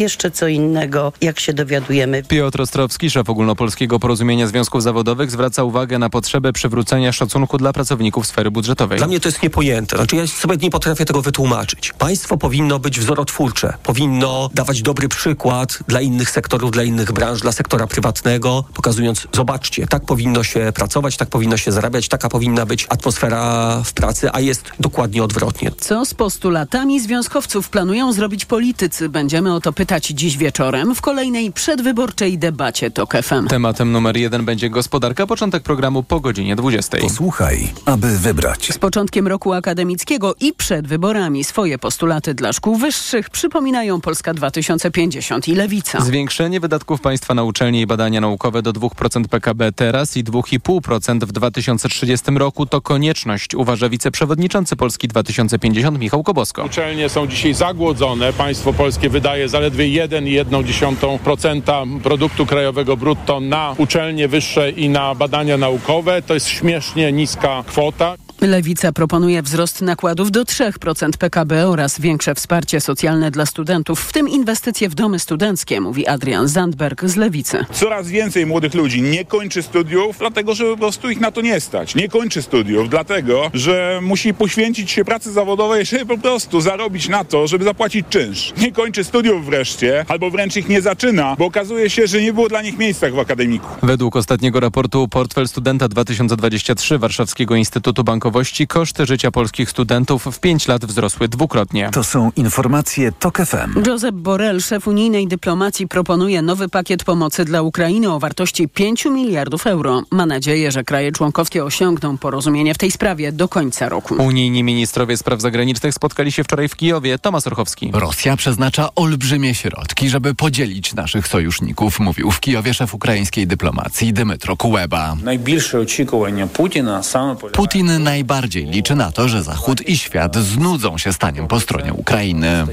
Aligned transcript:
Jeszcze 0.00 0.30
co 0.30 0.48
innego, 0.48 1.12
jak 1.20 1.40
się 1.40 1.52
dowiadujemy. 1.52 2.22
Piotr 2.22 2.60
Ostrowski, 2.60 3.10
szef 3.10 3.30
Ogólnopolskiego 3.30 3.98
Porozumienia 3.98 4.46
Związków 4.46 4.82
Zawodowych, 4.82 5.30
zwraca 5.30 5.64
uwagę 5.64 5.98
na 5.98 6.10
potrzebę 6.10 6.52
przywrócenia 6.52 7.12
szacunku 7.12 7.58
dla 7.58 7.72
pracowników 7.72 8.26
sfery 8.26 8.50
budżetowej. 8.50 8.98
Dla 8.98 9.06
mnie 9.06 9.20
to 9.20 9.28
jest 9.28 9.42
niepojęte. 9.42 9.96
Znaczy 9.96 10.16
ja 10.16 10.26
sobie 10.26 10.56
nie 10.56 10.70
potrafię 10.70 11.04
tego 11.04 11.22
wytłumaczyć. 11.22 11.92
Państwo 11.98 12.36
powinno 12.36 12.78
być 12.78 13.00
wzorotwórcze. 13.00 13.74
Powinno 13.82 14.50
dawać 14.54 14.82
dobry 14.82 15.08
przykład 15.08 15.78
dla 15.88 16.00
innych 16.00 16.30
sektorów, 16.30 16.70
dla 16.70 16.82
innych 16.82 17.12
branż, 17.12 17.40
dla 17.40 17.52
sektora 17.52 17.86
prywatnego, 17.86 18.64
pokazując, 18.74 19.26
zobaczcie, 19.32 19.86
tak 19.86 20.04
powinno 20.04 20.42
się 20.44 20.72
pracować, 20.74 21.16
tak 21.16 21.28
powinno 21.28 21.56
się 21.56 21.72
zarabiać, 21.72 22.08
taka 22.08 22.28
powinna 22.28 22.66
być 22.66 22.86
atmosfera 22.88 23.82
w 23.84 23.92
pracy, 23.92 24.28
a 24.32 24.40
jest 24.40 24.72
dokładnie 24.80 25.24
odwrotnie. 25.24 25.70
Co 25.80 26.04
z 26.04 26.14
postulatami 26.14 27.00
związkowców 27.00 27.68
planują 27.68 28.12
zrobić 28.12 28.44
politycy? 28.44 29.08
Będziemy 29.08 29.54
o 29.54 29.60
to 29.60 29.72
pytać 29.72 29.89
dziś 29.98 30.36
wieczorem 30.36 30.94
w 30.94 31.00
kolejnej 31.00 31.52
przedwyborczej 31.52 32.38
debacie 32.38 32.90
TOK 32.90 33.12
FM. 33.22 33.46
Tematem 33.46 33.92
numer 33.92 34.16
jeden 34.16 34.44
będzie 34.44 34.70
gospodarka. 34.70 35.26
Początek 35.26 35.62
programu 35.62 36.02
po 36.02 36.20
godzinie 36.20 36.56
20. 36.56 36.98
Posłuchaj, 36.98 37.68
aby 37.84 38.18
wybrać. 38.18 38.68
Z 38.72 38.78
początkiem 38.78 39.28
roku 39.28 39.52
akademickiego 39.52 40.34
i 40.40 40.52
przed 40.52 40.86
wyborami 40.86 41.44
swoje 41.44 41.78
postulaty 41.78 42.34
dla 42.34 42.52
szkół 42.52 42.76
wyższych 42.76 43.30
przypominają 43.30 44.00
Polska 44.00 44.34
2050 44.34 45.48
i 45.48 45.54
Lewica. 45.54 46.00
Zwiększenie 46.00 46.60
wydatków 46.60 47.00
państwa 47.00 47.34
na 47.34 47.42
uczelnie 47.42 47.80
i 47.80 47.86
badania 47.86 48.20
naukowe 48.20 48.62
do 48.62 48.72
2% 48.72 49.28
PKB 49.28 49.72
teraz 49.72 50.16
i 50.16 50.24
2,5% 50.24 51.24
w 51.24 51.32
2030 51.32 52.30
roku 52.30 52.66
to 52.66 52.80
konieczność, 52.80 53.54
uważa 53.54 53.88
wiceprzewodniczący 53.88 54.76
Polski 54.76 55.08
2050 55.08 55.98
Michał 55.98 56.22
Kobosko. 56.22 56.64
Uczelnie 56.64 57.08
są 57.08 57.26
dzisiaj 57.26 57.54
zagłodzone. 57.54 58.32
Państwo 58.32 58.72
polskie 58.72 59.08
wydaje 59.08 59.48
zaledwie 59.48 59.79
1,1% 59.84 62.00
produktu 62.00 62.46
krajowego 62.46 62.96
brutto 62.96 63.40
na 63.40 63.74
uczelnie 63.78 64.28
wyższe 64.28 64.70
i 64.70 64.88
na 64.88 65.14
badania 65.14 65.56
naukowe. 65.56 66.22
To 66.22 66.34
jest 66.34 66.48
śmiesznie 66.48 67.12
niska 67.12 67.64
kwota. 67.66 68.16
Lewica 68.40 68.92
proponuje 68.92 69.42
wzrost 69.42 69.82
nakładów 69.82 70.30
do 70.30 70.44
3% 70.44 71.10
PKB 71.18 71.68
oraz 71.68 72.00
większe 72.00 72.34
wsparcie 72.34 72.80
socjalne 72.80 73.30
dla 73.30 73.46
studentów, 73.46 74.00
w 74.00 74.12
tym 74.12 74.28
inwestycje 74.28 74.88
w 74.88 74.94
domy 74.94 75.18
studenckie, 75.18 75.80
mówi 75.80 76.06
Adrian 76.06 76.48
Zandberg 76.48 77.04
z 77.04 77.16
Lewicy. 77.16 77.64
Coraz 77.72 78.08
więcej 78.08 78.46
młodych 78.46 78.74
ludzi 78.74 79.02
nie 79.02 79.24
kończy 79.24 79.62
studiów, 79.62 80.16
dlatego 80.18 80.54
że 80.54 80.64
po 80.64 80.76
prostu 80.76 81.10
ich 81.10 81.20
na 81.20 81.30
to 81.30 81.40
nie 81.40 81.60
stać. 81.60 81.94
Nie 81.94 82.08
kończy 82.08 82.42
studiów, 82.42 82.90
dlatego 82.90 83.50
że 83.54 84.00
musi 84.02 84.34
poświęcić 84.34 84.90
się 84.90 85.04
pracy 85.04 85.32
zawodowej, 85.32 85.86
żeby 85.86 86.06
po 86.06 86.18
prostu 86.18 86.60
zarobić 86.60 87.08
na 87.08 87.24
to, 87.24 87.46
żeby 87.46 87.64
zapłacić 87.64 88.06
czynsz. 88.10 88.52
Nie 88.56 88.72
kończy 88.72 89.04
studiów 89.04 89.46
wreszcie, 89.46 90.04
albo 90.08 90.30
wręcz 90.30 90.56
ich 90.56 90.68
nie 90.68 90.82
zaczyna, 90.82 91.36
bo 91.38 91.44
okazuje 91.44 91.90
się, 91.90 92.06
że 92.06 92.22
nie 92.22 92.32
było 92.32 92.48
dla 92.48 92.62
nich 92.62 92.78
miejsca 92.78 93.10
w 93.10 93.18
akademiku. 93.18 93.66
Według 93.82 94.16
ostatniego 94.16 94.60
raportu 94.60 95.08
Portfel 95.08 95.48
Studenta 95.48 95.88
2023 95.88 96.98
Warszawskiego 96.98 97.54
Instytutu 97.54 98.04
Bankowego 98.04 98.29
koszty 98.68 99.06
życia 99.06 99.30
polskich 99.30 99.70
studentów 99.70 100.24
w 100.24 100.40
5 100.40 100.68
lat 100.68 100.84
wzrosły 100.84 101.28
dwukrotnie. 101.28 101.90
To 101.92 102.04
są 102.04 102.30
informacje 102.36 103.12
TOK 103.12 103.38
FM. 103.38 103.86
Josep 103.86 104.14
Borrell, 104.14 104.60
szef 104.60 104.88
unijnej 104.88 105.28
dyplomacji, 105.28 105.88
proponuje 105.88 106.42
nowy 106.42 106.68
pakiet 106.68 107.04
pomocy 107.04 107.44
dla 107.44 107.62
Ukrainy 107.62 108.12
o 108.12 108.18
wartości 108.18 108.68
5 108.68 109.04
miliardów 109.04 109.66
euro. 109.66 110.02
Ma 110.10 110.26
nadzieję, 110.26 110.72
że 110.72 110.84
kraje 110.84 111.12
członkowskie 111.12 111.64
osiągną 111.64 112.18
porozumienie 112.18 112.74
w 112.74 112.78
tej 112.78 112.90
sprawie 112.90 113.32
do 113.32 113.48
końca 113.48 113.88
roku. 113.88 114.14
Unijni 114.14 114.62
ministrowie 114.62 115.16
spraw 115.16 115.40
zagranicznych 115.40 115.94
spotkali 115.94 116.32
się 116.32 116.44
wczoraj 116.44 116.68
w 116.68 116.76
Kijowie. 116.76 117.18
Tomasz 117.18 117.46
Orchowski. 117.46 117.90
Rosja 117.92 118.36
przeznacza 118.36 118.94
olbrzymie 118.94 119.54
środki, 119.54 120.10
żeby 120.10 120.34
podzielić 120.34 120.94
naszych 120.94 121.28
sojuszników, 121.28 122.00
mówił 122.00 122.30
w 122.30 122.40
Kijowie 122.40 122.74
szef 122.74 122.94
ukraińskiej 122.94 123.46
dyplomacji 123.46 124.12
Dmytro 124.12 124.56
Kuleba. 124.56 125.16
Najbliższe 125.22 125.80
oczekiwania 125.80 126.46
Putina 126.46 127.02
same 127.02 127.36
Putin 127.36 128.02
najbardziej 128.20 128.66
liczy 128.66 128.94
na 128.94 129.12
to, 129.12 129.28
że 129.28 129.42
Zachód 129.42 129.88
i 129.88 129.96
świat 129.98 130.36
znudzą 130.36 130.98
się 130.98 131.12
staniem 131.12 131.48
po 131.48 131.60
stronie 131.60 131.92
Ukrainy. 131.92 132.66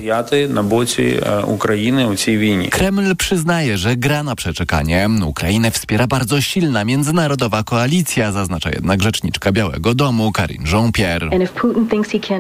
Kreml 2.70 3.16
przyznaje, 3.16 3.78
że 3.78 3.96
gra 3.96 4.24
na 4.24 4.36
przeczekanie. 4.36 5.10
Ukrainę 5.26 5.72
wspiera 5.72 6.08
bardzo 6.08 6.42
silna 6.42 6.86
międzynarodowa 6.86 7.64
koalicja, 7.64 8.32
zaznacza 8.32 8.70
jednak 8.70 9.04
rzeczniczka 9.04 9.52
Białego 9.52 9.96
Domu 9.96 10.32
Karine 10.32 10.66
Jean-Pierre. 10.72 11.30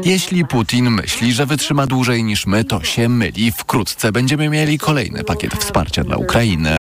Jeśli 0.06 0.46
Putin 0.46 0.90
myśli, 0.90 1.34
że 1.34 1.46
wytrzyma 1.46 1.88
dłużej 1.88 2.24
niż 2.24 2.48
my, 2.48 2.64
to 2.64 2.84
się 2.84 3.10
myli. 3.10 3.52
Wkrótce 3.52 4.12
będziemy 4.12 4.50
mieli 4.50 4.78
kolejny 4.78 5.24
pakiet 5.24 5.54
wsparcia 5.54 6.04
dla 6.04 6.18
Ukrainy. 6.18 6.78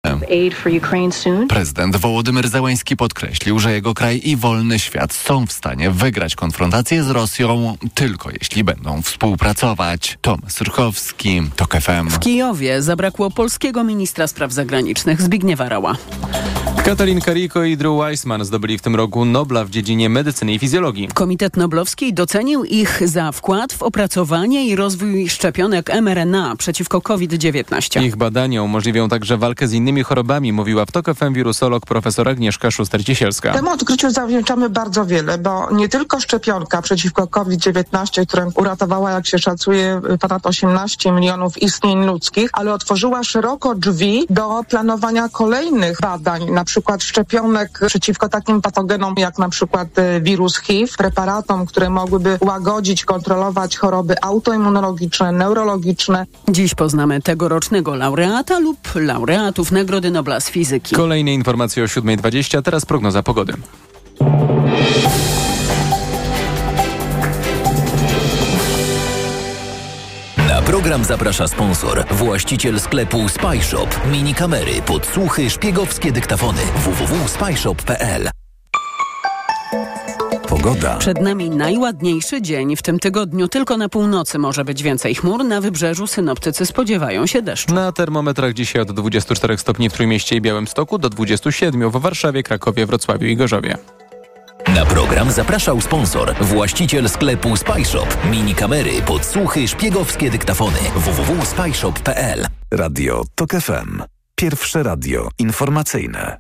Prezydent 1.49 1.97
Wołodymyr 1.97 2.49
Zełański 2.49 2.97
podkreślił, 2.97 3.59
że 3.59 3.73
jego 3.73 3.95
kraj 3.95 4.21
i 4.25 4.37
wolny 4.37 4.79
świat 4.79 5.13
są 5.13 5.47
w 5.47 5.53
stanie 5.53 5.91
wygrać 5.91 6.12
konfrontację 6.37 7.05
z 7.05 7.11
Rosją 7.11 7.77
tylko 7.95 8.31
jeśli 8.31 8.65
będą 8.65 9.03
współpracować. 9.03 10.19
Tom 10.21 10.41
Surchowski, 10.49 11.43
TOK 11.57 11.75
FM. 11.81 12.09
W 12.11 12.19
Kijowie 12.19 12.83
zabrakło 12.83 13.31
polskiego 13.31 13.85
ministra 13.85 14.27
spraw 14.27 14.53
zagranicznych 14.53 15.23
Zbigniewa 15.23 15.69
Rała. 15.69 15.97
Katalin 16.85 17.21
Kariko 17.21 17.65
i 17.65 17.77
Drew 17.77 17.93
Weissman 17.99 18.45
zdobyli 18.45 18.79
w 18.79 18.83
tym 18.83 18.97
roku 18.97 19.25
Nobla 19.25 19.65
w 19.65 19.71
dziedzinie 19.71 20.09
medycyny 20.09 20.53
i 20.55 20.59
fizjologii. 20.59 21.09
Komitet 21.15 21.57
Noblowski 21.57 22.15
docenił 22.15 22.65
ich 22.65 23.09
za 23.09 23.33
wkład 23.33 23.73
w 23.73 23.83
opracowanie 23.83 24.67
i 24.67 24.77
rozwój 24.77 25.29
szczepionek 25.29 25.91
mRNA 26.03 26.57
przeciwko 26.57 27.01
COVID-19. 27.01 28.03
Ich 28.03 28.17
badania 28.17 28.63
umożliwią 28.63 29.09
także 29.09 29.37
walkę 29.37 29.69
z 29.69 29.73
innymi 29.73 30.03
chorobami, 30.03 30.53
mówiła 30.53 30.87
w 30.87 30.91
TOK 30.91 31.15
FM 31.15 31.33
wirusolog 31.33 31.87
profesor 31.87 32.29
Agnieszka 32.29 32.69
Szuster-Ciesielska. 32.69 33.53
Temu 33.53 33.71
odkryciu 33.71 34.11
zawdzięczamy 34.11 34.71
bardzo 34.71 35.07
wiele, 35.07 35.39
bo 35.39 35.71
nie 35.71 35.89
tylko 35.89 36.02
szczepionka 36.21 36.83
przeciwko 36.83 37.27
COVID-19, 37.27 38.27
która 38.27 38.47
uratowała, 38.55 39.11
jak 39.11 39.27
się 39.27 39.39
szacuje, 39.39 40.01
ponad 40.21 40.47
18 40.47 41.13
milionów 41.13 41.63
istnień 41.63 42.07
ludzkich, 42.07 42.51
ale 42.53 42.75
otworzyła 42.75 43.25
szeroko 43.25 43.75
drzwi 43.75 44.27
do 44.31 44.61
planowania 44.69 45.29
kolejnych 45.29 45.99
badań, 46.01 46.51
na 46.51 46.65
przykład 46.65 47.03
szczepionek 47.03 47.81
przeciwko 47.87 48.29
takim 48.29 48.63
patogenom 48.63 49.15
jak 49.17 49.39
na 49.39 49.49
przykład 49.49 49.89
wirus 50.21 50.59
HIV, 50.59 50.93
preparatom, 50.99 51.67
które 51.67 51.91
mogłyby 51.91 52.39
łagodzić, 52.41 53.05
kontrolować 53.05 53.77
choroby 53.77 54.23
autoimmunologiczne, 54.23 55.33
neurologiczne. 55.33 56.27
Dziś 56.49 56.75
poznamy 56.75 57.21
tegorocznego 57.21 57.95
laureata 57.95 58.59
lub 58.59 58.79
laureatów 58.95 59.73
Nagrody 59.73 60.11
Nobla 60.11 60.41
z 60.41 60.51
fizyki. 60.51 60.97
Kolejne 60.97 61.35
informacje 61.35 61.83
o 61.83 61.87
7.20, 61.87 62.63
teraz 62.63 62.85
prognoza 62.85 63.23
pogody. 63.23 63.53
Program 70.83 71.05
zaprasza 71.05 71.49
sponsor, 71.49 72.05
właściciel 72.11 72.81
sklepu 72.81 73.29
Spyshop. 73.29 73.89
Mini 74.13 74.35
kamery, 74.35 74.83
podsłuchy, 74.87 75.51
szpiegowskie 75.51 76.13
dyktafony. 76.13 76.59
www.spyshop.pl 76.77 78.31
Pogoda. 80.49 80.97
Przed 80.97 81.21
nami 81.21 81.51
najładniejszy 81.51 82.43
dzień. 82.43 82.77
W 82.77 82.83
tym 82.83 82.99
tygodniu 82.99 83.49
tylko 83.49 83.77
na 83.77 83.89
północy 83.89 84.39
może 84.39 84.65
być 84.65 84.83
więcej 84.83 85.15
chmur. 85.15 85.45
Na 85.45 85.61
wybrzeżu 85.61 86.07
synoptycy 86.07 86.67
spodziewają 86.67 87.27
się 87.27 87.43
deszczu. 87.43 87.75
Na 87.75 87.93
termometrach 87.93 88.53
dzisiaj 88.53 88.83
od 88.83 88.93
24 88.93 89.59
stopni 89.59 89.91
w 89.91 89.93
Trójmieście 89.93 90.37
i 90.37 90.41
Białymstoku 90.41 90.99
do 90.99 91.09
27 91.09 91.91
w 91.91 91.97
Warszawie, 91.97 92.43
Krakowie, 92.43 92.87
Wrocławiu 92.87 93.27
i 93.27 93.37
Gorzowie. 93.37 93.77
Na 94.75 94.87
program 94.87 95.31
zapraszał 95.31 95.81
sponsor, 95.81 96.35
właściciel 96.41 97.09
sklepu 97.09 97.57
Spyshop. 97.57 98.17
Mini 98.31 98.55
kamery, 98.55 99.03
podsłuchy, 99.03 99.69
szpiegowskie 99.69 100.31
dyktafony. 100.31 100.79
www.spyshop.pl 100.97 102.47
Radio 102.71 103.25
TOK 103.35 103.51
FM. 103.51 104.03
Pierwsze 104.35 104.83
radio 104.83 105.29
informacyjne. 105.39 106.39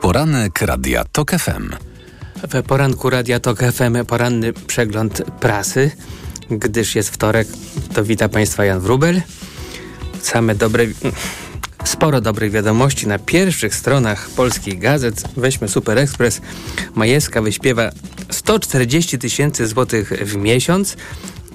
Poranek 0.00 0.60
Radia 0.60 1.04
TOK 1.12 1.30
FM. 1.30 1.70
W 2.48 2.62
poranku 2.62 3.10
Radia 3.10 3.40
TOK 3.40 3.58
FM 3.58 4.04
poranny 4.06 4.52
przegląd 4.52 5.22
prasy. 5.40 5.90
Gdyż 6.50 6.94
jest 6.94 7.10
wtorek, 7.10 7.48
to 7.94 8.04
wita 8.04 8.28
Państwa 8.28 8.64
Jan 8.64 8.80
Wrubel. 8.80 9.22
Same 10.22 10.54
dobre... 10.54 10.86
Sporo 11.84 12.20
dobrych 12.20 12.52
wiadomości 12.52 13.08
na 13.08 13.18
pierwszych 13.18 13.74
stronach 13.74 14.30
polskich 14.30 14.78
gazet. 14.78 15.22
Weźmy 15.36 15.68
Super 15.68 15.98
Express. 15.98 16.40
Majewska 16.94 17.42
wyśpiewa 17.42 17.90
140 18.30 19.18
tysięcy 19.18 19.66
złotych 19.66 20.08
w 20.08 20.36
miesiąc. 20.36 20.96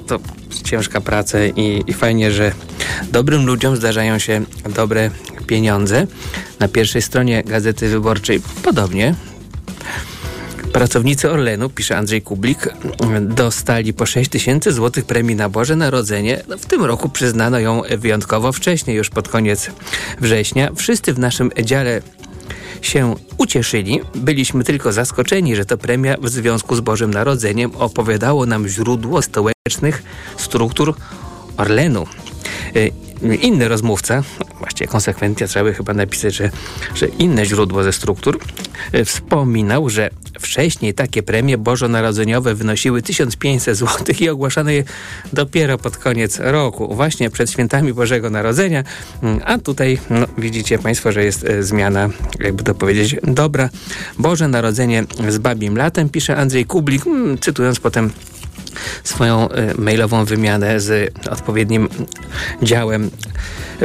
To 0.08 0.20
ciężka 0.64 1.02
praca 1.02 1.46
i, 1.46 1.84
i 1.88 1.94
fajnie, 1.94 2.32
że 2.32 2.52
dobrym 3.12 3.46
ludziom 3.46 3.76
zdarzają 3.76 4.20
się 4.20 4.42
dobre 4.76 5.10
pieniądze. 5.48 6.08
Na 6.60 6.68
pierwszej 6.68 7.02
stronie 7.02 7.44
Gazety 7.44 7.90
Wyborczej 7.90 8.42
podobnie. 8.64 9.16
Pracownicy 10.74 11.32
Orlenu, 11.32 11.70
pisze 11.70 11.98
Andrzej 11.98 12.22
Kublik, 12.22 12.70
dostali 13.22 13.94
po 13.94 14.06
6 14.06 14.30
tysięcy 14.30 14.72
złotych 14.72 15.06
premii 15.06 15.36
na 15.36 15.50
Boże 15.50 15.76
Narodzenie. 15.76 16.44
No, 16.48 16.58
w 16.58 16.66
tym 16.66 16.84
roku 16.84 17.10
przyznano 17.10 17.60
ją 17.60 17.82
wyjątkowo 17.98 18.52
wcześnie, 18.52 18.94
już 18.94 19.10
pod 19.10 19.30
koniec 19.30 19.72
września. 20.22 20.70
Wszyscy 20.76 21.14
w 21.14 21.20
naszym 21.20 21.52
dziale 21.64 22.02
się 22.82 23.16
ucieszyli. 23.38 24.02
Byliśmy 24.16 24.64
tylko 24.64 24.92
zaskoczeni, 24.92 25.56
że 25.56 25.66
to 25.66 25.78
premia 25.78 26.18
w 26.22 26.30
związku 26.30 26.76
z 26.76 26.80
Bożym 26.80 27.14
Narodzeniem 27.14 27.72
opowiadało 27.76 28.46
nam 28.46 28.68
źródło 28.68 29.22
stołecznych 29.22 30.04
struktur 30.38 30.96
Orlenu. 31.58 32.06
Y, 32.76 32.92
inny 33.42 33.68
rozmówca, 33.68 34.24
właściwie 34.60 34.88
konsekwencja 34.88 35.48
trzeba 35.48 35.66
by 35.66 35.74
chyba 35.74 35.94
napisać, 35.94 36.36
że, 36.36 36.50
że 36.96 37.08
inne 37.08 37.46
źródło 37.46 37.84
ze 37.84 37.94
struktur, 37.94 38.40
wspominał, 39.06 39.90
że 39.90 40.10
wcześniej 40.40 40.94
takie 40.94 41.24
premie 41.24 41.58
bożonarodzeniowe 41.58 42.56
wynosiły 42.56 43.02
1500 43.02 43.78
zł 43.78 44.16
i 44.20 44.30
ogłaszano 44.30 44.70
je 44.70 44.84
dopiero 45.34 45.78
pod 45.78 45.98
koniec 45.98 46.40
roku, 46.40 46.96
właśnie 46.96 47.30
przed 47.30 47.52
świętami 47.52 47.94
Bożego 47.94 48.30
Narodzenia, 48.30 48.84
mm, 49.24 49.40
a 49.46 49.58
tutaj 49.58 50.00
no, 50.10 50.26
widzicie 50.38 50.80
Państwo, 50.80 51.12
że 51.12 51.24
jest 51.24 51.44
y, 51.44 51.64
zmiana, 51.64 52.10
jakby 52.40 52.64
to 52.64 52.76
powiedzieć, 52.76 53.16
dobra. 53.24 53.70
Boże 54.20 54.48
Narodzenie 54.48 55.04
z 55.30 55.38
babim 55.38 55.78
latem, 55.78 56.10
pisze 56.10 56.36
Andrzej 56.36 56.66
Kublik, 56.66 57.08
mm, 57.08 57.38
cytując 57.38 57.80
potem 57.80 58.12
swoją 59.04 59.50
e, 59.50 59.74
mailową 59.78 60.26
wymianę 60.26 60.80
z 60.80 61.14
odpowiednim 61.30 61.90
działem 62.62 63.12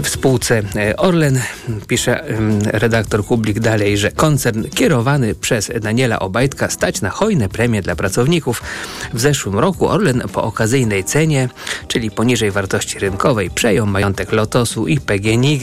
w 0.02 0.08
spółce 0.08 0.62
e, 0.76 0.96
Orlen. 0.96 1.40
Pisze 1.86 2.24
redaktor 2.62 3.24
Kublik 3.24 3.60
dalej, 3.60 3.98
że 3.98 4.10
koncern 4.10 4.64
kierowany 4.74 5.34
przez 5.34 5.70
Daniela 5.80 6.18
Obajtka 6.18 6.70
stać 6.70 7.00
na 7.00 7.10
hojne 7.10 7.48
premie 7.48 7.82
dla 7.82 7.96
pracowników. 7.96 8.62
W 9.14 9.20
zeszłym 9.20 9.58
roku 9.58 9.88
Orlen 9.88 10.22
po 10.32 10.42
okazyjnej 10.42 11.04
cenie, 11.04 11.48
czyli 11.88 12.10
poniżej 12.10 12.50
wartości 12.50 12.98
rynkowej, 12.98 13.50
przejął 13.50 13.86
majątek 13.86 14.32
Lotosu 14.32 14.86
i 14.86 15.00
PGNiG. 15.00 15.62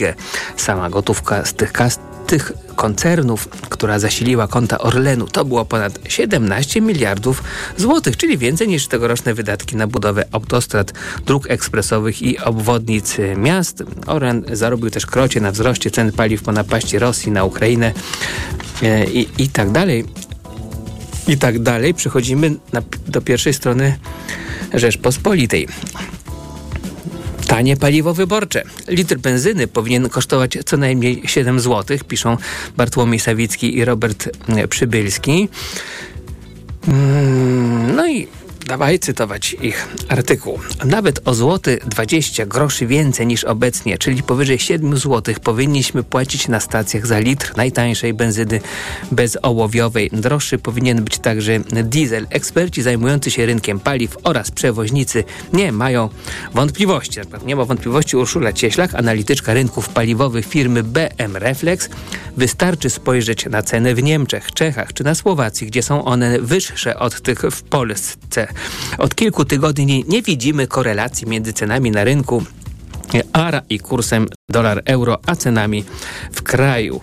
Sama 0.56 0.90
gotówka 0.90 1.44
z 1.44 1.54
tych 1.54 1.72
kas 1.72 1.98
tych 2.26 2.52
koncernów, 2.76 3.48
która 3.48 3.98
zasiliła 3.98 4.48
konta 4.48 4.78
Orlenu, 4.78 5.26
to 5.26 5.44
było 5.44 5.64
ponad 5.64 5.98
17 6.08 6.80
miliardów 6.80 7.42
złotych, 7.76 8.16
czyli 8.16 8.38
więcej 8.38 8.68
niż 8.68 8.86
tegoroczne 8.86 9.34
wydatki 9.34 9.76
na 9.76 9.86
budowę 9.86 10.24
autostrad, 10.32 10.92
dróg 11.26 11.50
ekspresowych 11.50 12.22
i 12.22 12.38
obwodnic 12.38 13.16
miast. 13.36 13.82
Orlen 14.06 14.44
zarobił 14.52 14.90
też 14.90 15.06
krocie 15.06 15.40
na 15.40 15.52
wzroście 15.52 15.90
cen 15.90 16.12
paliw 16.12 16.42
po 16.42 16.52
napaści 16.52 16.98
Rosji 16.98 17.32
na 17.32 17.44
Ukrainę 17.44 17.92
e, 18.82 19.04
i, 19.04 19.28
i 19.38 19.48
tak 19.48 19.70
dalej. 19.70 20.04
I 21.28 21.38
tak 21.38 21.58
dalej. 21.58 21.94
Przechodzimy 21.94 22.54
na, 22.72 22.82
do 23.08 23.20
pierwszej 23.20 23.54
strony 23.54 23.98
Rzeczpospolitej. 24.74 25.68
Tanie 27.46 27.76
paliwo 27.76 28.14
wyborcze. 28.14 28.62
Litr 28.88 29.18
benzyny 29.18 29.66
powinien 29.66 30.08
kosztować 30.08 30.58
co 30.66 30.76
najmniej 30.76 31.22
7 31.26 31.60
zł, 31.60 31.98
piszą 32.08 32.36
Bartłomiej 32.76 33.20
Sawicki 33.20 33.76
i 33.76 33.84
Robert 33.84 34.28
Przybylski. 34.68 35.48
Mm, 36.88 37.96
no 37.96 38.08
i 38.08 38.26
Dawaj 38.66 38.98
cytować 38.98 39.56
ich 39.62 39.88
artykuł. 40.08 40.58
Nawet 40.84 41.28
o 41.28 41.34
złoty 41.34 41.78
20 41.86 42.46
groszy 42.46 42.86
więcej 42.86 43.26
niż 43.26 43.44
obecnie, 43.44 43.98
czyli 43.98 44.22
powyżej 44.22 44.58
7 44.58 44.96
zł 44.96 45.34
powinniśmy 45.42 46.02
płacić 46.02 46.48
na 46.48 46.60
stacjach 46.60 47.06
za 47.06 47.18
litr 47.18 47.56
najtańszej 47.56 48.14
benzyny 48.14 48.60
bezołowiowej. 49.12 50.10
Droższy 50.12 50.58
powinien 50.58 51.04
być 51.04 51.18
także 51.18 51.60
diesel. 51.84 52.26
Eksperci 52.30 52.82
zajmujący 52.82 53.30
się 53.30 53.46
rynkiem 53.46 53.80
paliw 53.80 54.16
oraz 54.24 54.50
przewoźnicy 54.50 55.24
nie 55.52 55.72
mają 55.72 56.08
wątpliwości. 56.54 57.20
Nie 57.46 57.56
ma 57.56 57.64
wątpliwości 57.64 58.16
Urszula 58.16 58.52
Cieślak, 58.52 58.94
analityczka 58.94 59.54
rynków 59.54 59.88
paliwowych 59.88 60.46
firmy 60.46 60.82
BM 60.82 61.36
Reflex. 61.36 61.88
Wystarczy 62.36 62.90
spojrzeć 62.90 63.46
na 63.46 63.62
ceny 63.62 63.94
w 63.94 64.02
Niemczech, 64.02 64.52
Czechach 64.52 64.92
czy 64.92 65.04
na 65.04 65.14
Słowacji, 65.14 65.66
gdzie 65.66 65.82
są 65.82 66.04
one 66.04 66.40
wyższe 66.40 66.98
od 66.98 67.20
tych 67.22 67.40
w 67.40 67.62
Polsce. 67.62 68.53
Od 68.98 69.14
kilku 69.14 69.44
tygodni 69.44 70.04
nie 70.08 70.22
widzimy 70.22 70.66
korelacji 70.66 71.26
między 71.26 71.52
cenami 71.52 71.90
na 71.90 72.04
rynku 72.04 72.42
ARA 73.32 73.62
i 73.70 73.78
kursem 73.78 74.26
dolar-euro, 74.48 75.18
a 75.26 75.36
cenami 75.36 75.84
w 76.32 76.42
kraju. 76.42 77.00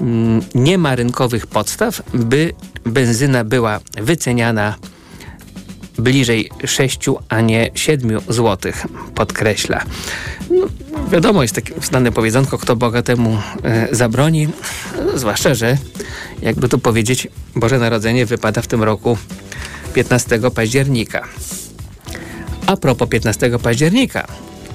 Mm, 0.00 0.42
nie 0.54 0.78
ma 0.78 0.96
rynkowych 0.96 1.46
podstaw, 1.46 2.02
by 2.14 2.52
benzyna 2.84 3.44
była 3.44 3.80
wyceniana 3.94 4.74
bliżej 5.98 6.50
6, 6.64 6.98
a 7.28 7.40
nie 7.40 7.70
7 7.74 8.20
zł, 8.28 8.72
podkreśla. 9.14 9.84
No, 10.50 10.66
wiadomo, 11.10 11.42
jest 11.42 11.54
takie 11.54 11.74
znane 11.82 12.12
powiedzonko, 12.12 12.58
kto 12.58 12.76
bogatemu 12.76 13.38
e, 13.62 13.88
zabroni, 13.90 14.48
no, 15.06 15.18
zwłaszcza, 15.18 15.54
że 15.54 15.78
jakby 16.42 16.68
tu 16.68 16.78
powiedzieć, 16.78 17.28
Boże 17.56 17.78
Narodzenie 17.78 18.26
wypada 18.26 18.62
w 18.62 18.66
tym 18.66 18.82
roku 18.82 19.18
15 19.94 20.50
października. 20.54 21.28
A 22.66 22.76
propos 22.76 23.08
15 23.08 23.58
października, 23.58 24.26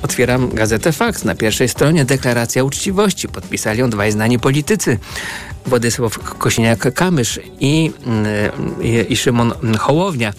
Otwieram 0.01 0.49
gazetę 0.49 0.91
Fakt. 0.91 1.25
Na 1.25 1.35
pierwszej 1.35 1.69
stronie 1.69 2.05
deklaracja 2.05 2.63
uczciwości. 2.63 3.27
Podpisali 3.27 3.79
ją 3.79 3.89
dwaj 3.89 4.11
znani 4.11 4.39
politycy. 4.39 4.99
Władysław 5.65 6.19
Kosiniak-Kamysz 6.39 7.39
i, 7.59 7.91
i, 8.81 9.13
i 9.13 9.17
Szymon 9.17 9.53
Hołownia. 9.77 10.33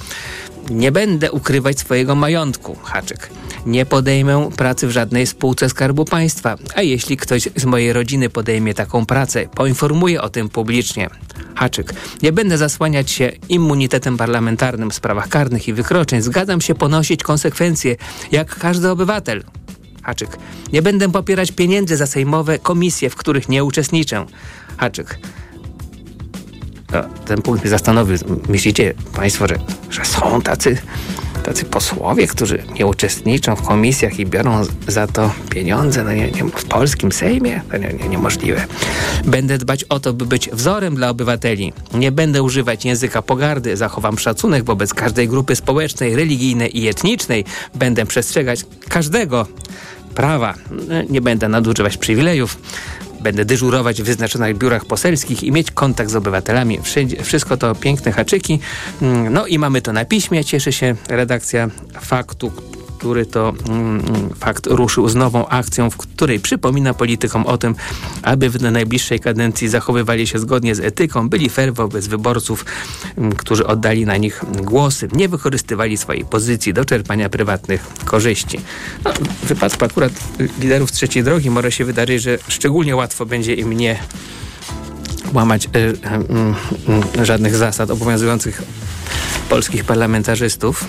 Nie 0.71 0.93
będę 0.93 1.33
ukrywać 1.33 1.79
swojego 1.79 2.15
majątku, 2.15 2.77
haczyk. 2.83 3.31
Nie 3.67 3.87
podejmę 3.87 4.49
pracy 4.57 4.87
w 4.87 4.91
żadnej 4.91 5.27
spółce 5.27 5.69
Skarbu 5.69 6.05
Państwa, 6.05 6.57
a 6.75 6.83
jeśli 6.83 7.17
ktoś 7.17 7.49
z 7.57 7.65
mojej 7.65 7.93
rodziny 7.93 8.31
podejmie 8.31 8.75
taką 8.75 9.07
pracę, 9.07 9.49
poinformuję 9.55 10.23
o 10.23 10.29
tym 10.29 10.49
publicznie. 10.49 11.11
Haczyk. 11.58 11.94
Nie 12.22 12.32
będę 12.32 12.58
zasłaniać 12.58 13.10
się 13.10 13.32
immunitetem 13.49 14.16
parlamentarnym 14.16 14.90
w 14.90 14.94
sprawach 14.94 15.28
karnych 15.28 15.69
i 15.69 15.72
wykroczeń. 15.72 16.22
Zgadzam 16.22 16.60
się 16.60 16.75
ponosić 16.75 17.22
konsekwencje, 17.22 17.96
jak 18.32 18.58
każdy 18.58 18.90
obywatel. 18.90 19.44
Haczyk. 20.02 20.37
Nie 20.72 20.82
będę 20.82 21.12
popierać 21.12 21.52
pieniędzy 21.52 21.96
za 21.96 22.06
sejmowe 22.06 22.58
komisje, 22.58 23.10
w 23.10 23.16
których 23.16 23.49
nie 23.49 23.64
uczestniczę. 23.64 24.26
Haczyk. 24.76 25.19
Ten 27.25 27.43
punkt 27.43 27.62
mnie 27.62 27.70
zastanowił. 27.70 28.17
Myślicie 28.49 28.94
Państwo, 29.17 29.49
że, 29.49 29.55
że 29.90 30.05
są 30.05 30.43
tacy, 30.43 30.79
tacy 31.44 31.64
posłowie, 31.64 32.26
którzy 32.26 32.62
nie 32.79 32.87
uczestniczą 32.87 33.56
w 33.56 33.62
komisjach 33.62 34.19
i 34.19 34.26
biorą 34.26 34.64
za 34.87 35.06
to 35.06 35.31
pieniądze 35.50 36.05
no 36.05 36.13
nie, 36.13 36.31
nie, 36.31 36.44
w 36.44 36.65
polskim 36.65 37.13
Sejmie? 37.13 37.60
To 37.70 37.77
nie, 37.77 37.93
nie, 37.93 38.08
niemożliwe. 38.08 38.67
Będę 39.24 39.58
dbać 39.58 39.84
o 39.84 40.01
to, 40.01 40.13
by 40.13 40.27
być 40.27 40.51
wzorem 40.53 40.94
dla 40.94 41.10
obywateli. 41.10 41.72
Nie 41.94 42.13
będę 42.13 42.43
używać 42.43 42.84
języka 42.84 43.22
pogardy. 43.22 43.77
Zachowam 43.77 44.19
szacunek 44.19 44.65
wobec 44.65 44.94
każdej 44.94 45.29
grupy 45.29 45.56
społecznej, 45.56 46.17
religijnej 46.17 46.79
i 46.79 46.89
etnicznej. 46.89 47.44
Będę 47.74 48.06
przestrzegać 48.06 48.65
każdego 48.89 49.46
prawa. 50.15 50.55
Nie 51.08 51.20
będę 51.20 51.48
nadużywać 51.48 51.96
przywilejów. 51.96 52.58
Będę 53.20 53.44
dyżurować 53.44 54.03
w 54.03 54.05
wyznaczonych 54.05 54.58
biurach 54.58 54.84
poselskich 54.84 55.43
i 55.43 55.53
mieć 55.53 55.70
kontakt 55.70 56.10
z 56.10 56.17
obywatelami. 56.17 56.79
Wszystko 57.22 57.56
to 57.56 57.75
piękne 57.75 58.13
haczyki. 58.13 58.60
Mm, 59.03 59.32
no 59.32 59.46
i 59.46 59.58
mamy 59.58 59.82
to 59.82 59.93
na 59.93 60.05
piśmie. 60.05 60.44
Cieszy 60.44 60.72
się 60.72 60.94
redakcja 61.08 61.69
faktu, 62.01 62.53
który 62.98 63.26
to 63.26 63.52
mm, 63.69 64.02
fakt 64.38 64.67
ruszył 64.67 65.08
z 65.08 65.14
nową 65.14 65.48
akcją, 65.48 65.90
w 65.90 65.96
której 65.96 66.40
przypomina 66.40 66.94
politykom 66.94 67.46
o 67.46 67.58
tym, 67.58 67.74
aby 68.22 68.50
w 68.50 68.62
najbliższej 68.62 69.20
kadencji 69.20 69.69
zachowywali 69.69 70.26
się 70.26 70.38
zgodnie 70.38 70.74
z 70.74 70.81
etyką, 70.81 71.28
byli 71.28 71.48
fair 71.48 71.74
wobec 71.74 72.06
wyborców, 72.06 72.64
mm, 73.19 73.32
którzy 73.32 73.67
oddali 73.67 74.06
na 74.06 74.17
nich 74.17 74.44
głosy, 74.62 75.08
nie 75.12 75.28
wykorzystywali 75.28 75.96
swojej 75.96 76.24
pozycji 76.24 76.74
do 76.74 76.84
czerpania 76.84 77.28
prywatnych 77.28 77.86
korzyści. 78.05 78.60
No, 79.05 79.12
w 79.43 79.46
wypadku 79.46 79.84
akurat 79.84 80.12
liderów 80.60 80.93
trzeciej 80.93 81.24
drogi 81.24 81.50
może 81.50 81.72
się 81.72 81.84
wydarzyć, 81.84 82.22
że 82.22 82.38
szczególnie 82.48 82.96
łatwo 82.96 83.26
będzie 83.26 83.55
im 83.55 83.72
nie 83.72 83.98
łamać 85.32 85.67
y, 85.67 85.69
y, 85.78 87.20
y, 87.20 87.26
żadnych 87.26 87.56
zasad 87.56 87.90
obowiązujących 87.90 88.62
polskich 89.48 89.84
parlamentarzystów 89.84 90.84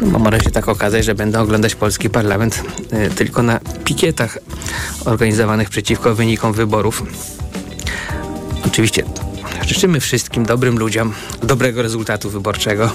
bo 0.00 0.18
może 0.18 0.40
się 0.40 0.50
tak 0.50 0.68
okazać, 0.68 1.04
że 1.04 1.14
będę 1.14 1.40
oglądać 1.40 1.74
polski 1.74 2.10
parlament 2.10 2.62
y, 2.92 3.10
tylko 3.10 3.42
na 3.42 3.60
pikietach 3.84 4.38
organizowanych 5.04 5.70
przeciwko 5.70 6.14
wynikom 6.14 6.52
wyborów. 6.52 7.02
Oczywiście 8.66 9.04
życzymy 9.66 10.00
wszystkim 10.00 10.46
dobrym 10.46 10.78
ludziom 10.78 11.12
dobrego 11.42 11.82
rezultatu 11.82 12.30
wyborczego, 12.30 12.90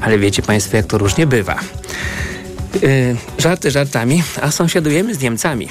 ale 0.00 0.18
wiecie 0.18 0.42
Państwo, 0.42 0.76
jak 0.76 0.86
to 0.86 0.98
różnie 0.98 1.26
bywa. 1.26 1.58
Yy, 2.82 3.16
żarty 3.38 3.70
żartami, 3.70 4.22
a 4.42 4.50
sąsiadujemy 4.50 5.14
z 5.14 5.20
Niemcami. 5.20 5.68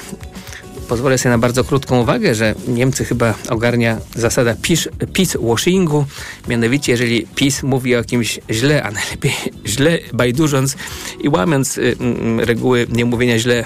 Pozwolę 0.88 1.18
sobie 1.18 1.30
na 1.30 1.38
bardzo 1.38 1.64
krótką 1.64 2.00
uwagę, 2.00 2.34
że 2.34 2.54
Niemcy 2.68 3.04
chyba 3.04 3.34
ogarnia 3.48 3.98
zasada 4.14 4.54
PiS, 4.62 4.88
PiS 5.12 5.36
washingu. 5.40 6.04
Mianowicie, 6.48 6.92
jeżeli 6.92 7.26
PiS 7.34 7.62
mówi 7.62 7.96
o 7.96 8.04
kimś 8.04 8.40
źle, 8.50 8.82
a 8.82 8.90
najlepiej 8.90 9.32
źle 9.66 9.98
bajdurząc 10.12 10.76
i 11.20 11.28
łamiąc 11.28 11.78
y, 11.78 11.96
y, 12.40 12.44
reguły 12.44 12.86
niemówienia 12.90 13.38
źle 13.38 13.64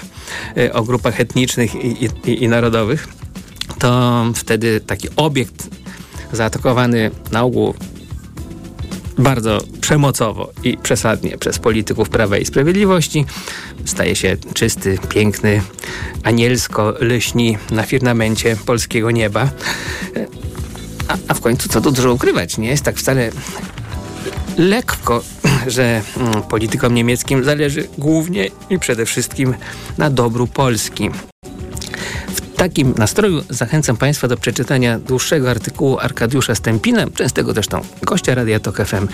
y, 0.57 0.73
o 0.73 0.83
grupach 0.83 1.19
etnicznych 1.19 1.75
i, 1.75 2.09
i, 2.25 2.43
i 2.43 2.47
narodowych, 2.47 3.07
to 3.79 4.23
wtedy 4.35 4.81
taki 4.81 5.07
obiekt 5.15 5.69
zaatakowany 6.33 7.11
na 7.31 7.43
ogół 7.43 7.73
bardzo 9.19 9.59
przemocowo 9.81 10.51
i 10.63 10.77
przesadnie 10.77 11.37
przez 11.37 11.59
polityków 11.59 12.09
Prawa 12.09 12.37
i 12.37 12.45
Sprawiedliwości. 12.45 13.25
Staje 13.85 14.15
się 14.15 14.37
czysty, 14.53 14.97
piękny, 15.09 15.61
anielsko 16.23 16.93
lśni 17.01 17.57
na 17.71 17.83
firmamencie 17.83 18.55
polskiego 18.65 19.11
nieba. 19.11 19.49
A, 21.07 21.17
a 21.27 21.33
w 21.33 21.41
końcu 21.41 21.69
co 21.69 21.81
tu 21.81 21.91
dużo 21.91 22.13
ukrywać? 22.13 22.57
Nie 22.57 22.69
jest 22.69 22.83
tak 22.83 22.97
wcale 22.97 23.31
lekko, 24.57 25.23
że 25.67 26.01
mm, 26.17 26.41
politykom 26.43 26.93
niemieckim 26.93 27.43
zależy 27.43 27.87
głównie 27.97 28.49
i 28.69 28.79
przede 28.79 29.05
wszystkim 29.05 29.53
na 29.97 30.09
dobru 30.09 30.47
Polski 30.47 31.09
takim 32.59 32.93
nastroju 32.97 33.43
zachęcam 33.49 33.97
Państwa 33.97 34.27
do 34.27 34.37
przeczytania 34.37 34.99
dłuższego 34.99 35.49
artykułu 35.49 35.99
Arkadiusza 35.99 36.55
Stępina, 36.55 37.07
częstego 37.15 37.53
zresztą 37.53 37.81
gościa 38.01 38.35
Radia 38.35 38.59
Tok 38.59 38.77
FM. 38.85 39.07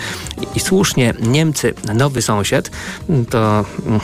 I, 0.54 0.60
słusznie 0.60 1.14
Niemcy, 1.20 1.74
nowy 1.94 2.22
sąsiad, 2.22 2.70
to 3.30 3.64
um, 3.86 4.00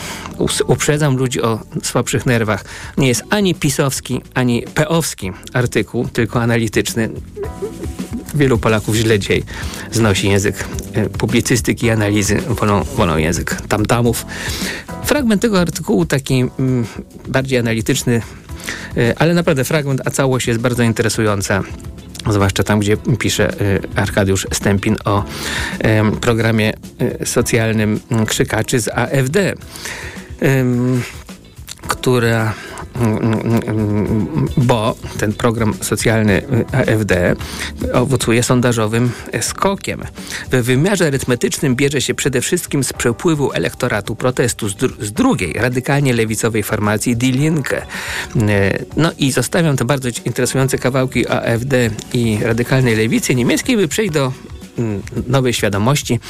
uprzedzam 0.66 1.16
ludzi 1.16 1.42
o 1.42 1.60
słabszych 1.82 2.26
nerwach. 2.26 2.64
Nie 2.98 3.08
jest 3.08 3.22
ani 3.30 3.54
pisowski, 3.54 4.20
ani 4.34 4.62
peowski 4.74 5.32
artykuł, 5.52 6.08
tylko 6.08 6.42
analityczny. 6.42 7.10
Wielu 8.34 8.58
Polaków 8.58 8.94
źle 8.94 9.18
dzisiaj 9.18 9.42
znosi 9.92 10.28
język 10.28 10.64
e, 10.92 11.08
publicystyki 11.08 11.86
i 11.86 11.90
analizy, 11.90 12.40
wolą, 12.40 12.84
wolą 12.84 13.16
język 13.16 13.56
tamtamów. 13.68 14.26
Fragment 15.04 15.42
tego 15.42 15.60
artykułu, 15.60 16.06
taki 16.06 16.44
mm, 16.58 16.86
bardziej 17.28 17.58
analityczny, 17.58 18.22
ale 19.16 19.34
naprawdę 19.34 19.64
fragment, 19.64 20.00
a 20.04 20.10
całość 20.10 20.46
jest 20.46 20.60
bardzo 20.60 20.82
interesująca. 20.82 21.62
Zwłaszcza 22.30 22.62
tam, 22.62 22.80
gdzie 22.80 22.96
pisze 22.96 23.48
e, 23.48 23.54
Arkadiusz 23.96 24.46
Stępin 24.52 24.96
o 25.04 25.24
programie 26.20 26.72
e, 27.20 27.26
socjalnym 27.26 28.00
Krzykaczy 28.26 28.80
z 28.80 28.88
AfD, 28.88 29.54
która 31.92 32.54
bo 34.56 34.96
ten 35.18 35.32
program 35.32 35.74
socjalny 35.80 36.42
AfD 36.72 37.36
owocuje 37.92 38.42
sondażowym 38.42 39.10
skokiem. 39.40 40.02
W 40.52 40.62
wymiarze 40.62 41.06
arytmetycznym 41.06 41.76
bierze 41.76 42.00
się 42.00 42.14
przede 42.14 42.40
wszystkim 42.40 42.84
z 42.84 42.92
przepływu 42.92 43.52
elektoratu 43.52 44.16
protestu 44.16 44.68
z, 44.68 44.74
z 45.00 45.12
drugiej, 45.12 45.52
radykalnie 45.52 46.12
lewicowej 46.12 46.62
formacji 46.62 47.16
Die 47.16 47.32
Linke. 47.32 47.86
No 48.96 49.12
i 49.18 49.32
zostawiam 49.32 49.76
te 49.76 49.84
bardzo 49.84 50.08
interesujące 50.24 50.78
kawałki 50.78 51.28
AfD 51.28 51.90
i 52.12 52.38
radykalnej 52.42 52.96
lewicy 52.96 53.34
niemieckiej, 53.34 53.76
by 53.76 53.88
przejść 53.88 54.12
do 54.12 54.32
Mm, 54.32 54.51
nowej 55.26 55.52
świadomości. 55.52 56.20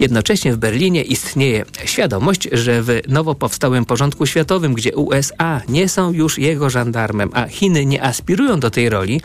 Jednocześnie 0.00 0.52
w 0.52 0.56
Berlinie 0.56 1.02
istnieje 1.02 1.64
świadomość, 1.84 2.48
że 2.52 2.82
w 2.82 3.00
nowo 3.08 3.34
powstałym 3.34 3.84
porządku 3.84 4.26
światowym, 4.26 4.74
gdzie 4.74 4.96
USA 4.96 5.60
nie 5.68 5.88
są 5.88 6.12
już 6.12 6.38
jego 6.38 6.70
żandarmem, 6.70 7.30
a 7.32 7.46
Chiny 7.46 7.86
nie 7.86 8.02
aspirują 8.02 8.60
do 8.60 8.70
tej 8.70 8.88
roli, 8.88 9.20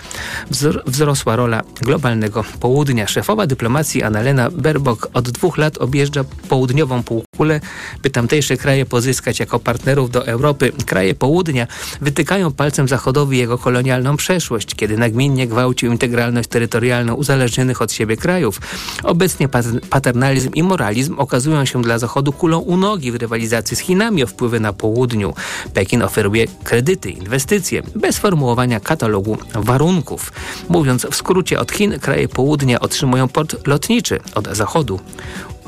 wzrosła 0.86 1.36
rola 1.36 1.64
globalnego 1.82 2.44
południa. 2.60 3.08
Szefowa 3.08 3.48
dyplomacji 3.48 4.04
Annalena 4.04 4.52
Baerbock 4.52 5.08
od 5.14 5.30
dwóch 5.30 5.58
lat 5.58 5.78
objeżdża 5.78 6.24
południową 6.50 7.04
półkulę, 7.04 7.62
by 8.04 8.10
tamtejsze 8.10 8.58
kraje 8.58 8.86
pozyskać 8.86 9.40
jako 9.40 9.60
partnerów 9.60 10.12
do 10.12 10.28
Europy. 10.28 10.72
Kraje 10.86 11.16
południa 11.16 11.68
wytykają 12.02 12.52
palcem 12.52 12.88
Zachodowi 12.88 13.38
jego 13.38 13.58
kolonialną 13.58 14.18
przeszłość, 14.18 14.76
kiedy 14.76 14.98
nagminnie 14.98 15.48
gwałcił 15.48 15.92
integralność 15.92 16.50
terytorialną 16.50 17.14
uzależnionych 17.14 17.82
od 17.82 17.92
siebie 17.92 18.18
krajów. 18.18 18.62
Obecnie 19.04 19.50
paternalizm 19.90 20.52
i 20.54 20.64
moralizm 20.64 21.20
okazują 21.20 21.66
się 21.66 21.82
dla 21.82 22.00
Zachodu 22.00 22.34
kulą 22.34 22.60
u 22.60 22.78
nogi 22.78 23.12
w 23.12 23.16
rywalizacji 23.16 23.78
z 23.78 23.80
Chinami 23.80 24.24
o 24.24 24.28
wpływy 24.28 24.60
na 24.60 24.74
południu. 24.74 25.34
Pekin 25.74 26.02
oferuje 26.04 26.46
kredyty, 26.64 27.10
inwestycje, 27.10 27.82
bez 27.96 28.18
formułowania 28.18 28.80
katalogu 28.80 29.38
warunków. 29.54 30.32
Mówiąc 30.70 31.08
w 31.12 31.16
skrócie, 31.16 31.60
od 31.60 31.72
Chin 31.72 32.00
kraje 32.00 32.28
południa 32.28 32.80
otrzymują 32.80 33.28
port 33.28 33.68
lotniczy, 33.68 34.20
od 34.36 34.48
Zachodu 34.48 35.00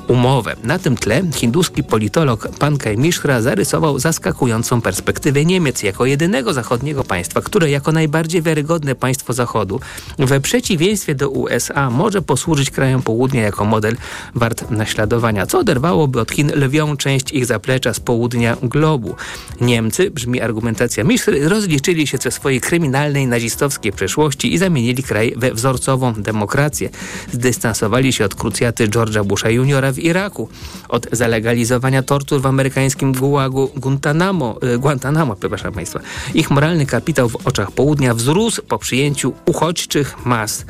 umowę. 0.09 0.55
Na 0.63 0.79
tym 0.79 0.97
tle 0.97 1.21
hinduski 1.35 1.83
politolog 1.83 2.47
Pankaj 2.59 2.97
Mishra 2.97 3.41
zarysował 3.41 3.99
zaskakującą 3.99 4.81
perspektywę 4.81 5.45
Niemiec 5.45 5.83
jako 5.83 6.05
jedynego 6.05 6.53
zachodniego 6.53 7.03
państwa, 7.03 7.41
które 7.41 7.69
jako 7.69 7.91
najbardziej 7.91 8.41
wiarygodne 8.41 8.95
państwo 8.95 9.33
Zachodu 9.33 9.79
we 10.17 10.41
przeciwieństwie 10.41 11.15
do 11.15 11.29
USA 11.29 11.89
może 11.89 12.21
posłużyć 12.21 12.71
krajom 12.71 13.01
południa 13.01 13.41
jako 13.41 13.65
model 13.65 13.95
wart 14.35 14.71
naśladowania, 14.71 15.45
co 15.45 15.59
oderwałoby 15.59 16.19
od 16.21 16.31
Chin 16.31 16.51
lwią 16.55 16.97
część 16.97 17.31
ich 17.31 17.45
zaplecza 17.45 17.93
z 17.93 17.99
południa 17.99 18.57
globu. 18.63 19.15
Niemcy, 19.61 20.11
brzmi 20.11 20.41
argumentacja 20.41 21.03
Mishry, 21.03 21.49
rozliczyli 21.49 22.07
się 22.07 22.17
ze 22.17 22.31
swojej 22.31 22.61
kryminalnej 22.61 23.27
nazistowskiej 23.27 23.91
przeszłości 23.91 24.53
i 24.53 24.57
zamienili 24.57 25.03
kraj 25.03 25.33
we 25.37 25.53
wzorcową 25.53 26.13
demokrację. 26.13 26.89
Zdystansowali 27.31 28.13
się 28.13 28.25
od 28.25 28.35
krucjaty 28.35 28.87
George'a 28.87 29.25
Busha 29.25 29.49
juniora 29.49 29.91
w 29.91 29.98
Iraku, 29.99 30.49
od 30.89 31.07
zalegalizowania 31.11 32.03
tortur 32.03 32.41
w 32.41 32.45
amerykańskim 32.45 33.13
gułagu 33.13 33.71
Guantanamo, 33.75 34.59
y, 34.63 34.77
Guantanamo, 34.77 35.35
przepraszam 35.35 35.73
Państwa. 35.73 35.99
Ich 36.33 36.51
moralny 36.51 36.85
kapitał 36.85 37.29
w 37.29 37.47
oczach 37.47 37.71
południa 37.71 38.13
wzrósł 38.13 38.61
po 38.61 38.77
przyjęciu 38.77 39.33
uchodźczych 39.45 40.25
mas 40.25 40.65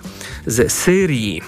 z 0.47 0.71
Syrii. 0.71 1.41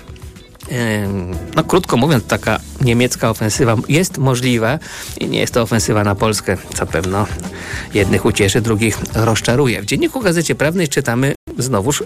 No, 1.55 1.63
krótko 1.63 1.97
mówiąc, 1.97 2.25
taka 2.25 2.59
niemiecka 2.81 3.29
ofensywa 3.29 3.75
jest 3.89 4.17
możliwa 4.17 4.79
i 5.19 5.27
nie 5.27 5.39
jest 5.39 5.53
to 5.53 5.61
ofensywa 5.61 6.03
na 6.03 6.15
Polskę, 6.15 6.57
co 6.73 6.85
pewno 6.85 7.27
jednych 7.93 8.25
ucieszy, 8.25 8.61
drugich 8.61 8.97
rozczaruje. 9.13 9.81
W 9.81 9.85
dzienniku 9.85 10.19
Gazecie 10.19 10.55
Prawnej 10.55 10.88
czytamy 10.88 11.35
znowuż 11.57 12.03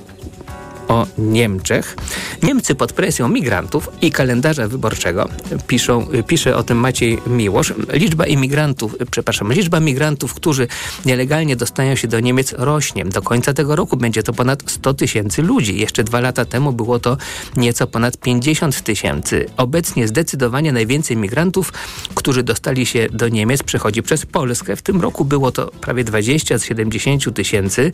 o 0.88 1.08
Niemczech. 1.18 1.96
Niemcy 2.44 2.76
pod 2.76 2.94
presją 2.94 3.28
migrantów 3.28 3.90
i 4.02 4.12
kalendarza 4.12 4.68
wyborczego 4.68 5.30
piszą, 5.68 6.08
pisze 6.28 6.56
o 6.56 6.64
tym 6.64 6.78
Maciej 6.78 7.20
Miłosz. 7.28 7.74
Liczba 7.94 8.26
imigrantów, 8.26 8.96
przepraszam, 9.12 9.54
liczba 9.54 9.80
migrantów, 9.80 10.34
którzy 10.34 10.68
nielegalnie 11.06 11.56
dostają 11.56 11.96
się 11.96 12.08
do 12.08 12.20
Niemiec 12.20 12.54
rośnie. 12.58 13.06
Do 13.06 13.22
końca 13.22 13.54
tego 13.54 13.76
roku 13.76 13.98
będzie 13.98 14.24
to 14.24 14.34
ponad 14.34 14.64
100 14.68 14.94
tysięcy 14.94 15.42
ludzi. 15.42 15.80
Jeszcze 15.80 16.04
dwa 16.04 16.20
lata 16.20 16.46
temu 16.46 16.74
było 16.74 17.00
to 17.00 17.18
nieco 17.58 17.88
ponad 17.88 18.18
50 18.18 18.82
tysięcy. 18.82 19.46
Obecnie 19.58 20.08
zdecydowanie 20.08 20.72
najwięcej 20.72 21.18
migrantów, 21.18 21.74
którzy 22.16 22.44
dostali 22.44 22.86
się 22.86 23.08
do 23.12 23.30
Niemiec, 23.30 23.64
przechodzi 23.64 24.04
przez 24.04 24.26
Polskę. 24.26 24.76
W 24.76 24.82
tym 24.82 25.02
roku 25.02 25.26
było 25.26 25.52
to 25.52 25.72
prawie 25.82 26.04
20 26.04 26.58
z 26.58 26.64
70 26.64 27.36
tysięcy. 27.36 27.92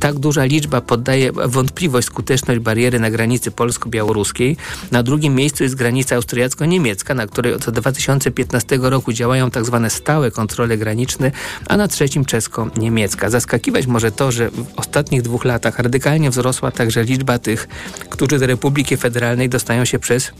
Tak 0.00 0.18
duża 0.18 0.44
liczba 0.44 0.80
poddaje 0.80 1.32
wątpliwość 1.32 2.07
skuteczność 2.08 2.60
bariery 2.60 3.00
na 3.00 3.10
granicy 3.10 3.50
polsko-białoruskiej. 3.50 4.56
Na 4.90 5.02
drugim 5.02 5.34
miejscu 5.34 5.64
jest 5.64 5.74
granica 5.74 6.16
austriacko-niemiecka, 6.16 7.14
na 7.14 7.26
której 7.26 7.54
od 7.54 7.70
2015 7.70 8.78
roku 8.82 9.12
działają 9.12 9.50
tzw. 9.50 9.80
Tak 9.82 9.92
stałe 9.92 10.30
kontrole 10.30 10.78
graniczne, 10.78 11.30
a 11.68 11.76
na 11.76 11.88
trzecim 11.88 12.24
czesko-niemiecka. 12.24 13.30
Zaskakiwać 13.30 13.86
może 13.86 14.12
to, 14.12 14.32
że 14.32 14.50
w 14.50 14.66
ostatnich 14.76 15.22
dwóch 15.22 15.44
latach 15.44 15.78
radykalnie 15.78 16.30
wzrosła 16.30 16.70
także 16.70 17.04
liczba 17.04 17.38
tych, 17.38 17.68
którzy 18.10 18.38
do 18.38 18.46
Republiki 18.46 18.96
Federalnej 18.96 19.48
dostają 19.48 19.84
się 19.84 19.98
przez 19.98 20.32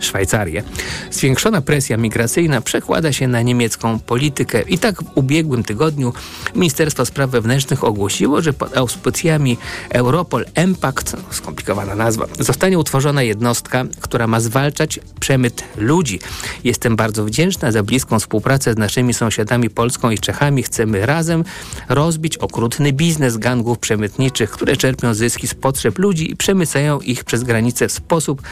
Szwajcarię. 0.00 0.62
Zwiększona 1.10 1.60
presja 1.60 1.96
migracyjna 1.96 2.60
przekłada 2.60 3.12
się 3.12 3.28
na 3.28 3.42
niemiecką 3.42 3.98
politykę 3.98 4.62
i 4.62 4.78
tak 4.78 5.02
w 5.02 5.06
ubiegłym 5.14 5.64
tygodniu 5.64 6.12
Ministerstwo 6.54 7.06
Spraw 7.06 7.30
Wewnętrznych 7.30 7.84
ogłosiło, 7.84 8.42
że 8.42 8.52
pod 8.52 8.76
auspicjami 8.76 9.58
Europol 9.90 10.44
Impact, 10.64 11.16
skomplikowana 11.30 11.94
nazwa, 11.94 12.26
zostanie 12.38 12.78
utworzona 12.78 13.22
jednostka, 13.22 13.84
która 14.00 14.26
ma 14.26 14.40
zwalczać 14.40 15.00
przemyt 15.20 15.64
ludzi. 15.76 16.20
Jestem 16.64 16.96
bardzo 16.96 17.24
wdzięczna 17.24 17.72
za 17.72 17.82
bliską 17.82 18.18
współpracę 18.18 18.72
z 18.74 18.76
naszymi 18.76 19.14
sąsiadami 19.14 19.70
Polską 19.70 20.10
i 20.10 20.18
Czechami. 20.18 20.62
Chcemy 20.62 21.06
razem 21.06 21.44
rozbić 21.88 22.36
okrutny 22.38 22.92
biznes 22.92 23.36
gangów 23.36 23.78
przemytniczych, 23.78 24.50
które 24.50 24.76
czerpią 24.76 25.14
zyski 25.14 25.48
z 25.48 25.54
potrzeb 25.54 25.98
ludzi 25.98 26.30
i 26.30 26.36
przemycają 26.36 27.00
ich 27.00 27.24
przez 27.24 27.42
granicę 27.42 27.88
w 27.88 27.92
sposób 27.92 28.42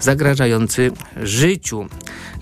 zagrażający 0.00 0.90
życiu. 1.22 1.86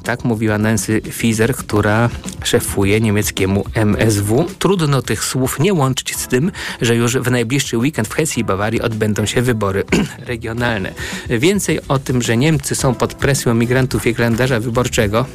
Tak 0.02 0.24
mówiła 0.24 0.58
Nancy 0.58 1.00
Fizer, 1.10 1.56
która 1.56 2.10
szefuje 2.44 3.00
niemieckiemu 3.00 3.64
MSW. 3.74 4.46
Trudno 4.58 5.02
tych 5.02 5.24
słów 5.24 5.58
nie 5.58 5.74
łączyć 5.74 6.16
z 6.16 6.28
tym, 6.28 6.52
że 6.80 6.96
już 6.96 7.16
w 7.16 7.30
najbliższy 7.30 7.78
weekend 7.78 8.08
w 8.08 8.14
Hesji 8.14 8.40
i 8.40 8.44
Bawarii 8.44 8.80
odbędą 8.80 9.26
się 9.26 9.42
wybory 9.42 9.84
regionalne. 10.18 10.92
Więcej 11.28 11.80
o 11.88 11.98
tym, 11.98 12.22
że 12.22 12.36
Niemcy 12.36 12.74
są 12.74 12.94
pod 12.94 13.14
presją 13.14 13.54
migrantów 13.54 14.06
i 14.06 14.14
kalendarza 14.14 14.60
wyborczego, 14.60 15.26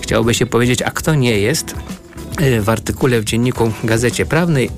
chciałoby 0.00 0.34
się 0.34 0.46
powiedzieć, 0.46 0.82
a 0.82 0.90
kto 0.90 1.14
nie 1.14 1.38
jest, 1.38 1.74
w 2.60 2.68
artykule 2.68 3.20
w 3.20 3.24
dzienniku 3.24 3.72
Gazecie 3.84 4.26
Prawnej. 4.26 4.70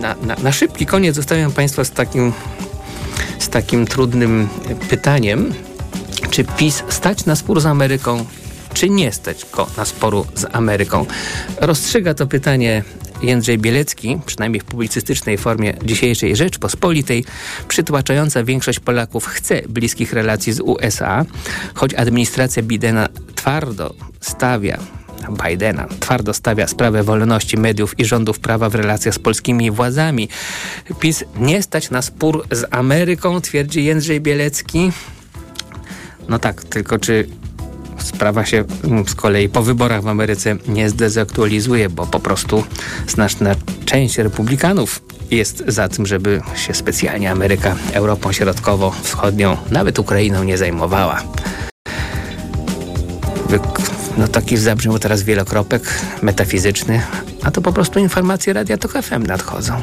Na, 0.00 0.14
na, 0.22 0.36
na 0.42 0.52
szybki 0.52 0.86
koniec 0.86 1.16
zostawiam 1.16 1.52
Państwa 1.52 1.84
z 1.84 1.90
takim, 1.90 2.32
z 3.38 3.48
takim 3.48 3.86
trudnym 3.86 4.48
pytaniem. 4.88 5.54
Czy 6.30 6.44
PiS 6.44 6.82
stać 6.88 7.24
na 7.24 7.36
spór 7.36 7.60
z 7.60 7.66
Ameryką, 7.66 8.24
czy 8.74 8.90
nie 8.90 9.12
stać 9.12 9.46
go 9.52 9.66
na 9.76 9.84
sporu 9.84 10.26
z 10.34 10.46
Ameryką? 10.52 11.06
Rozstrzyga 11.60 12.14
to 12.14 12.26
pytanie 12.26 12.84
Jędrzej 13.22 13.58
Bielecki, 13.58 14.18
przynajmniej 14.26 14.60
w 14.60 14.64
publicystycznej 14.64 15.38
formie 15.38 15.74
dzisiejszej 15.84 16.36
Rzeczpospolitej, 16.36 17.24
przytłaczająca 17.68 18.44
większość 18.44 18.80
Polaków 18.80 19.26
chce 19.26 19.62
bliskich 19.68 20.12
relacji 20.12 20.52
z 20.52 20.60
USA, 20.60 21.24
choć 21.74 21.94
administracja 21.94 22.62
Bidena 22.62 23.08
twardo 23.34 23.94
stawia 24.20 24.78
Bidena 25.30 25.86
twardo 26.00 26.34
stawia 26.34 26.66
sprawę 26.66 27.02
wolności 27.02 27.56
mediów 27.56 27.98
i 27.98 28.04
rządów 28.04 28.38
prawa 28.38 28.68
w 28.68 28.74
relacjach 28.74 29.14
z 29.14 29.18
polskimi 29.18 29.70
władzami. 29.70 30.28
PiS 31.00 31.24
nie 31.36 31.62
stać 31.62 31.90
na 31.90 32.02
spór 32.02 32.46
z 32.50 32.64
Ameryką, 32.70 33.40
twierdzi 33.40 33.84
Jędrzej 33.84 34.20
Bielecki. 34.20 34.92
No 36.28 36.38
tak, 36.38 36.64
tylko 36.64 36.98
czy 36.98 37.28
sprawa 37.98 38.44
się 38.44 38.64
z 39.08 39.14
kolei 39.14 39.48
po 39.48 39.62
wyborach 39.62 40.02
w 40.02 40.08
Ameryce 40.08 40.56
nie 40.68 40.90
zdezaktualizuje, 40.90 41.88
bo 41.88 42.06
po 42.06 42.20
prostu 42.20 42.64
znaczna 43.08 43.54
część 43.84 44.18
republikanów 44.18 45.02
jest 45.30 45.64
za 45.66 45.88
tym, 45.88 46.06
żeby 46.06 46.40
się 46.54 46.74
specjalnie 46.74 47.30
Ameryka 47.30 47.76
Europą 47.92 48.32
Środkowo-Wschodnią, 48.32 49.56
nawet 49.70 49.98
Ukrainą 49.98 50.44
nie 50.44 50.58
zajmowała. 50.58 51.22
No 54.18 54.28
taki 54.28 54.56
zabrzmiał 54.56 54.98
teraz 54.98 55.22
wielokropek 55.22 55.82
metafizyczny, 56.22 57.02
a 57.42 57.50
to 57.50 57.62
po 57.62 57.72
prostu 57.72 57.98
informacje 57.98 58.52
Radia 58.52 58.78
Tok 58.78 58.92
FM 58.92 59.22
nadchodzą. 59.26 59.82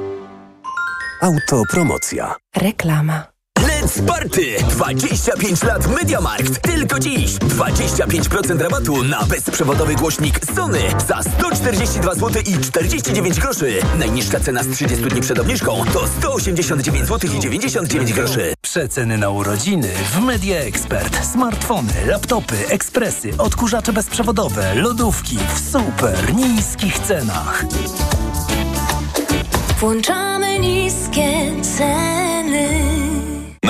Autopromocja. 1.21 2.35
Reklama. 2.55 3.23
Let's 3.59 4.01
Party! 4.05 4.55
25 4.69 5.63
lat 5.63 5.87
MediaMarkt. 5.87 6.61
Tylko 6.61 6.99
dziś 6.99 7.31
25% 7.35 8.61
rabatu 8.61 9.03
na 9.03 9.23
bezprzewodowy 9.25 9.95
głośnik 9.95 10.39
Sony 10.55 10.79
za 11.07 11.23
142 11.23 12.15
zł 12.15 12.43
i 12.45 12.57
49 12.57 13.39
groszy. 13.39 13.73
Najniższa 13.99 14.39
cena 14.39 14.63
z 14.63 14.67
30 14.67 15.05
dni 15.05 15.21
przed 15.21 15.39
obniżką 15.39 15.83
to 15.93 16.07
189 16.07 17.07
zł 17.07 17.31
i 17.35 17.39
99 17.39 18.13
groszy. 18.13 18.53
Przeceny 18.61 19.17
na 19.17 19.29
urodziny 19.29 19.87
w 20.13 20.19
Media 20.19 20.59
Expert. 20.59 21.25
Smartfony, 21.31 21.93
laptopy, 22.05 22.55
ekspresy, 22.69 23.31
odkurzacze 23.37 23.93
bezprzewodowe, 23.93 24.75
lodówki 24.75 25.37
w 25.55 25.71
super 25.71 26.35
niskich 26.35 26.99
cenach. 26.99 27.65
Włączamy 29.81 30.59
niskie 30.59 31.51
ceny. 31.61 32.90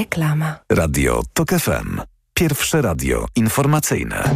Reklama. 0.00 0.54
Radio 0.72 1.22
TOK 1.32 1.48
FM. 1.48 2.00
Pierwsze 2.34 2.82
radio 2.82 3.26
informacyjne. 3.36 4.30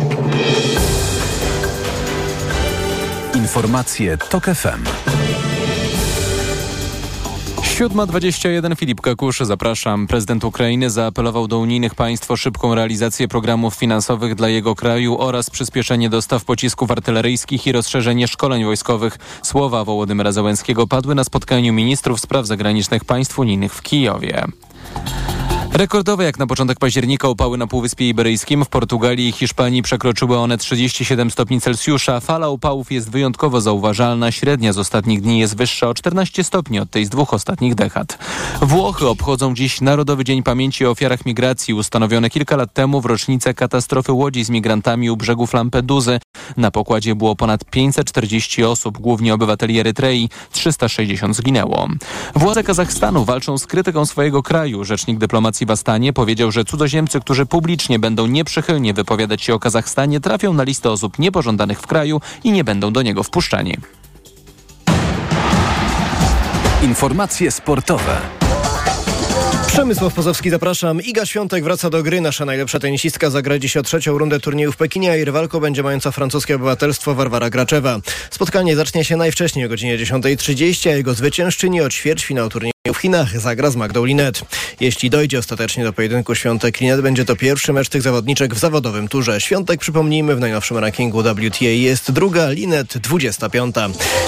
Informacje 3.35 4.19
TOK 4.19 4.45
FM. 4.45 4.85
7.21 7.63 8.77
Filip 8.77 9.01
Kakusz, 9.01 9.41
zapraszam. 9.41 10.07
Prezydent 10.07 10.45
Ukrainy 10.45 10.91
zaapelował 10.91 11.49
do 11.49 11.59
unijnych 11.59 11.95
państw 11.95 12.31
o 12.31 12.37
szybką 12.37 12.75
realizację 12.75 13.29
programów 13.29 13.75
finansowych 13.75 14.35
dla 14.35 14.49
jego 14.49 14.75
kraju 14.75 15.19
oraz 15.19 15.51
przyspieszenie 15.51 16.11
dostaw 16.11 16.45
pocisków 16.45 16.91
artyleryjskich 16.91 17.67
i 17.67 17.73
rozszerzenie 17.73 18.29
szkoleń 18.29 18.65
wojskowych. 18.65 19.19
Słowa 19.43 19.85
Wołodymyra 19.85 20.33
Załęckiego 20.33 20.87
padły 20.87 21.15
na 21.15 21.25
spotkaniu 21.25 21.73
ministrów 21.73 22.21
spraw 22.21 22.47
zagranicznych 22.47 23.05
państw 23.05 23.39
unijnych 23.39 23.75
w 23.75 23.83
Kijowie. 23.83 24.45
Rekordowe 25.75 26.25
jak 26.25 26.39
na 26.39 26.47
początek 26.47 26.79
października 26.79 27.29
upały 27.29 27.59
na 27.59 27.67
Półwyspie 27.67 28.09
Iberyjskim. 28.09 28.65
W 28.65 28.69
Portugalii 28.69 29.29
i 29.29 29.33
Hiszpanii 29.33 29.83
przekroczyły 29.83 30.39
one 30.39 30.59
37 30.59 31.31
stopni 31.31 31.61
Celsjusza. 31.61 32.21
Fala 32.21 32.49
upałów 32.49 32.93
jest 32.93 33.11
wyjątkowo 33.11 33.61
zauważalna. 33.61 34.33
Średnia 34.33 34.73
z 34.73 34.79
ostatnich 34.79 35.21
dni 35.21 35.39
jest 35.39 35.57
wyższa 35.57 35.89
o 35.89 35.95
14 35.95 36.45
stopni 36.45 36.81
od 36.81 36.91
tej 36.91 37.05
z 37.05 37.09
dwóch 37.09 37.35
ostatnich 37.35 37.75
dekad. 37.75 38.19
Włochy 38.63 39.09
obchodzą 39.09 39.55
dziś 39.55 39.81
Narodowy 39.81 40.25
Dzień 40.25 40.43
Pamięci 40.43 40.87
o 40.87 40.91
Ofiarach 40.91 41.27
Migracji, 41.27 41.75
ustanowiony 41.75 42.31
kilka 42.31 42.57
lat 42.57 42.73
temu 42.73 43.01
w 43.01 43.07
rocznicę 43.07 43.55
katastrofy 43.55 44.13
łodzi 44.13 44.45
z 44.45 44.51
migrantami 44.51 45.11
u 45.11 45.17
brzegów 45.17 45.55
Lampeduzy. 45.55 46.19
Na 46.57 46.71
pokładzie 46.71 47.15
było 47.15 47.37
ponad 47.37 47.65
540 47.65 48.65
osób, 48.65 48.99
głównie 48.99 49.35
obywateli 49.35 49.81
Erytrei. 49.81 50.29
360 50.53 51.37
zginęło. 51.37 51.89
Władze 52.35 52.63
Kazachstanu 52.63 53.25
walczą 53.25 53.59
z 53.59 53.67
krytyką 53.67 54.07
swojego 54.07 54.43
kraju. 54.43 54.85
Rzecznik 54.85 55.19
dyplomacji 55.19 55.64
w 55.67 55.71
Astanie 55.71 56.13
powiedział, 56.13 56.53
że 56.53 56.65
cudzoziemcy, 56.65 57.21
którzy 57.21 57.47
publicznie 57.47 57.99
będą 57.99 58.27
nieprzychylnie 58.27 58.95
wypowiadać 58.95 59.43
się 59.43 59.55
o 59.55 59.59
Kazachstanie, 59.59 60.21
trafią 60.21 60.53
na 60.53 60.63
listę 60.63 60.91
osób 60.91 61.19
niepożądanych 61.19 61.81
w 61.81 61.87
kraju 61.87 62.21
i 62.45 62.53
nie 62.53 62.65
będą 62.65 62.93
do 62.93 63.03
niego 63.03 63.23
wpuszczani. 63.23 63.77
Informacje 66.83 67.51
sportowe. 67.51 68.21
Przemysław 69.75 70.15
Pozowski, 70.15 70.51
zapraszam. 70.51 71.03
Iga 71.03 71.27
Świątek 71.27 71.65
wraca 71.65 71.91
do 71.91 72.03
gry. 72.03 72.21
Nasza 72.21 72.45
najlepsza 72.45 72.79
tenisistka 72.79 73.31
zagra 73.31 73.59
dziś 73.59 73.77
o 73.77 73.83
trzecią 73.83 74.19
rundę 74.19 74.41
turnieju 74.41 74.73
w 74.73 74.77
Pekinie, 74.77 75.11
a 75.11 75.15
jej 75.15 75.25
rywalką 75.25 75.61
będzie 75.61 75.83
mająca 75.83 76.11
francuskie 76.11 76.57
obywatelstwo 76.57 77.15
Warwara 77.15 77.51
Graczewa. 77.51 77.99
Spotkanie 78.31 78.77
zacznie 78.77 79.05
się 79.05 79.17
najwcześniej 79.17 79.67
o 79.67 79.69
godzinie 79.69 79.99
10.30, 79.99 80.91
a 80.91 80.93
jego 80.93 81.15
zwyciężczyni 81.15 81.81
od 81.81 81.93
ćwierćfinału 81.93 82.51
turnieju 82.51 82.74
w 82.93 82.97
Chinach 82.97 83.41
zagra 83.41 83.71
z 83.71 83.77
Magdą 83.77 84.05
Linet. 84.05 84.43
Jeśli 84.81 85.11
dojdzie 85.11 85.39
ostatecznie 85.39 85.85
do 85.85 85.93
pojedynku 85.93 86.35
Świątek-Linet, 86.35 87.01
będzie 87.01 87.25
to 87.25 87.37
pierwszy 87.37 87.73
mecz 87.73 87.89
tych 87.89 88.03
zawodniczek 88.03 88.55
w 88.55 88.59
zawodowym 88.59 89.09
turze. 89.09 89.41
Świątek, 89.41 89.81
przypomnijmy, 89.81 90.37
w 90.37 90.41
najnowszym 90.41 90.79
rankingu 90.79 91.23
WTA 91.23 91.65
jest 91.65 92.13
druga, 92.13 92.51
Linet 92.51 92.99
25. 92.99 93.75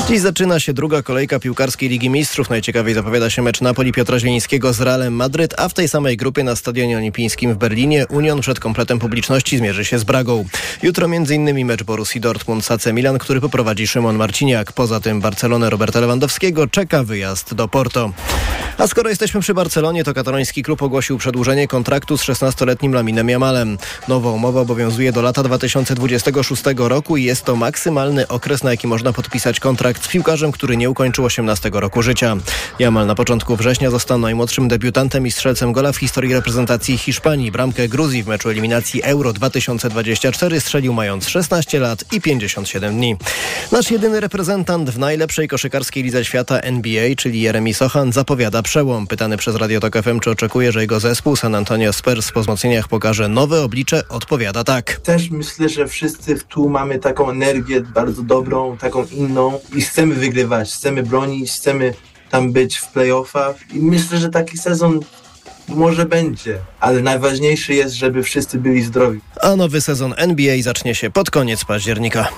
Dziś 0.08 0.20
zaczyna 0.20 0.60
się 0.60 0.72
druga 0.72 1.02
kolejka 1.02 1.38
piłkarskiej 1.38 1.88
Ligi 1.88 2.10
Mistrzów. 2.10 2.50
Najciekawiej 2.50 2.94
zapowiada 2.94 3.30
się 3.30 3.42
mecz 3.42 3.60
Napoli 3.60 3.92
Piotra 3.92 4.18
Zielińskiego 4.18 4.72
z 4.72 4.80
Realem 4.80 5.14
Madryt, 5.14 5.54
a 5.58 5.68
w 5.68 5.74
tej 5.74 5.88
samej 5.88 6.16
grupie 6.16 6.44
na 6.44 6.56
Stadionie 6.56 6.96
Olimpijskim 6.96 7.54
w 7.54 7.56
Berlinie 7.56 8.06
Union 8.06 8.40
przed 8.40 8.60
kompletem 8.60 8.98
publiczności 8.98 9.58
zmierzy 9.58 9.84
się 9.84 9.98
z 9.98 10.04
Bragą. 10.04 10.44
Jutro 10.82 11.06
m.in. 11.06 11.66
mecz 11.66 11.82
Borussii 11.82 12.20
Dortmund 12.20 12.64
Sace 12.64 12.92
Milan, 12.92 13.18
który 13.18 13.40
poprowadzi 13.40 13.86
Szymon 13.86 14.16
Marciniak. 14.16 14.72
Poza 14.72 15.00
tym 15.00 15.20
Barcelonę 15.20 15.70
Roberta 15.70 16.00
Lewandowskiego 16.00 16.66
czeka 16.66 17.04
wyjazd 17.04 17.54
do 17.54 17.68
Porto. 17.68 18.12
A 18.78 18.86
skoro 18.86 19.10
jesteśmy 19.10 19.40
przy 19.40 19.54
Barcelonie, 19.54 20.04
to 20.04 20.14
kataloński 20.14 20.62
klub 20.62 20.82
ogłosił 20.82 21.18
przedłużenie 21.18 21.68
kontraktu 21.68 22.18
z 22.18 22.22
16-letnim 22.22 22.92
Laminem 22.92 23.28
Jamalem. 23.28 23.78
Nowa 24.08 24.30
umowa 24.30 24.60
obowiązuje 24.60 25.12
do 25.12 25.22
lata 25.22 25.42
2026 25.42 26.62
roku 26.76 27.16
i 27.16 27.24
jest 27.24 27.44
to 27.44 27.56
maksymalny 27.56 28.28
okres, 28.28 28.62
na 28.62 28.70
jaki 28.70 28.86
można 28.86 29.12
podpisać 29.12 29.60
kontrakt 29.60 30.04
z 30.04 30.08
piłkarzem, 30.08 30.52
który 30.52 30.76
nie 30.76 30.90
ukończył 30.90 31.24
18 31.24 31.70
roku 31.72 32.02
życia. 32.02 32.36
Jamal 32.78 33.06
na 33.06 33.14
początku 33.14 33.56
września 33.56 33.90
został 33.90 34.18
najmłodszym 34.18 34.68
debiutantem 34.68 35.26
i 35.26 35.30
strzelcem 35.30 35.72
gola 35.72 35.92
w 35.92 35.96
historii 35.96 36.34
reprezentacji 36.34 36.98
Hiszpanii. 36.98 37.52
Bramkę 37.52 37.88
Gruzji 37.88 38.22
w 38.22 38.26
meczu 38.26 38.50
eliminacji 38.50 39.02
Euro 39.02 39.32
2024 39.32 40.60
strzelił 40.60 40.92
mając 40.92 41.28
16 41.28 41.80
lat 41.80 42.04
i 42.12 42.20
57 42.20 42.94
dni. 42.94 43.16
Nasz 43.72 43.90
jedyny 43.90 44.20
reprezentant 44.20 44.90
w 44.90 44.98
najlepszej 44.98 45.48
koszykarskiej 45.48 46.02
lidze 46.02 46.24
świata 46.24 46.60
NBA, 46.60 47.14
czyli 47.16 47.40
Jeremy 47.40 47.74
Sochan, 47.74 48.12
zapowiada 48.36 48.62
przełom. 48.62 49.06
Pytany 49.06 49.36
przez 49.36 49.56
Radio 49.56 49.80
Tok 49.80 50.02
FM, 50.02 50.20
czy 50.20 50.30
oczekuje, 50.30 50.72
że 50.72 50.80
jego 50.80 51.00
zespół 51.00 51.36
San 51.36 51.54
Antonio 51.54 51.92
Spurs 51.92 52.32
po 52.32 52.40
wzmocnieniach 52.40 52.88
pokaże 52.88 53.28
nowe 53.28 53.62
oblicze, 53.62 54.08
odpowiada 54.08 54.64
tak. 54.64 54.92
Też 54.92 55.30
myślę, 55.30 55.68
że 55.68 55.88
wszyscy 55.88 56.38
tu 56.48 56.68
mamy 56.68 56.98
taką 56.98 57.30
energię 57.30 57.80
bardzo 57.80 58.22
dobrą, 58.22 58.76
taką 58.76 59.04
inną 59.04 59.60
i 59.74 59.80
chcemy 59.80 60.14
wygrywać, 60.14 60.72
chcemy 60.72 61.02
bronić, 61.02 61.52
chcemy 61.52 61.94
tam 62.30 62.52
być 62.52 62.76
w 62.76 62.92
playoffach 62.92 63.56
i 63.74 63.78
myślę, 63.78 64.18
że 64.18 64.28
taki 64.28 64.58
sezon 64.58 65.00
może 65.68 66.04
będzie, 66.04 66.58
ale 66.80 67.02
najważniejsze 67.02 67.74
jest, 67.74 67.94
żeby 67.94 68.22
wszyscy 68.22 68.58
byli 68.58 68.82
zdrowi. 68.82 69.20
A 69.42 69.56
nowy 69.56 69.80
sezon 69.80 70.14
NBA 70.16 70.62
zacznie 70.62 70.94
się 70.94 71.10
pod 71.10 71.30
koniec 71.30 71.64
października. 71.64 72.28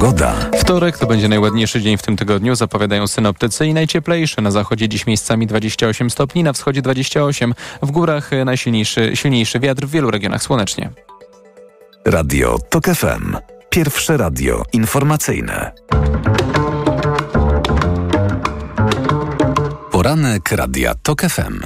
Pogoda. 0.00 0.34
Wtorek 0.58 0.98
to 0.98 1.06
będzie 1.06 1.28
najładniejszy 1.28 1.80
dzień 1.80 1.96
w 1.96 2.02
tym 2.02 2.16
tygodniu, 2.16 2.54
zapowiadają 2.54 3.06
synoptycy 3.06 3.66
i 3.66 3.74
najcieplejszy. 3.74 4.42
Na 4.42 4.50
zachodzie 4.50 4.88
dziś 4.88 5.06
miejscami 5.06 5.46
28 5.46 6.10
stopni, 6.10 6.42
na 6.42 6.52
wschodzie 6.52 6.82
28. 6.82 7.54
W 7.82 7.90
górach 7.90 8.30
najsilniejszy 8.44 9.10
silniejszy 9.14 9.60
wiatr, 9.60 9.86
w 9.86 9.90
wielu 9.90 10.10
regionach 10.10 10.42
słonecznie. 10.42 10.90
Radio 12.04 12.58
TOK 12.58 12.84
FM. 12.84 13.36
Pierwsze 13.70 14.16
radio 14.16 14.62
informacyjne. 14.72 15.72
Poranek 19.90 20.52
Radia 20.52 20.94
TOK 21.02 21.22
FM. 21.22 21.60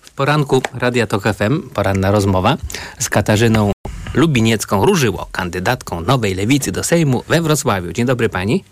W 0.00 0.10
poranku 0.10 0.62
Radia 0.74 1.06
Tok 1.06 1.22
FM 1.22 1.68
poranna 1.74 2.10
rozmowa 2.10 2.56
z 2.98 3.08
Katarzyną 3.08 3.72
Lubiniecką 4.14 4.86
Różyło, 4.86 5.28
kandydatką 5.32 6.00
Nowej 6.00 6.34
Lewicy 6.34 6.72
do 6.72 6.84
Sejmu 6.84 7.22
we 7.28 7.42
Wrocławiu. 7.42 7.92
Dzień 7.92 8.06
dobry 8.06 8.28
pani. 8.28 8.64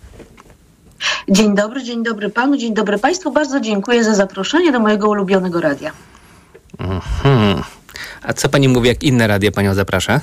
Dzień 1.28 1.54
dobry, 1.54 1.84
dzień 1.84 2.02
dobry 2.02 2.30
panu, 2.30 2.56
dzień 2.56 2.74
dobry 2.74 2.98
państwu. 2.98 3.32
Bardzo 3.32 3.60
dziękuję 3.60 4.04
za 4.04 4.14
zaproszenie 4.14 4.72
do 4.72 4.80
mojego 4.80 5.08
ulubionego 5.08 5.60
radia. 5.60 5.92
Mhm. 6.78 7.62
A 8.22 8.32
co 8.32 8.48
pani 8.48 8.68
mówi, 8.68 8.88
jak 8.88 9.02
inne 9.02 9.26
radia 9.26 9.52
panią 9.52 9.74
zaprasza? 9.74 10.20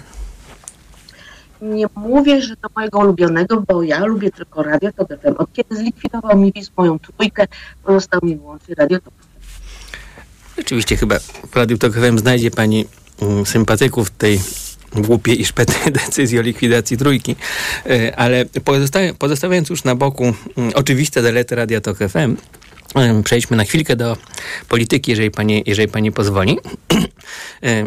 Nie 1.61 1.85
mówię, 1.95 2.41
że 2.41 2.55
do 2.55 2.69
mojego 2.75 2.99
ulubionego, 2.99 3.63
bo 3.67 3.83
ja 3.83 4.05
lubię 4.05 4.31
tylko 4.31 4.63
radio 4.63 4.91
Tok 4.91 5.09
FM. 5.09 5.33
Od 5.37 5.53
kiedy 5.53 5.75
zlikwidował 5.75 6.37
mi 6.37 6.53
PiS 6.53 6.71
moją 6.77 6.99
trójkę, 6.99 7.47
pozostał 7.83 8.19
mi 8.23 8.35
wyłącznie 8.35 8.75
radio 8.75 8.99
Tok 8.99 9.13
Rzeczywiście 10.57 10.97
chyba 10.97 11.19
w 11.51 11.55
Radiu 11.55 11.77
Tok 11.77 11.93
FM 11.93 12.17
znajdzie 12.17 12.51
pani 12.51 12.85
mm, 13.21 13.45
sympatyków 13.45 14.09
tej 14.09 14.39
głupiej 14.95 15.41
i 15.41 15.45
szpetnej 15.45 15.93
decyzji 16.05 16.39
o 16.39 16.41
likwidacji 16.41 16.97
trójki. 16.97 17.35
E, 17.85 18.15
Ale 18.19 18.45
pozosta- 18.45 19.13
pozostawiając 19.19 19.69
już 19.69 19.83
na 19.83 19.95
boku 19.95 20.23
mm, 20.57 20.71
oczywiste 20.75 21.21
zalety 21.21 21.55
Radia 21.55 21.81
Tok 21.81 21.97
FM, 21.97 22.35
przejdźmy 23.23 23.57
na 23.57 23.63
chwilkę 23.63 23.95
do 23.95 24.17
polityki, 24.69 25.11
jeżeli 25.11 25.31
pani, 25.31 25.63
jeżeli 25.65 25.87
pani 25.87 26.11
pozwoli. 26.11 26.57
E, 27.63 27.85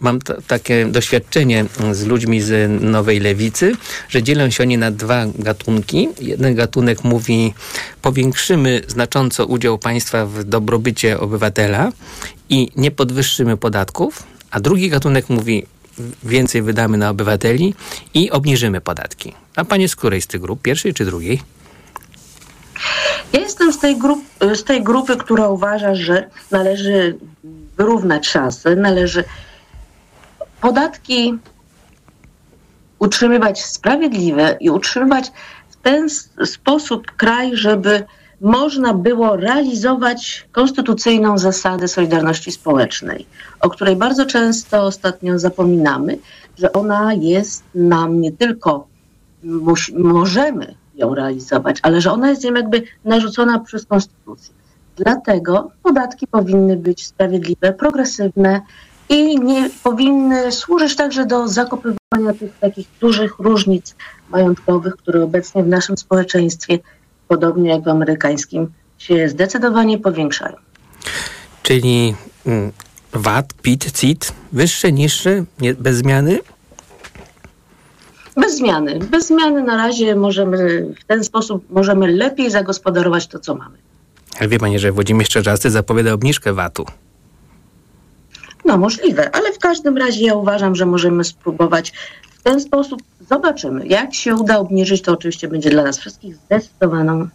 Mam 0.00 0.20
t- 0.20 0.34
takie 0.46 0.86
doświadczenie 0.86 1.64
z 1.92 2.04
ludźmi 2.04 2.40
z 2.40 2.82
Nowej 2.82 3.20
Lewicy, 3.20 3.72
że 4.08 4.22
dzielą 4.22 4.50
się 4.50 4.62
oni 4.62 4.78
na 4.78 4.90
dwa 4.90 5.26
gatunki. 5.38 6.08
Jeden 6.20 6.54
gatunek 6.54 7.04
mówi, 7.04 7.54
powiększymy 8.02 8.82
znacząco 8.88 9.46
udział 9.46 9.78
państwa 9.78 10.26
w 10.26 10.44
dobrobycie 10.44 11.20
obywatela 11.20 11.92
i 12.48 12.68
nie 12.76 12.90
podwyższymy 12.90 13.56
podatków, 13.56 14.22
a 14.50 14.60
drugi 14.60 14.90
gatunek 14.90 15.28
mówi, 15.28 15.66
więcej 16.22 16.62
wydamy 16.62 16.98
na 16.98 17.10
obywateli 17.10 17.74
i 18.14 18.30
obniżymy 18.30 18.80
podatki. 18.80 19.34
A 19.56 19.64
pani 19.64 19.88
z 19.88 19.96
której 19.96 20.22
z 20.22 20.26
tych 20.26 20.40
grup? 20.40 20.62
Pierwszej 20.62 20.94
czy 20.94 21.04
drugiej? 21.04 21.42
Ja 23.32 23.40
jestem 23.40 23.72
z 23.72 23.78
tej, 23.78 23.98
grup, 23.98 24.24
z 24.54 24.64
tej 24.64 24.82
grupy, 24.82 25.16
która 25.16 25.48
uważa, 25.48 25.94
że 25.94 26.30
należy 26.50 27.18
wyrównać 27.76 28.26
szanse, 28.28 28.76
należy 28.76 29.24
podatki 30.60 31.38
utrzymywać 32.98 33.64
sprawiedliwe 33.64 34.56
i 34.60 34.70
utrzymywać 34.70 35.32
w 35.68 35.76
ten 35.76 36.08
sposób 36.44 37.06
kraj, 37.16 37.56
żeby 37.56 38.04
można 38.40 38.94
było 38.94 39.36
realizować 39.36 40.48
konstytucyjną 40.52 41.38
zasadę 41.38 41.88
solidarności 41.88 42.52
społecznej, 42.52 43.26
o 43.60 43.70
której 43.70 43.96
bardzo 43.96 44.26
często 44.26 44.82
ostatnio 44.82 45.38
zapominamy, 45.38 46.18
że 46.58 46.72
ona 46.72 47.14
jest 47.14 47.64
nam 47.74 48.20
nie 48.20 48.32
tylko 48.32 48.86
musi, 49.42 49.94
możemy 49.94 50.74
ją 50.94 51.14
realizować, 51.14 51.78
ale 51.82 52.00
że 52.00 52.12
ona 52.12 52.30
jest 52.30 52.44
nam 52.44 52.56
jakby 52.56 52.82
narzucona 53.04 53.58
przez 53.58 53.86
konstytucję. 53.86 54.54
Dlatego 54.96 55.70
podatki 55.82 56.26
powinny 56.26 56.76
być 56.76 57.06
sprawiedliwe, 57.06 57.72
progresywne 57.72 58.60
i 59.08 59.40
nie 59.40 59.70
powinny 59.82 60.52
służyć 60.52 60.96
także 60.96 61.26
do 61.26 61.48
zakopywania 61.48 62.32
tych 62.40 62.58
takich 62.58 62.86
dużych 63.00 63.38
różnic 63.38 63.94
majątkowych, 64.28 64.96
które 64.96 65.22
obecnie 65.22 65.62
w 65.62 65.68
naszym 65.68 65.96
społeczeństwie, 65.96 66.78
podobnie 67.28 67.70
jak 67.70 67.84
w 67.84 67.88
amerykańskim, 67.88 68.72
się 68.98 69.28
zdecydowanie 69.28 69.98
powiększają. 69.98 70.56
Czyli 71.62 72.14
mm, 72.46 72.72
VAT, 73.12 73.54
PIT, 73.62 73.92
CIT, 73.92 74.32
wyższe, 74.52 74.92
niższe, 74.92 75.44
nie, 75.60 75.74
bez 75.74 75.96
zmiany? 75.96 76.38
Bez 78.36 78.56
zmiany. 78.56 78.98
Bez 78.98 79.26
zmiany 79.26 79.62
na 79.62 79.76
razie 79.76 80.16
możemy, 80.16 80.86
w 81.00 81.04
ten 81.04 81.24
sposób 81.24 81.70
możemy 81.70 82.12
lepiej 82.12 82.50
zagospodarować 82.50 83.26
to, 83.26 83.38
co 83.38 83.54
mamy. 83.54 83.78
Ale 84.38 84.48
wie 84.48 84.58
pani, 84.58 84.78
że 84.78 84.92
Włodzimierz 84.92 85.28
Czerzasty 85.28 85.70
zapowiada 85.70 86.12
obniżkę 86.12 86.52
VAT-u. 86.52 86.84
No 88.64 88.78
możliwe, 88.78 89.34
ale 89.34 89.52
w 89.52 89.58
każdym 89.58 89.96
razie 89.96 90.24
ja 90.24 90.34
uważam, 90.34 90.74
że 90.74 90.86
możemy 90.86 91.24
spróbować 91.24 91.92
ten 92.46 92.60
sposób. 92.60 93.02
Zobaczymy. 93.28 93.86
Jak 93.86 94.14
się 94.14 94.34
uda 94.34 94.58
obniżyć, 94.58 95.02
to 95.02 95.12
oczywiście 95.12 95.48
będzie 95.48 95.70
dla 95.70 95.82
nas 95.82 95.98
wszystkich 95.98 96.36
zdecydowaną 96.36 97.28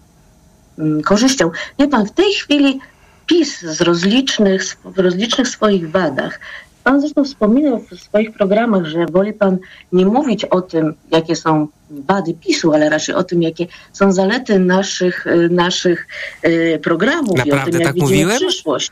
mm, 0.80 1.02
korzyścią. 1.02 1.52
Wie 1.80 1.88
pan, 1.88 2.06
w 2.06 2.12
tej 2.12 2.34
chwili 2.34 2.80
PiS 3.26 3.62
z 3.62 3.82
rozlicznych, 3.82 4.63
w 4.86 5.00
rozlicznych 5.00 5.47
swoich 5.47 5.91
wadach, 5.91 6.39
pan 6.84 7.02
zresztą 7.02 7.24
wspominał 7.24 7.80
w 7.80 8.00
swoich 8.00 8.34
programach, 8.34 8.86
że 8.86 9.06
woli 9.06 9.34
pan 9.34 9.58
nie 9.91 10.06
mówić 10.06 10.45
o 10.45 10.62
tym, 10.62 10.93
jakie 11.12 11.36
są 11.36 11.67
wady 11.89 12.34
PiSu, 12.34 12.74
ale 12.74 12.89
raczej 12.89 13.15
o 13.15 13.24
tym, 13.24 13.41
jakie 13.41 13.67
są 13.93 14.12
zalety 14.12 14.60
naszych, 14.60 15.28
y, 15.28 15.50
naszych 15.50 16.08
y, 16.45 16.80
programów 16.84 17.38
i 17.38 17.41
o 17.41 17.45
Naprawdę 17.45 17.71
tym, 17.71 17.82
jak 17.82 17.89
tak 17.89 17.95
widzimy 17.95 18.12
mówiłem? 18.12 18.38
przyszłość. 18.38 18.91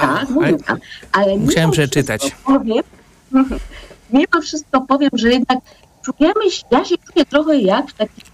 tak, 0.00 0.30
mówił 0.30 0.58
pan. 0.58 0.78
Ale 1.12 1.36
Musiałem 1.36 1.70
przeczytać. 1.70 2.36
Powiem, 2.44 2.82
mimo 4.10 4.42
wszystko 4.42 4.80
powiem, 4.80 5.10
że 5.12 5.28
jednak 5.28 5.58
czujemy 6.02 6.50
się, 6.50 6.62
ja 6.70 6.84
się 6.84 6.94
czuję 6.98 7.24
trochę 7.24 7.58
jak 7.58 7.90
w 7.90 7.94
takim 7.94 8.24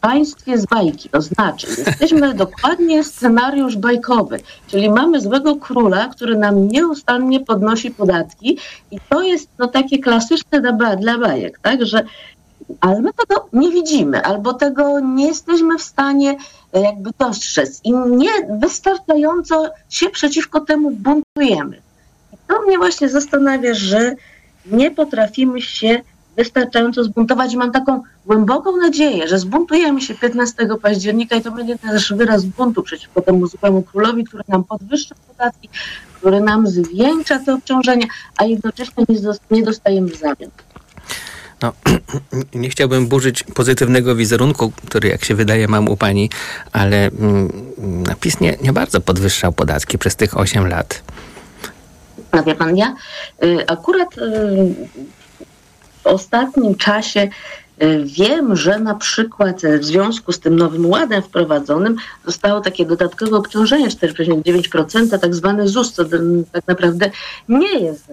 państwie 0.00 0.58
z 0.58 0.66
bajki, 0.66 1.08
to 1.08 1.20
znaczy 1.20 1.66
jesteśmy 1.86 2.34
dokładnie 2.44 3.04
scenariusz 3.04 3.76
bajkowy, 3.76 4.40
czyli 4.66 4.90
mamy 4.90 5.20
złego 5.20 5.56
króla, 5.56 6.08
który 6.08 6.38
nam 6.38 6.68
nieustannie 6.68 7.40
podnosi 7.40 7.90
podatki 7.90 8.58
i 8.90 8.98
to 9.08 9.22
jest 9.22 9.48
no 9.58 9.68
takie 9.68 9.98
klasyczne 9.98 10.60
dla, 10.60 10.96
dla 10.96 11.18
bajek, 11.18 11.58
tak, 11.62 11.86
że 11.86 12.04
ale 12.80 13.00
my 13.00 13.10
tego 13.12 13.48
nie 13.52 13.70
widzimy, 13.70 14.22
albo 14.22 14.54
tego 14.54 15.00
nie 15.00 15.26
jesteśmy 15.26 15.78
w 15.78 15.82
stanie 15.82 16.36
e, 16.72 16.80
jakby 16.80 17.10
dostrzec 17.18 17.80
i 17.84 17.92
nie 17.92 18.30
wystarczająco 18.60 19.70
się 19.88 20.10
przeciwko 20.10 20.60
temu 20.60 20.90
buntujemy. 20.90 21.82
I 22.32 22.36
to 22.48 22.62
mnie 22.62 22.78
właśnie 22.78 23.08
zastanawia, 23.08 23.74
że 23.74 24.14
nie 24.70 24.90
potrafimy 24.90 25.62
się 25.62 26.00
wystarczająco 26.36 27.04
zbuntować. 27.04 27.54
Mam 27.54 27.72
taką 27.72 28.02
głęboką 28.26 28.76
nadzieję, 28.76 29.28
że 29.28 29.38
zbuntujemy 29.38 30.00
się 30.00 30.14
15 30.14 30.68
października 30.82 31.36
i 31.36 31.42
to 31.42 31.52
będzie 31.52 31.78
też 31.78 32.12
wyraz 32.12 32.44
buntu 32.44 32.82
przeciwko 32.82 33.22
temu 33.22 33.46
złemu 33.46 33.82
królowi, 33.82 34.24
który 34.24 34.44
nam 34.48 34.64
podwyższa 34.64 35.14
podatki, 35.28 35.68
który 36.14 36.40
nam 36.40 36.66
zwiększa 36.66 37.38
te 37.38 37.54
obciążenia, 37.54 38.06
a 38.36 38.44
jednocześnie 38.44 39.04
nie 39.50 39.62
dostajemy 39.62 40.08
zamian. 40.08 40.50
No, 41.62 41.72
nie 42.54 42.70
chciałbym 42.70 43.06
burzyć 43.06 43.42
pozytywnego 43.42 44.16
wizerunku, 44.16 44.72
który 44.86 45.08
jak 45.08 45.24
się 45.24 45.34
wydaje 45.34 45.68
mam 45.68 45.88
u 45.88 45.96
pani, 45.96 46.30
ale 46.72 47.06
mm, 47.06 47.48
napis 48.06 48.40
nie, 48.40 48.56
nie 48.62 48.72
bardzo 48.72 49.00
podwyższał 49.00 49.52
podatki 49.52 49.98
przez 49.98 50.16
tych 50.16 50.38
8 50.38 50.66
lat. 50.68 51.02
No 52.36 52.42
wie 52.42 52.54
pan, 52.54 52.76
ja 52.76 52.94
y, 53.44 53.64
akurat 53.66 54.18
y, 54.18 54.74
w 56.02 56.06
ostatnim 56.06 56.74
czasie 56.74 57.28
y, 57.82 58.04
wiem, 58.04 58.56
że 58.56 58.78
na 58.78 58.94
przykład 58.94 59.62
w 59.80 59.84
związku 59.84 60.32
z 60.32 60.40
tym 60.40 60.56
nowym 60.56 60.86
ładem 60.86 61.22
wprowadzonym 61.22 61.96
zostało 62.26 62.60
takie 62.60 62.86
dodatkowe 62.86 63.36
obciążenie 63.36 63.88
4,9%, 63.88 65.18
tak 65.18 65.34
zwany 65.34 65.68
ZUS, 65.68 65.92
co 65.92 66.04
tak 66.52 66.66
naprawdę 66.66 67.10
nie 67.48 67.78
jest 67.78 68.12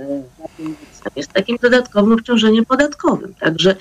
jest 1.16 1.34
takim 1.34 1.58
dodatkowym 1.62 2.14
obciążeniem 2.14 2.66
podatkowym. 2.66 3.34
Także 3.40 3.76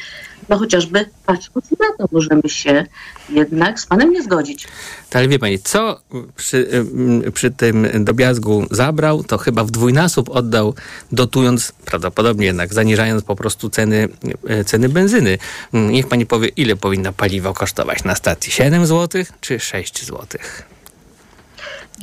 no 0.48 0.58
chociażby 0.58 1.04
patrząc 1.26 1.70
na 1.70 1.86
to, 1.98 2.08
możemy 2.12 2.42
się 2.46 2.86
jednak 3.28 3.80
z 3.80 3.86
panem 3.86 4.12
nie 4.12 4.22
zgodzić. 4.22 4.68
Ale 5.12 5.28
wie 5.28 5.38
pani, 5.38 5.58
co 5.58 6.00
przy, 6.36 6.84
przy 7.34 7.50
tym 7.50 7.88
drobiazgu 8.04 8.66
zabrał, 8.70 9.24
to 9.24 9.38
chyba 9.38 9.64
w 9.64 9.70
dwójnasób 9.70 10.30
oddał, 10.30 10.74
dotując, 11.12 11.72
prawdopodobnie 11.84 12.46
jednak 12.46 12.74
zaniżając 12.74 13.24
po 13.24 13.36
prostu 13.36 13.70
ceny, 13.70 14.08
e, 14.46 14.64
ceny 14.64 14.88
benzyny. 14.88 15.38
Niech 15.72 16.08
pani 16.08 16.26
powie, 16.26 16.48
ile 16.48 16.76
powinno 16.76 17.12
paliwo 17.12 17.54
kosztować 17.54 18.04
na 18.04 18.14
stacji? 18.14 18.52
7 18.52 18.86
zł 18.86 19.24
czy 19.40 19.60
6 19.60 20.04
złotych? 20.04 20.72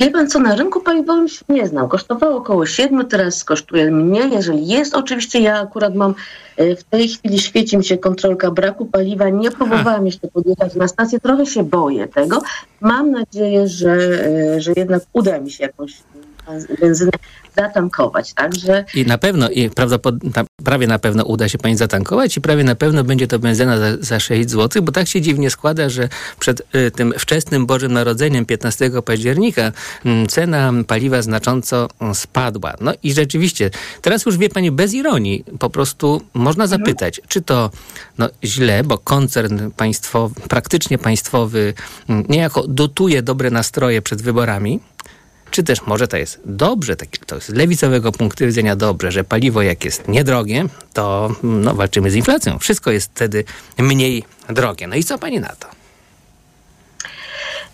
Wie 0.00 0.10
pan 0.10 0.28
co, 0.28 0.40
na 0.40 0.54
rynku 0.56 0.80
paliwowym 0.80 1.28
się 1.28 1.44
nie 1.48 1.66
znam. 1.66 1.88
Kosztowało 1.88 2.36
około 2.36 2.66
7, 2.66 3.06
teraz 3.06 3.44
kosztuje 3.44 3.90
mniej. 3.90 4.30
Jeżeli 4.32 4.66
jest, 4.66 4.94
oczywiście 4.94 5.40
ja 5.40 5.60
akurat 5.60 5.94
mam, 5.94 6.14
e, 6.56 6.76
w 6.76 6.84
tej 6.84 7.08
chwili 7.08 7.38
świeci 7.38 7.78
mi 7.78 7.84
się 7.84 7.98
kontrolka 7.98 8.50
braku 8.50 8.86
paliwa. 8.86 9.28
Nie 9.28 9.50
próbowałam 9.50 10.06
jeszcze 10.06 10.28
podjechać 10.28 10.74
na 10.74 10.88
stację, 10.88 11.20
trochę 11.20 11.46
się 11.46 11.62
boję 11.62 12.08
tego. 12.08 12.42
Mam 12.80 13.10
nadzieję, 13.10 13.68
że, 13.68 13.92
e, 14.26 14.60
że 14.60 14.72
jednak 14.76 15.02
uda 15.12 15.40
mi 15.40 15.50
się 15.50 15.64
jakąś 15.64 15.92
benzynę 16.80 17.10
zatankować. 17.56 18.34
Także... 18.34 18.84
I 18.94 19.06
na 19.06 19.18
pewno, 19.18 19.50
i 19.50 19.70
prawdopodobnie, 19.70 20.30
prawie 20.64 20.86
na 20.86 20.98
pewno 20.98 21.24
uda 21.24 21.48
się 21.48 21.58
pani 21.58 21.76
zatankować 21.76 22.36
i 22.36 22.40
prawie 22.40 22.64
na 22.64 22.74
pewno 22.74 23.04
będzie 23.04 23.26
to 23.26 23.38
benzyna 23.38 23.78
za, 23.78 23.96
za 24.00 24.20
6 24.20 24.50
zł, 24.50 24.82
bo 24.82 24.92
tak 24.92 25.08
się 25.08 25.20
dziwnie 25.20 25.50
składa, 25.50 25.88
że 25.88 26.08
przed 26.38 26.62
y, 26.74 26.90
tym 26.90 27.14
wczesnym 27.18 27.66
Bożym 27.66 27.92
Narodzeniem 27.92 28.46
15 28.46 28.90
października 29.04 29.72
y, 30.06 30.26
cena 30.26 30.72
paliwa 30.86 31.22
znacząco 31.22 31.88
y, 32.10 32.14
spadła. 32.14 32.74
No 32.80 32.92
i 33.02 33.12
rzeczywiście, 33.12 33.70
teraz 34.02 34.26
już 34.26 34.38
wie 34.38 34.48
pani 34.48 34.70
bez 34.70 34.94
ironii, 34.94 35.44
po 35.58 35.70
prostu 35.70 36.22
można 36.34 36.64
mhm. 36.64 36.80
zapytać, 36.80 37.18
mhm. 37.18 37.28
czy 37.28 37.42
to 37.42 37.70
no, 38.18 38.28
źle, 38.44 38.84
bo 38.84 38.98
koncern 38.98 39.70
państwowy, 39.70 40.40
praktycznie 40.48 40.98
państwowy 40.98 41.74
niejako 42.28 42.66
dotuje 42.68 43.22
dobre 43.22 43.50
nastroje 43.50 44.02
przed 44.02 44.22
wyborami, 44.22 44.80
czy 45.50 45.62
też 45.62 45.86
może 45.86 46.08
to 46.08 46.16
jest 46.16 46.40
dobrze, 46.44 46.96
tak, 46.96 47.08
to 47.26 47.34
jest 47.34 47.48
z 47.48 47.54
lewicowego 47.54 48.12
punktu 48.12 48.46
widzenia 48.46 48.76
dobrze, 48.76 49.12
że 49.12 49.24
paliwo 49.24 49.62
jak 49.62 49.84
jest 49.84 50.08
niedrogie, 50.08 50.64
to 50.92 51.34
no, 51.42 51.74
walczymy 51.74 52.10
z 52.10 52.14
inflacją. 52.14 52.58
Wszystko 52.58 52.90
jest 52.90 53.10
wtedy 53.10 53.44
mniej 53.78 54.24
drogie. 54.48 54.86
No 54.86 54.96
i 54.96 55.04
co 55.04 55.18
pani 55.18 55.40
na 55.40 55.48
to? 55.48 55.79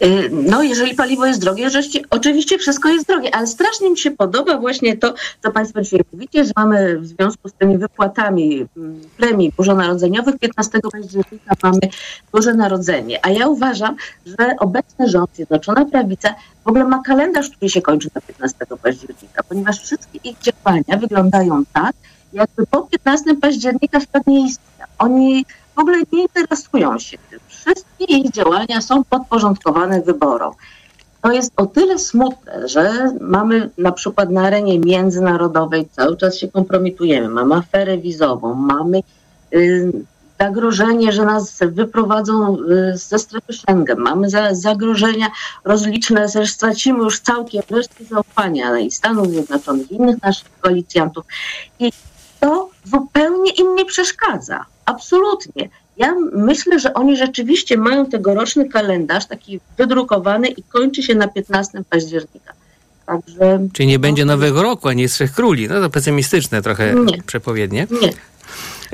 Y, 0.05 0.31
no, 0.33 0.63
jeżeli 0.63 0.95
paliwo 0.95 1.27
jest 1.27 1.41
drogie, 1.41 1.69
oczywiście 2.11 2.59
wszystko 2.59 2.89
jest 2.89 3.07
drogie, 3.07 3.35
ale 3.35 3.47
strasznie 3.47 3.91
mi 3.91 3.99
się 3.99 4.11
podoba 4.11 4.59
właśnie 4.59 4.97
to, 4.97 5.15
co 5.43 5.53
Państwo 5.53 5.83
dzisiaj 5.83 6.01
mówicie, 6.13 6.45
że 6.45 6.53
mamy 6.57 6.99
w 6.99 7.07
związku 7.07 7.49
z 7.49 7.53
tymi 7.53 7.79
wypłatami 7.79 8.67
mm, 8.77 9.01
premii 9.17 9.53
bożonarodzeniowych 9.57 10.39
15 10.39 10.79
października 10.93 11.55
mamy 11.63 11.81
Boże 12.33 12.55
Narodzenie. 12.55 13.27
A 13.27 13.31
ja 13.31 13.49
uważam, 13.49 13.97
że 14.27 14.57
obecny 14.59 15.09
rząd, 15.09 15.31
Zjednoczona 15.35 15.85
Prawica 15.85 16.35
w 16.65 16.69
ogóle 16.69 16.85
ma 16.85 17.03
kalendarz, 17.03 17.51
który 17.51 17.71
się 17.71 17.83
kończy 17.83 18.09
na 18.15 18.21
15 18.21 18.59
października, 18.83 19.43
ponieważ 19.49 19.83
wszystkie 19.83 20.19
ich 20.25 20.37
działania 20.39 20.97
wyglądają 20.97 21.65
tak, 21.73 21.97
jakby 22.33 22.67
po 22.67 22.83
15 22.83 23.35
października 23.35 24.01
świat 24.01 24.27
nie 24.27 24.47
istniał. 24.47 24.89
Oni 24.99 25.45
w 25.77 25.79
ogóle 25.79 25.99
nie 26.13 26.23
interesują 26.23 26.99
się 26.99 27.19
tym. 27.31 27.39
Wszystkie 27.67 28.05
ich 28.05 28.31
działania 28.31 28.81
są 28.81 29.05
podporządkowane 29.05 30.03
wyborom. 30.03 30.55
To 31.23 31.33
jest 31.33 31.53
o 31.57 31.67
tyle 31.67 31.99
smutne, 31.99 32.69
że 32.69 33.11
mamy 33.21 33.71
na 33.79 33.93
przykład 33.93 34.31
na 34.31 34.43
arenie 34.43 34.79
międzynarodowej 34.79 35.89
cały 35.93 36.17
czas 36.17 36.37
się 36.37 36.49
kompromitujemy. 36.49 37.29
Mamy 37.29 37.55
aferę 37.55 37.99
wizową, 37.99 38.55
mamy 38.55 39.03
y, 39.55 39.93
zagrożenie, 40.41 41.13
że 41.13 41.25
nas 41.25 41.59
wyprowadzą 41.61 42.57
y, 42.59 42.97
ze 42.97 43.19
strefy 43.19 43.53
Schengen. 43.53 43.99
Mamy 43.99 44.31
za, 44.31 44.55
zagrożenia 44.55 45.27
rozliczne, 45.65 46.29
że 46.29 46.47
stracimy 46.47 46.99
już 46.99 47.21
całkiem 47.21 47.63
resztę 47.71 48.05
zaufania 48.05 48.79
i 48.79 48.91
Stanów 48.91 49.29
Zjednoczonych, 49.29 49.91
i 49.91 49.95
innych 49.95 50.23
naszych 50.23 50.61
koalicjantów. 50.61 51.25
I 51.79 51.93
to 52.41 52.71
zupełnie 52.85 53.51
im 53.51 53.75
nie 53.75 53.85
przeszkadza. 53.85 54.65
Absolutnie. 54.85 55.69
Ja 55.97 56.15
myślę, 56.33 56.81
że 56.81 56.95
oni 56.95 57.17
rzeczywiście 57.17 57.77
mają 57.77 58.07
tegoroczny 58.07 58.69
kalendarz 58.69 59.27
taki 59.27 59.61
wydrukowany 59.79 60.49
i 60.49 60.63
kończy 60.63 61.03
się 61.03 61.15
na 61.15 61.29
15 61.29 61.83
października. 61.91 62.53
Także, 63.07 63.69
Czyli 63.73 63.89
nie 63.89 63.99
będzie 63.99 64.25
nowego 64.25 64.63
roku, 64.63 64.89
a 64.89 64.93
nie 64.93 65.09
Trzech 65.09 65.33
Króli. 65.33 65.69
No 65.69 65.81
to 65.81 65.91
pesymistyczne 65.91 66.63
trochę 66.63 66.95
nie. 66.95 67.23
przepowiednie. 67.23 67.87
Nie 68.03 68.13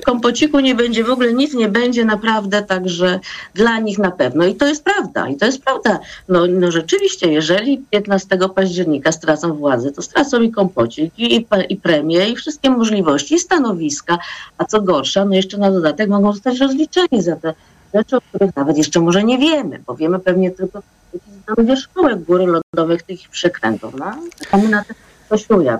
kompociku 0.05 0.61
nie 0.61 0.74
będzie, 0.74 1.05
w 1.05 1.11
ogóle 1.11 1.35
nic 1.35 1.55
nie 1.55 1.68
będzie 1.68 2.05
naprawdę, 2.05 2.62
także 2.62 3.20
dla 3.55 3.78
nich 3.78 3.98
na 3.98 4.11
pewno. 4.11 4.44
I 4.44 4.55
to 4.55 4.66
jest 4.66 4.85
prawda, 4.85 5.28
i 5.28 5.37
to 5.37 5.46
jest 5.46 5.64
prawda. 5.64 5.98
No, 6.28 6.46
no 6.46 6.70
rzeczywiście, 6.70 7.33
jeżeli 7.33 7.78
15 7.90 8.38
października 8.55 9.12
stracą 9.12 9.55
władzę, 9.55 9.92
to 9.92 10.02
stracą 10.02 10.42
i 10.42 10.50
kompocik, 10.50 11.18
i, 11.18 11.46
i 11.68 11.76
premię, 11.76 12.28
i 12.28 12.37
wszystkie 12.37 12.70
możliwości, 12.70 13.35
i 13.35 13.38
stanowiska, 13.38 14.18
a 14.59 14.64
co 14.64 14.83
gorsza, 14.83 15.24
no 15.24 15.35
jeszcze 15.35 15.59
na 15.59 15.70
dodatek 15.70 16.09
mogą 16.09 16.33
zostać 16.33 16.59
rozliczeni 16.59 17.22
za 17.22 17.37
te 17.37 17.55
rzeczy, 17.94 18.16
o 18.16 18.20
których 18.20 18.57
nawet 18.57 18.78
jeszcze 18.78 19.00
może 19.00 19.24
nie 19.24 19.38
wiemy, 19.38 19.81
bo 19.87 19.94
wiemy 19.94 20.18
pewnie 20.18 20.50
tylko 20.50 20.83
tam 21.46 21.66
wierzchołek 21.66 22.22
góry 22.22 22.46
lodowych 22.46 23.02
tych 23.02 23.28
przekrętów. 23.28 23.94
No, 23.98 24.12
czekamy 24.38 24.68
na 24.68 24.85
co 25.28 25.38
się. 25.38 25.78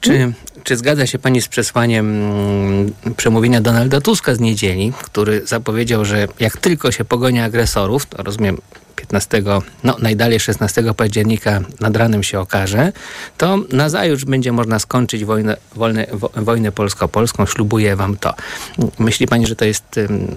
Czy, 0.00 0.32
czy 0.62 0.76
zgadza 0.76 1.06
się 1.06 1.18
Pani 1.18 1.42
z 1.42 1.48
przesłaniem 1.48 2.06
mm, 2.06 2.92
przemówienia 3.16 3.60
Donalda 3.60 4.00
Tuska 4.00 4.34
z 4.34 4.40
niedzieli, 4.40 4.92
który 5.02 5.46
zapowiedział, 5.46 6.04
że 6.04 6.28
jak 6.40 6.56
tylko 6.56 6.92
się 6.92 7.04
pogoni 7.04 7.40
agresorów, 7.40 8.06
to 8.06 8.22
rozumiem 8.22 8.58
15, 8.96 9.42
no 9.84 9.96
najdalej 9.98 10.40
16 10.40 10.94
października 10.94 11.60
nad 11.80 11.96
ranem 11.96 12.22
się 12.22 12.40
okaże, 12.40 12.92
to 13.38 13.58
nazajutrz 13.72 14.24
będzie 14.24 14.52
można 14.52 14.78
skończyć 14.78 15.24
wojnę, 15.24 15.56
wolne, 15.74 16.06
wo, 16.12 16.30
wojnę 16.36 16.72
polsko-polską. 16.72 17.46
Ślubuję 17.46 17.96
Wam 17.96 18.16
to. 18.16 18.34
Myśli 18.98 19.26
Pani, 19.26 19.46
że 19.46 19.56
to 19.56 19.64
jest 19.64 19.84
um, 19.96 20.28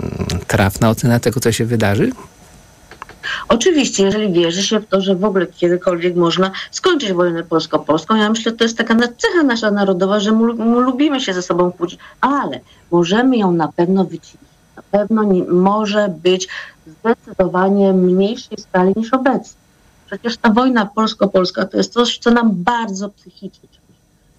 trafna 0.47 0.89
ocena 0.89 1.19
tego, 1.19 1.39
co 1.39 1.51
się 1.51 1.65
wydarzy? 1.65 2.11
Oczywiście, 3.49 4.03
jeżeli 4.03 4.33
wierzy 4.33 4.63
się 4.63 4.79
w 4.79 4.88
to, 4.88 5.01
że 5.01 5.15
w 5.15 5.25
ogóle 5.25 5.47
kiedykolwiek 5.47 6.15
można 6.15 6.51
skończyć 6.71 7.13
wojnę 7.13 7.43
polsko-polską, 7.43 8.15
ja 8.15 8.29
myślę, 8.29 8.51
że 8.51 8.57
to 8.57 8.63
jest 8.63 8.77
taka 8.77 8.95
cecha 8.95 9.43
nasza 9.43 9.71
narodowa, 9.71 10.19
że 10.19 10.31
my 10.31 10.81
lubimy 10.81 11.21
się 11.21 11.33
ze 11.33 11.41
sobą 11.41 11.71
kłócić, 11.71 11.99
ale 12.21 12.59
możemy 12.91 13.38
ją 13.38 13.51
na 13.51 13.67
pewno 13.67 14.05
wyciszyć. 14.05 14.39
Na 14.75 14.83
pewno 14.91 15.23
nie, 15.23 15.43
może 15.43 16.13
być 16.23 16.47
zdecydowanie 16.88 17.93
mniejszej 17.93 18.57
skali 18.57 18.93
niż 18.95 19.13
obecnie. 19.13 19.57
Przecież 20.05 20.38
ta 20.38 20.49
wojna 20.49 20.85
polsko-polska 20.85 21.65
to 21.65 21.77
jest 21.77 21.93
coś, 21.93 22.17
co 22.17 22.31
nam 22.31 22.49
bardzo 22.53 23.09
psychicznie 23.09 23.69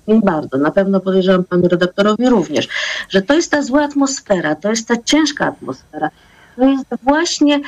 nie 0.09 0.20
bardzo, 0.20 0.59
na 0.59 0.70
pewno 0.70 1.01
podejrzewam 1.01 1.44
panu 1.44 1.68
redaktorowi 1.68 2.29
również, 2.29 2.68
że 3.09 3.22
to 3.22 3.35
jest 3.35 3.51
ta 3.51 3.62
zła 3.62 3.83
atmosfera, 3.83 4.55
to 4.55 4.70
jest 4.70 4.88
ta 4.88 4.94
ciężka 5.05 5.46
atmosfera. 5.46 6.11
To 6.57 6.64
jest 6.64 6.85
właśnie 7.03 7.61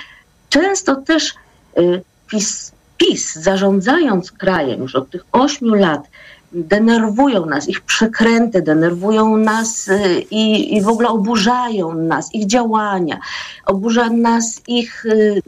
często 0.49 0.97
też 0.97 1.35
y, 1.79 2.03
PiS, 2.31 2.73
PiS 2.97 3.35
zarządzając 3.35 4.33
krajem 4.33 4.81
już 4.81 4.95
od 4.95 5.11
tych 5.11 5.25
ośmiu 5.33 5.75
lat, 5.75 6.09
denerwują 6.53 7.47
nas, 7.47 7.69
ich 7.69 7.81
przekręty 7.81 8.63
denerwują 8.63 9.37
nas 9.37 9.89
y, 9.89 10.21
i, 10.31 10.77
i 10.77 10.83
w 10.83 10.89
ogóle 10.89 11.09
oburzają 11.09 11.95
nas, 11.95 12.35
ich 12.35 12.47
działania, 12.47 13.19
oburza 13.67 14.11
nas 14.11 14.63
ich 14.67 15.07
y, 15.07 15.43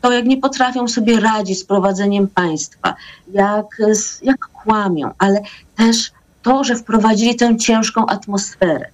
to, 0.00 0.12
jak 0.12 0.24
nie 0.24 0.36
potrafią 0.36 0.88
sobie 0.88 1.20
radzić 1.20 1.58
z 1.58 1.64
prowadzeniem 1.64 2.28
państwa, 2.28 2.94
jak, 3.32 3.66
jak 4.22 4.38
kłamią, 4.38 5.10
ale 5.18 5.40
też 5.76 6.12
to, 6.42 6.64
że 6.64 6.76
wprowadzili 6.76 7.36
tę 7.36 7.56
ciężką 7.56 8.06
atmosferę. 8.06 8.86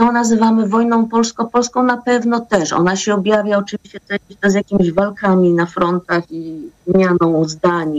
To 0.00 0.12
nazywamy 0.12 0.68
wojną 0.68 1.08
polsko-polską 1.08 1.82
na 1.82 1.96
pewno 1.96 2.40
też. 2.40 2.72
Ona 2.72 2.96
się 2.96 3.14
objawia 3.14 3.58
oczywiście 3.58 4.00
też 4.00 4.18
z 4.52 4.54
jakimiś 4.54 4.92
walkami 4.92 5.52
na 5.52 5.66
frontach 5.66 6.24
i 6.30 6.70
zmianą 6.86 7.44
zdań, 7.44 7.98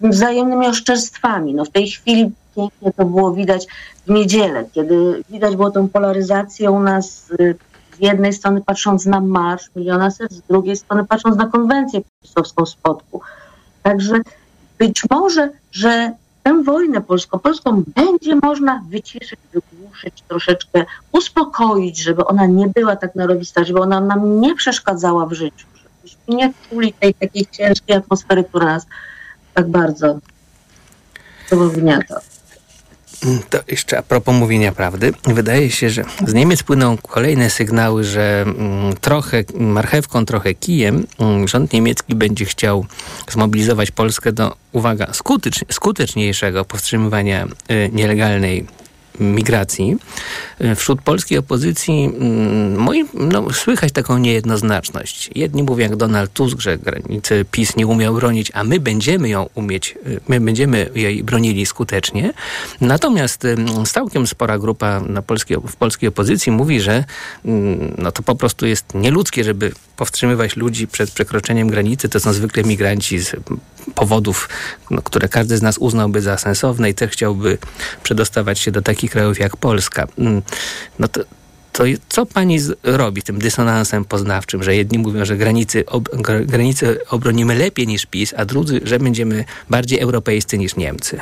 wzajemnymi 0.00 0.66
oszczerstwami. 0.66 1.54
No 1.54 1.64
w 1.64 1.70
tej 1.70 1.88
chwili 1.88 2.30
pięknie 2.56 2.92
to 2.92 3.04
było 3.04 3.32
widać 3.32 3.66
w 4.06 4.10
niedzielę, 4.10 4.64
kiedy 4.72 5.24
widać 5.30 5.56
było 5.56 5.70
tą 5.70 5.88
polaryzację 5.88 6.70
u 6.70 6.80
nas 6.80 7.30
y, 7.40 7.54
z 7.98 8.00
jednej 8.00 8.32
strony 8.32 8.62
patrząc 8.66 9.06
na 9.06 9.20
marsz 9.20 9.70
miliona 9.76 10.10
serc, 10.10 10.32
z 10.32 10.42
drugiej 10.42 10.76
strony 10.76 11.04
patrząc 11.04 11.36
na 11.36 11.46
konwencję 11.46 12.00
pisowską 12.22 12.66
spotku. 12.66 13.20
Także 13.82 14.14
być 14.78 15.02
może, 15.10 15.50
że 15.72 16.12
tę 16.48 16.62
wojnę 16.62 17.00
polsko-polską 17.00 17.82
będzie 17.86 18.36
można 18.36 18.82
wyciszyć, 18.88 19.40
wygłuszyć, 19.52 20.22
troszeczkę 20.28 20.84
uspokoić, 21.12 21.98
żeby 21.98 22.24
ona 22.24 22.46
nie 22.46 22.68
była 22.68 22.96
tak 22.96 23.14
narowista, 23.14 23.64
żeby 23.64 23.80
ona 23.80 24.00
nam 24.00 24.40
nie 24.40 24.54
przeszkadzała 24.54 25.26
w 25.26 25.32
życiu, 25.32 25.66
żebyśmy 25.74 26.34
nie 26.34 26.52
czuli 26.68 26.92
tej 26.92 27.14
takiej 27.14 27.46
ciężkiej 27.46 27.96
atmosfery, 27.96 28.44
która 28.44 28.64
nas 28.64 28.86
tak 29.54 29.68
bardzo 29.68 30.18
wygniata. 31.50 32.20
To 33.50 33.58
jeszcze 33.68 33.98
a 33.98 34.02
propos 34.02 34.34
mówienia 34.34 34.72
prawdy. 34.72 35.12
Wydaje 35.24 35.70
się, 35.70 35.90
że 35.90 36.04
z 36.26 36.34
Niemiec 36.34 36.62
płyną 36.62 36.96
kolejne 36.96 37.50
sygnały, 37.50 38.04
że 38.04 38.44
mm, 38.46 38.96
trochę 39.00 39.44
marchewką, 39.54 40.24
trochę 40.24 40.54
kijem 40.54 41.06
mm, 41.18 41.48
rząd 41.48 41.72
niemiecki 41.72 42.14
będzie 42.14 42.44
chciał 42.44 42.86
zmobilizować 43.30 43.90
Polskę 43.90 44.32
do, 44.32 44.56
uwaga, 44.72 45.12
skutecz, 45.12 45.64
skuteczniejszego 45.72 46.64
powstrzymywania 46.64 47.46
y, 47.70 47.90
nielegalnej 47.92 48.66
migracji. 49.20 49.96
Y, 50.60 50.74
Wśród 50.74 51.02
polskiej 51.02 51.38
opozycji 51.38 52.04
mm, 52.04 52.76
moim, 52.76 53.08
no, 53.14 53.52
słychać 53.52 53.92
taką 53.92 54.18
niejednoznaczność. 54.18 55.30
Jedni 55.34 55.62
mówią 55.62 55.82
jak 55.82 55.96
Donald 55.96 56.32
Tusk, 56.32 56.60
że 56.60 56.78
granicy 56.78 57.44
PiS 57.50 57.76
nie 57.76 57.86
umiał 57.86 58.14
bronić, 58.14 58.50
a 58.54 58.64
my 58.64 58.80
będziemy 58.80 59.28
ją 59.28 59.48
umieć, 59.54 59.94
y, 60.06 60.20
my 60.28 60.40
będziemy 60.40 60.90
jej 60.94 61.24
bronili 61.24 61.66
skutecznie. 61.66 62.32
Natomiast 62.80 63.46
całkiem 63.86 64.26
spora 64.26 64.58
grupa 64.58 65.00
na 65.00 65.22
polskiej, 65.22 65.56
w 65.68 65.76
polskiej 65.76 66.08
opozycji 66.08 66.52
mówi, 66.52 66.80
że 66.80 67.04
mm, 67.44 67.94
no, 67.98 68.12
to 68.12 68.22
po 68.22 68.34
prostu 68.34 68.66
jest 68.66 68.94
nieludzkie, 68.94 69.44
żeby 69.44 69.72
powstrzymywać 69.96 70.56
ludzi 70.56 70.88
przed 70.88 71.10
przekroczeniem 71.10 71.68
granicy. 71.68 72.08
To 72.08 72.20
są 72.20 72.32
zwykle 72.32 72.64
migranci 72.64 73.18
z 73.18 73.36
powodów, 73.94 74.48
no, 74.90 75.02
które 75.02 75.28
każdy 75.28 75.56
z 75.56 75.62
nas 75.62 75.78
uznałby 75.78 76.20
za 76.22 76.38
sensowne 76.38 76.90
i 76.90 76.94
też 76.94 77.10
chciałby 77.10 77.58
przedostawać 78.02 78.58
się 78.58 78.70
do 78.70 78.82
takich 78.82 79.10
krajów 79.10 79.38
jak 79.38 79.56
Polska. 79.56 80.06
Mm, 80.18 80.42
No 80.98 81.08
to, 81.08 81.20
to 81.72 81.84
co 82.08 82.26
pani 82.26 82.58
robi 82.82 83.22
tym 83.22 83.38
dysonansem 83.38 84.04
poznawczym, 84.04 84.62
że 84.62 84.76
jedni 84.76 84.98
mówią, 84.98 85.24
że 85.24 85.36
granicy, 85.36 85.86
ob, 85.86 86.08
gra- 86.08 86.44
granice 86.46 86.96
obronimy 87.10 87.54
lepiej 87.54 87.86
niż 87.86 88.06
PiS, 88.06 88.34
a 88.36 88.44
drudzy, 88.44 88.80
że 88.84 88.98
będziemy 88.98 89.44
bardziej 89.70 90.00
europejscy 90.00 90.58
niż 90.58 90.76
Niemcy? 90.76 91.20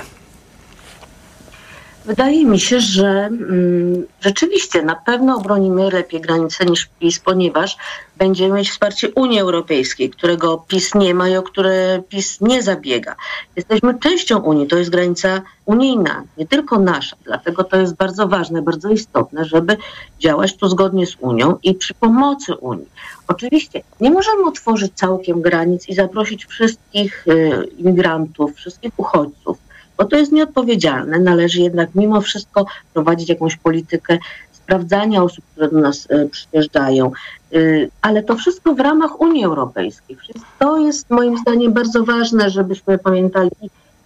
Wydaje 2.06 2.44
mi 2.44 2.60
się, 2.60 2.80
że 2.80 3.08
mm, 3.08 4.06
rzeczywiście 4.20 4.82
na 4.82 4.94
pewno 4.94 5.36
obronimy 5.36 5.90
lepiej 5.90 6.20
granice 6.20 6.66
niż 6.66 6.88
PiS, 7.00 7.18
ponieważ 7.18 7.76
będziemy 8.16 8.54
mieć 8.54 8.70
wsparcie 8.70 9.10
Unii 9.10 9.40
Europejskiej, 9.40 10.10
którego 10.10 10.64
PiS 10.68 10.94
nie 10.94 11.14
ma 11.14 11.28
i 11.28 11.36
o 11.36 11.42
które 11.42 12.02
PiS 12.08 12.40
nie 12.40 12.62
zabiega. 12.62 13.16
Jesteśmy 13.56 13.98
częścią 13.98 14.38
Unii, 14.38 14.66
to 14.66 14.78
jest 14.78 14.90
granica 14.90 15.42
unijna, 15.64 16.24
nie 16.38 16.46
tylko 16.46 16.78
nasza. 16.78 17.16
Dlatego 17.24 17.64
to 17.64 17.76
jest 17.76 17.94
bardzo 17.94 18.28
ważne, 18.28 18.62
bardzo 18.62 18.90
istotne, 18.90 19.44
żeby 19.44 19.76
działać 20.20 20.56
tu 20.56 20.68
zgodnie 20.68 21.06
z 21.06 21.16
Unią 21.20 21.58
i 21.62 21.74
przy 21.74 21.94
pomocy 21.94 22.54
Unii. 22.54 22.88
Oczywiście 23.28 23.82
nie 24.00 24.10
możemy 24.10 24.44
otworzyć 24.44 24.92
całkiem 24.94 25.42
granic 25.42 25.88
i 25.88 25.94
zaprosić 25.94 26.46
wszystkich 26.46 27.26
y, 27.28 27.68
imigrantów, 27.78 28.54
wszystkich 28.54 28.92
uchodźców 28.96 29.65
bo 29.98 30.04
to 30.04 30.16
jest 30.16 30.32
nieodpowiedzialne. 30.32 31.18
Należy 31.18 31.60
jednak 31.60 31.88
mimo 31.94 32.20
wszystko 32.20 32.66
prowadzić 32.94 33.28
jakąś 33.28 33.56
politykę 33.56 34.18
sprawdzania 34.52 35.22
osób, 35.22 35.44
które 35.52 35.68
do 35.68 35.80
nas 35.80 36.06
e, 36.10 36.28
przyjeżdżają. 36.28 37.12
Y, 37.52 37.90
Ale 38.02 38.22
to 38.22 38.36
wszystko 38.36 38.74
w 38.74 38.80
ramach 38.80 39.20
Unii 39.20 39.44
Europejskiej. 39.44 40.16
To 40.58 40.78
jest 40.78 41.10
moim 41.10 41.38
zdaniem 41.38 41.72
bardzo 41.72 42.04
ważne, 42.04 42.50
żebyśmy 42.50 42.98
pamiętali. 42.98 43.50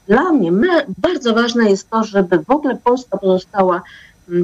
Dla 0.08 0.32
mnie 0.32 0.52
bardzo 0.98 1.34
ważne 1.34 1.70
jest 1.70 1.90
to, 1.90 2.04
żeby 2.04 2.38
w 2.38 2.50
ogóle 2.50 2.76
Polska 2.84 3.18
pozostała 3.18 3.82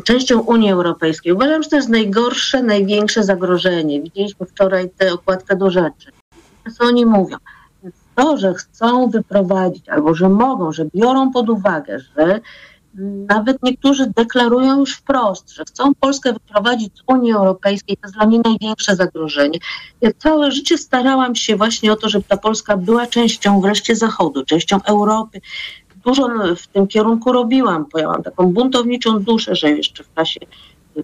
częścią 0.05 0.41
Unii 0.41 0.71
Europejskiej. 0.71 1.33
Uważam, 1.33 1.63
że 1.63 1.69
to 1.69 1.77
jest 1.77 1.89
najgorsze, 1.89 2.63
największe 2.63 3.25
zagrożenie. 3.25 4.03
Widzieliśmy 4.03 4.47
wczoraj 4.47 4.91
tę 4.99 5.13
okładkę 5.13 5.57
do 5.57 5.71
rzeczy. 5.71 6.13
Co 6.79 6.85
oni 6.85 7.07
mówią? 7.07 7.37
To, 8.17 8.37
że 8.37 8.55
chcą 8.55 9.11
wyprowadzić 9.11 9.89
albo 9.89 10.15
że 10.15 10.29
mogą, 10.29 10.73
że 10.73 10.85
biorą 10.95 11.33
pod 11.33 11.51
uwagę, 11.51 11.99
że 11.99 12.41
nawet 13.29 13.63
niektórzy 13.63 14.13
deklarują 14.17 14.79
już 14.81 14.95
wprost, 14.95 15.51
że 15.51 15.65
chcą 15.65 15.95
Polskę 15.95 16.33
wyprowadzić 16.33 16.99
z 16.99 17.03
Unii 17.07 17.33
Europejskiej, 17.33 17.97
to 17.97 18.07
jest 18.07 18.17
dla 18.17 18.27
mnie 18.27 18.41
największe 18.45 18.97
zagrożenie. 18.97 19.59
Ja 20.01 20.11
całe 20.19 20.53
życie 20.53 20.79
starałam 20.79 21.35
się 21.35 21.57
właśnie 21.57 21.93
o 21.93 21.97
to, 21.97 22.09
żeby 22.09 22.25
ta 22.29 22.37
Polska 22.37 22.77
była 22.77 23.07
częścią 23.07 23.61
wreszcie 23.61 23.97
Zachodu, 23.97 24.45
częścią 24.45 24.83
Europy. 24.83 25.41
Dużo 26.05 26.29
w 26.57 26.67
tym 26.67 26.87
kierunku 26.87 27.33
robiłam, 27.33 27.87
bo 27.93 27.99
ja 27.99 28.09
mam 28.09 28.23
taką 28.23 28.53
buntowniczą 28.53 29.19
duszę, 29.19 29.55
że 29.55 29.71
jeszcze 29.71 30.05
w 30.05 30.15
czasie 30.15 30.41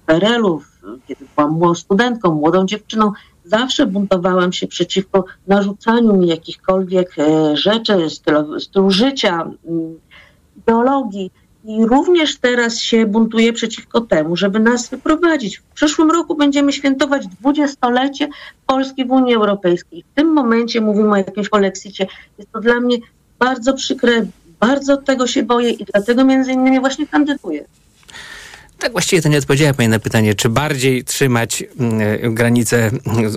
PRL-u, 0.06 0.62
kiedy 1.08 1.26
byłam 1.36 1.76
studentką, 1.76 2.34
młodą 2.34 2.66
dziewczyną, 2.66 3.12
zawsze 3.44 3.86
buntowałam 3.86 4.52
się 4.52 4.66
przeciwko 4.66 5.24
narzucaniu 5.46 6.16
mi 6.16 6.28
jakichkolwiek 6.28 7.18
e, 7.18 7.56
rzeczy, 7.56 8.10
stylu, 8.10 8.60
stylu 8.60 8.90
życia, 8.90 9.50
ideologii. 10.56 11.30
I 11.64 11.86
również 11.86 12.38
teraz 12.38 12.78
się 12.78 13.06
buntuję 13.06 13.52
przeciwko 13.52 14.00
temu, 14.00 14.36
żeby 14.36 14.60
nas 14.60 14.88
wyprowadzić. 14.88 15.58
W 15.58 15.62
przyszłym 15.62 16.10
roku 16.10 16.34
będziemy 16.34 16.72
świętować 16.72 17.26
dwudziestolecie 17.26 18.28
Polski 18.66 19.04
w 19.04 19.10
Unii 19.10 19.34
Europejskiej. 19.34 20.04
W 20.12 20.14
tym 20.14 20.32
momencie 20.32 20.80
mówimy 20.80 21.10
o 21.10 21.16
jakimś 21.16 21.48
polexicie. 21.48 22.06
Jest 22.38 22.52
to 22.52 22.60
dla 22.60 22.80
mnie 22.80 22.96
bardzo 23.38 23.74
przykre, 23.74 24.26
bardzo 24.60 24.96
tego 24.96 25.26
się 25.26 25.42
boję 25.42 25.70
i 25.70 25.84
dlatego 25.84 26.24
między 26.24 26.52
innymi 26.52 26.80
właśnie 26.80 27.06
kandyduję. 27.06 27.64
Tak 28.82 28.92
właściwie 28.92 29.22
to 29.22 29.28
nie 29.28 29.38
odpowiedziała 29.38 29.74
Pani 29.74 29.88
na 29.88 29.98
pytanie, 29.98 30.34
czy 30.34 30.48
bardziej 30.48 31.04
trzymać 31.04 31.64
mm, 31.78 32.34
granicę, 32.34 32.90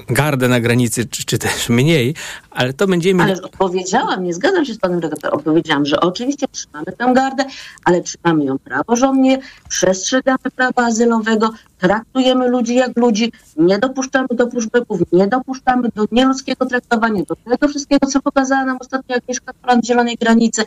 gardę 0.08 0.48
na 0.48 0.60
granicy, 0.60 1.06
czy, 1.06 1.26
czy 1.26 1.38
też 1.38 1.70
mniej, 1.70 2.16
ale 2.52 2.74
to 2.74 2.88
będziemy... 2.88 3.24
Ale 3.24 3.42
odpowiedziałam, 3.42 4.24
nie 4.24 4.34
zgadzam 4.34 4.66
się 4.66 4.74
z 4.74 4.78
panem 4.78 5.00
redaktorem, 5.00 5.38
odpowiedziałam, 5.38 5.86
że 5.86 6.00
oczywiście 6.00 6.48
trzymamy 6.52 6.86
tę 6.86 7.14
gardę, 7.16 7.46
ale 7.84 8.02
trzymamy 8.02 8.46
ją 8.46 8.60
praworządnie, 8.60 9.40
przestrzegamy 9.70 10.52
prawa 10.56 10.86
azylowego, 10.86 11.50
traktujemy 11.80 12.50
ludzi 12.50 12.76
jak 12.76 12.98
ludzi, 12.98 13.32
nie 13.58 13.80
dopuszczamy 13.80 14.28
do 14.32 14.48
pushbacków, 14.48 15.00
nie 15.12 15.28
dopuszczamy 15.28 15.90
do 15.96 16.06
nieludzkiego 16.12 16.66
traktowania, 16.66 17.24
do 17.24 17.36
tego 17.36 17.68
wszystkiego, 17.68 18.08
co 18.08 18.22
pokazała 18.22 18.66
nam 18.66 18.78
ostatnio 18.80 19.16
Agnieszka 19.16 19.54
Frant 19.62 19.86
Zielonej 19.86 20.16
Granicy. 20.16 20.64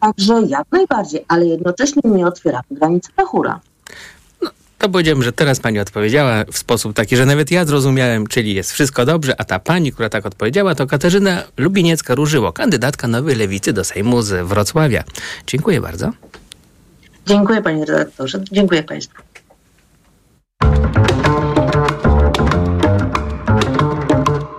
Także 0.00 0.42
jak 0.48 0.66
najbardziej, 0.72 1.24
ale 1.28 1.46
jednocześnie 1.46 2.02
nie 2.04 2.26
otwieramy 2.26 2.64
granicy 2.70 3.12
na. 3.16 3.60
To 4.80 4.88
powiedziałem, 4.88 5.22
że 5.22 5.32
teraz 5.32 5.60
pani 5.60 5.78
odpowiedziała 5.78 6.44
w 6.52 6.58
sposób 6.58 6.94
taki, 6.94 7.16
że 7.16 7.26
nawet 7.26 7.50
ja 7.50 7.64
zrozumiałem, 7.64 8.26
czyli 8.26 8.54
jest 8.54 8.72
wszystko 8.72 9.06
dobrze, 9.06 9.40
a 9.40 9.44
ta 9.44 9.58
pani, 9.58 9.92
która 9.92 10.08
tak 10.08 10.26
odpowiedziała, 10.26 10.74
to 10.74 10.86
Katarzyna 10.86 11.42
Lubiniecka-Różyło, 11.56 12.52
kandydatka 12.52 13.08
Nowej 13.08 13.36
Lewicy 13.36 13.72
do 13.72 13.84
Sejmu 13.84 14.22
z 14.22 14.46
Wrocławia. 14.46 15.04
Dziękuję 15.46 15.80
bardzo. 15.80 16.10
Dziękuję 17.26 17.62
panie 17.62 17.84
redaktorze, 17.84 18.44
dziękuję 18.52 18.82
państwu. 18.82 19.22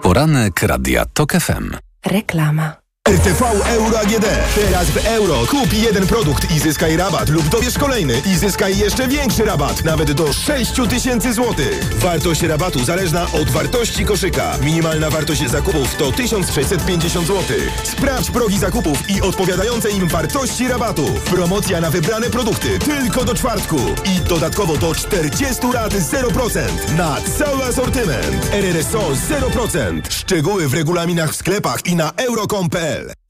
Poranek 0.01 0.63
Radia 0.63 1.05
TOK 1.13 1.33
FM. 1.33 1.75
Reklama. 2.05 2.80
RTV 3.11 3.45
Euro 3.67 3.99
AGD. 3.99 4.25
Teraz 4.55 4.89
w 4.89 5.05
euro 5.05 5.45
kup 5.49 5.73
jeden 5.73 6.07
produkt 6.07 6.51
i 6.51 6.59
zyskaj 6.59 6.97
rabat 6.97 7.29
lub 7.29 7.49
dobierz 7.49 7.77
kolejny 7.77 8.21
i 8.25 8.35
zyskaj 8.35 8.77
jeszcze 8.77 9.07
większy 9.07 9.45
rabat, 9.45 9.83
nawet 9.85 10.11
do 10.11 10.33
6 10.33 10.71
tysięcy 10.89 11.33
złotych. 11.33 11.99
Wartość 11.99 12.41
rabatu 12.41 12.83
zależna 12.83 13.27
od 13.33 13.49
wartości 13.49 14.05
koszyka. 14.05 14.57
Minimalna 14.63 15.09
wartość 15.09 15.49
zakupów 15.49 15.95
to 15.95 16.11
1650 16.11 17.27
zł. 17.27 17.43
Sprawdź 17.83 18.31
progi 18.31 18.59
zakupów 18.59 19.09
i 19.09 19.21
odpowiadające 19.21 19.91
im 19.91 20.07
wartości 20.07 20.67
rabatu. 20.67 21.05
Promocja 21.25 21.81
na 21.81 21.89
wybrane 21.89 22.29
produkty 22.29 22.79
tylko 22.79 23.25
do 23.25 23.33
czwartku 23.33 23.77
i 24.05 24.29
dodatkowo 24.29 24.77
do 24.77 24.95
40 24.95 25.67
lat 25.73 25.93
0% 25.93 26.61
na 26.97 27.17
cały 27.37 27.63
asortyment. 27.63 28.49
RRSO 28.53 29.11
0%. 29.29 30.01
Szczegóły 30.09 30.67
w 30.67 30.73
regulaminach 30.73 31.31
w 31.31 31.35
sklepach 31.35 31.85
i 31.85 31.95
na 31.95 32.11
euro.com.pl 32.11 32.90
www.radioscoop.pl 32.91 33.20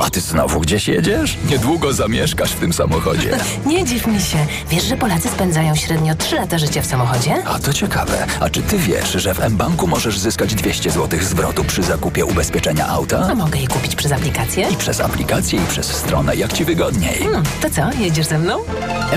A 0.00 0.10
ty 0.10 0.20
znowu 0.20 0.60
gdzieś 0.60 0.88
jedziesz? 0.88 1.36
Niedługo 1.50 1.92
zamieszkasz 1.92 2.52
w 2.52 2.60
tym 2.60 2.72
samochodzie. 2.72 3.38
Nie 3.66 3.84
dziw 3.84 4.06
mi 4.06 4.20
się. 4.20 4.46
Wiesz, 4.70 4.84
że 4.84 4.96
Polacy 4.96 5.28
spędzają 5.28 5.74
średnio 5.74 6.14
3 6.14 6.36
lata 6.36 6.58
życia 6.58 6.82
w 6.82 6.86
samochodzie? 6.86 7.34
A 7.46 7.58
to 7.58 7.72
ciekawe. 7.72 8.26
A 8.40 8.50
czy 8.50 8.62
ty 8.62 8.78
wiesz, 8.78 9.12
że 9.12 9.34
w 9.34 9.50
mBanku 9.50 9.86
możesz 9.86 10.18
zyskać 10.18 10.54
200 10.54 10.90
zł 10.90 11.20
zwrotu 11.22 11.64
przy 11.64 11.82
zakupie 11.82 12.24
ubezpieczenia 12.24 12.86
auta? 12.88 13.28
A 13.30 13.34
mogę 13.34 13.58
je 13.58 13.68
kupić 13.68 13.94
przez 13.96 14.12
aplikację? 14.12 14.68
I 14.70 14.76
przez 14.76 15.00
aplikację, 15.00 15.62
i 15.62 15.66
przez 15.66 15.86
stronę, 15.86 16.36
jak 16.36 16.52
ci 16.52 16.64
wygodniej. 16.64 17.18
Hmm, 17.18 17.42
to 17.62 17.70
co, 17.70 17.98
jedziesz 17.98 18.26
ze 18.26 18.38
mną? 18.38 18.58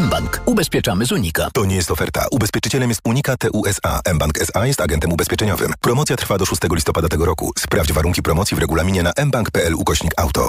mBank. 0.01 0.41
Ubezpieczamy 0.45 1.05
z 1.05 1.11
Unika. 1.11 1.47
To 1.53 1.65
nie 1.65 1.75
jest 1.75 1.91
oferta. 1.91 2.25
Ubezpieczycielem 2.31 2.89
jest 2.89 3.01
Unika 3.03 3.37
TUSA. 3.37 4.01
mBank 4.13 4.37
SA 4.41 4.67
jest 4.67 4.81
agentem 4.81 5.13
ubezpieczeniowym. 5.13 5.73
Promocja 5.81 6.15
trwa 6.15 6.37
do 6.37 6.45
6 6.45 6.61
listopada 6.75 7.07
tego 7.07 7.25
roku. 7.25 7.51
Sprawdź 7.59 7.93
warunki 7.93 8.21
promocji 8.21 8.57
w 8.57 8.59
regulaminie 8.59 9.03
na 9.03 9.13
mbank.pl 9.25 9.75
ukośnik 9.75 10.11
auto. 10.17 10.48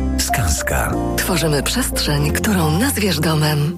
Skanska. 0.21 0.93
Tworzymy 1.17 1.63
przestrzeń, 1.63 2.31
którą 2.31 2.79
nazwiesz 2.79 3.19
domem. 3.19 3.77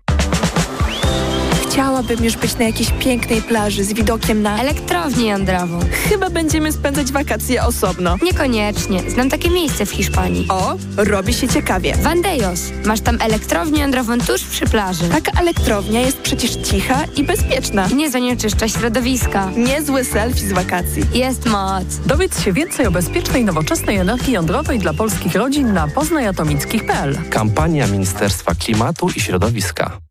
Chciałabym 1.71 2.23
już 2.23 2.37
być 2.37 2.57
na 2.57 2.65
jakiejś 2.65 2.91
pięknej 2.91 3.41
plaży 3.41 3.83
z 3.83 3.93
widokiem 3.93 4.41
na... 4.41 4.59
Elektrownię 4.59 5.29
jądrową. 5.29 5.79
Chyba 6.09 6.29
będziemy 6.29 6.71
spędzać 6.71 7.11
wakacje 7.11 7.63
osobno. 7.63 8.17
Niekoniecznie. 8.23 9.11
Znam 9.11 9.29
takie 9.29 9.49
miejsce 9.49 9.85
w 9.85 9.91
Hiszpanii. 9.91 10.47
O, 10.49 10.75
robi 10.97 11.33
się 11.33 11.47
ciekawie. 11.47 11.95
Vandejos. 11.95 12.61
Masz 12.85 13.01
tam 13.01 13.17
elektrownię 13.21 13.81
jądrową 13.81 14.17
tuż 14.17 14.43
przy 14.43 14.65
plaży. 14.65 15.09
Taka 15.09 15.41
elektrownia 15.41 16.01
jest 16.01 16.17
przecież 16.17 16.55
cicha 16.55 17.05
i 17.17 17.23
bezpieczna. 17.23 17.87
Nie 17.95 18.11
zanieczyszcza 18.11 18.67
środowiska. 18.67 19.51
Niezły 19.57 20.03
selfie 20.03 20.47
z 20.47 20.53
wakacji. 20.53 21.03
Jest 21.13 21.45
moc. 21.45 21.85
Dowiedz 22.05 22.43
się 22.43 22.53
więcej 22.53 22.87
o 22.87 22.91
bezpiecznej, 22.91 23.45
nowoczesnej 23.45 23.97
energii 23.97 24.33
jądrowej 24.33 24.79
dla 24.79 24.93
polskich 24.93 25.35
rodzin 25.35 25.73
na 25.73 25.87
poznajatomickich.pl. 25.87 27.17
Kampania 27.29 27.87
Ministerstwa 27.87 28.55
Klimatu 28.55 29.09
i 29.15 29.19
Środowiska. 29.19 30.10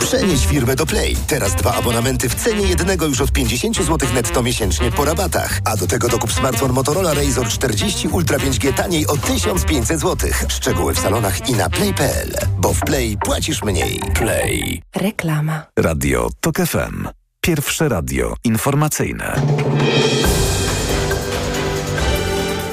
Przenieś 0.00 0.46
firmę 0.46 0.76
do 0.76 0.86
Play. 0.86 1.16
Teraz 1.26 1.54
dwa 1.54 1.74
abonamenty 1.74 2.28
w 2.28 2.34
cenie 2.34 2.66
jednego 2.68 3.06
już 3.06 3.20
od 3.20 3.32
50 3.32 3.76
zł 3.76 4.08
netto 4.14 4.42
miesięcznie 4.42 4.90
po 4.90 5.04
rabatach. 5.04 5.60
A 5.64 5.76
do 5.76 5.86
tego 5.86 6.08
dokup 6.08 6.32
smartfon 6.32 6.72
Motorola 6.72 7.14
Razr 7.14 7.48
40 7.48 8.08
Ultra 8.08 8.38
5G 8.38 8.72
taniej 8.74 9.06
o 9.06 9.16
1500 9.16 10.00
zł. 10.00 10.30
Szczegóły 10.48 10.94
w 10.94 10.98
salonach 10.98 11.48
i 11.48 11.52
na 11.52 11.70
play.pl. 11.70 12.34
Bo 12.58 12.72
w 12.72 12.80
Play 12.80 13.16
płacisz 13.24 13.62
mniej. 13.62 14.00
Play. 14.14 14.82
Reklama. 14.96 15.62
Radio 15.78 16.28
TOK 16.40 16.56
FM. 16.56 17.08
Pierwsze 17.40 17.88
radio 17.88 18.34
informacyjne. 18.44 19.42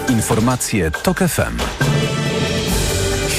Informacje 0.09 0.91
TOK 0.91 1.17
FM. 1.19 1.57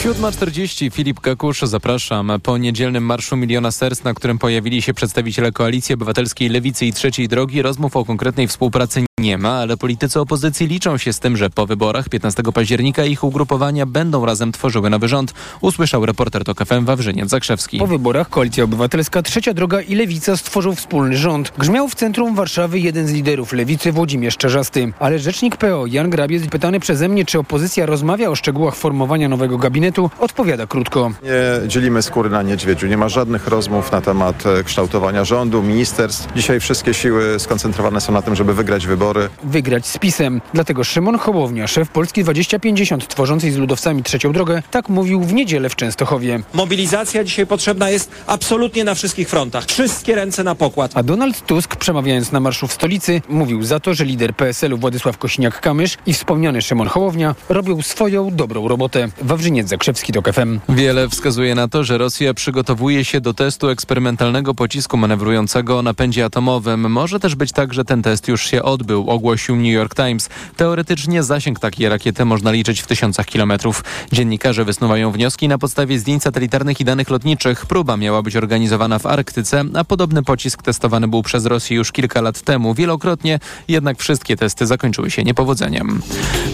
7.40 0.07 0.93
Filip 0.93 1.21
Kakusz, 1.21 1.61
zapraszam. 1.63 2.33
Po 2.43 2.59
niedzielnym 2.59 3.05
Marszu 3.05 3.37
Miliona 3.37 3.71
Serc, 3.71 4.05
na 4.05 4.15
którym 4.15 4.39
pojawili 4.39 4.83
się 4.83 4.95
przedstawiciele 4.95 5.53
Koalicji 5.53 5.95
Obywatelskiej 5.95 6.49
Lewicy 6.49 6.87
i 6.87 6.93
Trzeciej 6.93 7.29
Drogi, 7.29 7.63
rozmów 7.63 7.97
o 7.97 8.05
konkretnej 8.05 8.49
współpracy 8.49 9.06
nie 9.21 9.39
ma, 9.39 9.53
ale 9.53 9.77
politycy 9.77 10.21
opozycji 10.21 10.67
liczą 10.67 10.99
się 10.99 11.13
z 11.13 11.21
tym, 11.21 11.37
że 11.37 11.51
po 11.51 11.67
wyborach 11.67 12.09
15 12.09 12.43
października 12.55 13.05
ich 13.05 13.25
ugrupowania 13.25 13.87
będą 13.87 14.27
razem 14.27 14.53
tworzyły 14.53 14.91
nowy 14.91 15.09
rząd, 15.09 15.35
usłyszał 15.61 16.07
reporter 16.07 16.45
TOK 16.45 16.65
FM 16.65 16.85
Wawrzyniec 16.85 17.31
Zakrzewski. 17.31 17.79
Po 17.79 17.87
wyborach 17.87 18.29
Koalicja 18.31 18.65
Obywatelska, 18.65 19.23
Trzecia 19.23 19.55
Droga 19.55 19.81
i 19.81 19.95
Lewica 19.95 20.37
stworzył 20.37 20.75
wspólny 20.75 21.17
rząd. 21.17 21.53
Grzmiał 21.59 21.89
w 21.89 21.95
centrum 21.95 22.35
Warszawy 22.35 22.79
jeden 22.79 23.07
z 23.07 23.13
liderów 23.13 23.53
Lewicy, 23.53 23.93
Włodzimierz 23.93 24.37
Czerzasty. 24.37 24.93
Ale 24.99 25.19
rzecznik 25.19 25.57
PO 25.57 25.87
Jan 25.87 26.11
Grabiec, 26.11 26.47
pytany 26.47 26.81
przeze 26.81 27.09
mnie, 27.09 27.25
czy 27.25 27.39
opozycja 27.39 27.87
rozmawia 27.87 28.31
o 28.31 28.37
szczegółach 28.37 28.77
formowania 28.77 29.29
nowego 29.29 29.59
gabinetu, 29.59 30.11
odpowiada 30.19 30.67
krótko. 30.67 31.13
Nie 31.23 31.69
dzielimy 31.69 32.03
skóry 32.03 32.31
na 32.31 32.43
niedźwiedziu. 32.43 32.87
Nie 32.87 32.97
ma 32.97 33.09
żadnych 33.09 33.47
rozmów 33.47 33.93
na 33.93 34.01
temat 34.01 34.47
e, 34.47 34.65
kształtowania 34.65 35.25
rządu, 35.25 35.63
ministerstw. 35.63 36.29
Dzisiaj 36.37 36.61
wszystkie 36.61 36.95
siły 36.95 37.39
skoncentrowane 37.41 38.01
są 38.01 38.13
na 38.13 38.23
tym, 38.23 38.37
żeby 38.37 38.55
wygrać 38.55 38.87
wybory. 38.87 39.06
Wygrać 39.43 39.87
z 39.87 39.99
PiSem. 39.99 40.41
Dlatego 40.55 40.85
Szymon 40.85 41.19
Hołownia, 41.19 41.67
szef 41.67 41.89
Polski 41.89 42.23
2050, 42.23 43.09
tworzącej 43.09 43.51
z 43.51 43.57
ludowcami 43.57 44.03
trzecią 44.03 44.33
drogę, 44.33 44.63
tak 44.71 44.89
mówił 44.89 45.21
w 45.21 45.33
niedzielę 45.33 45.69
w 45.69 45.77
Częstochowie. 45.77 46.41
Mobilizacja 46.55 47.25
dzisiaj 47.25 47.47
potrzebna 47.47 47.91
jest 47.91 48.11
absolutnie 48.27 48.85
na 48.85 48.95
wszystkich 48.95 49.29
frontach. 49.29 49.65
Wszystkie 49.65 50.15
ręce 50.15 50.45
na 50.45 50.55
pokład. 50.55 50.93
A 50.95 51.03
Donald 51.03 51.47
Tusk, 51.47 51.77
przemawiając 51.77 52.33
na 52.33 52.41
marszu 52.41 52.67
w 52.67 52.73
stolicy, 52.73 53.23
mówił 53.29 53.63
za 53.63 53.81
to, 53.81 53.95
że 53.95 54.05
lider 54.05 54.35
PSL-u 54.35 54.79
Władysław 54.79 55.19
Kosiniak-Kamysz 55.19 55.97
i 56.07 56.15
wspomniany 56.15 56.63
Szymon 56.63 56.89
Hołownia 56.89 57.35
robią 57.49 57.83
swoją 57.83 58.31
dobrą 58.31 58.69
robotę. 58.69 59.09
Wawrzyniec 59.23 59.69
Zakrzewski, 59.69 60.13
TOK 60.13 60.33
FM. 60.33 60.61
Wiele 60.69 61.09
wskazuje 61.09 61.55
na 61.55 61.69
to, 61.69 61.85
że 61.85 61.99
Rosja 61.99 62.35
przygotowuje 62.35 63.05
się 63.05 63.21
do 63.21 63.35
testu 63.35 63.69
eksperymentalnego 63.69 64.55
pocisku 64.55 64.97
manewrującego 64.97 65.79
o 65.79 65.83
napędzie 65.83 66.25
atomowym. 66.25 66.91
Może 66.91 67.21
też 67.21 67.35
być 67.35 67.53
tak, 67.53 67.75
że 67.75 67.85
ten 67.85 68.03
test 68.03 68.29
już 68.29 68.47
się 68.47 68.63
odbył, 68.63 68.96
ogłosił 69.01 69.57
New 69.57 69.73
York 69.73 69.95
Times. 69.95 70.29
Teoretycznie 70.57 71.23
zasięg 71.23 71.61
takiej 71.61 71.89
rakiety 71.89 72.25
można 72.25 72.51
liczyć 72.51 72.81
w 72.81 72.87
tysiącach 72.87 73.27
kilometrów. 73.27 73.85
Dziennikarze 74.13 74.65
wysnuwają 74.65 75.13
wnioski 75.13 75.49
na 75.49 75.59
podstawie 75.59 75.99
zdjęć 75.99 76.23
satelitarnych 76.23 76.81
i 76.81 76.85
danych 76.85 77.11
lotniczych. 77.11 77.67
Próba 77.67 77.97
miała 77.97 78.23
być 78.23 78.37
organizowana 78.37 78.99
w 78.99 79.07
Arktyce, 79.07 79.65
a 79.75 79.85
podobny 79.85 80.23
pocisk 80.23 80.63
testowany 80.63 81.09
był 81.09 81.23
przez 81.23 81.47
Rosję 81.47 81.77
już 81.77 81.93
kilka 81.93 82.21
lat 82.21 82.41
temu. 82.41 82.75
Wielokrotnie 82.75 83.39
jednak 83.69 83.99
wszystkie 83.99 84.37
testy 84.37 84.67
zakończyły 84.67 85.11
się 85.11 85.25
niepowodzeniem. 85.25 86.03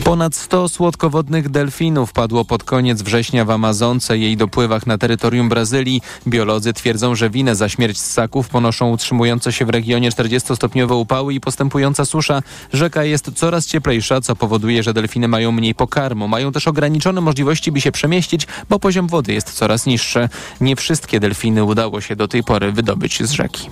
Ponad 0.04 0.34
100 0.34 0.68
słodkowodnych 0.68 1.48
delfinów 1.48 2.12
padło 2.12 2.44
pod 2.44 2.64
koniec 2.64 3.02
września 3.02 3.44
w 3.44 3.50
Amazonce 3.50 4.18
jej 4.18 4.36
dopływach 4.36 4.86
na 4.86 4.98
terytorium 4.98 5.48
Brazylii. 5.48 6.02
Biolodzy 6.26 6.72
twierdzą, 6.72 7.14
że 7.14 7.30
winę 7.30 7.54
za 7.54 7.68
śmierć 7.68 8.00
ssaków 8.00 8.48
ponoszą 8.48 8.90
utrzymujące 8.90 9.52
się 9.52 9.64
w 9.64 9.70
regionie 9.70 10.10
40-stopniowe 10.10 10.94
upały 10.94 11.34
i 11.34 11.40
postępująca 11.40 12.04
susza. 12.04 12.31
Rzeka 12.72 13.04
jest 13.04 13.30
coraz 13.34 13.66
cieplejsza, 13.66 14.20
co 14.20 14.36
powoduje, 14.36 14.82
że 14.82 14.94
delfiny 14.94 15.28
mają 15.28 15.52
mniej 15.52 15.74
pokarmu. 15.74 16.28
Mają 16.28 16.52
też 16.52 16.68
ograniczone 16.68 17.20
możliwości, 17.20 17.72
by 17.72 17.80
się 17.80 17.92
przemieścić, 17.92 18.46
bo 18.68 18.78
poziom 18.78 19.08
wody 19.08 19.32
jest 19.32 19.52
coraz 19.52 19.86
niższy. 19.86 20.28
Nie 20.60 20.76
wszystkie 20.76 21.20
delfiny 21.20 21.64
udało 21.64 22.00
się 22.00 22.16
do 22.16 22.28
tej 22.28 22.44
pory 22.44 22.72
wydobyć 22.72 23.22
z 23.22 23.30
rzeki. 23.30 23.68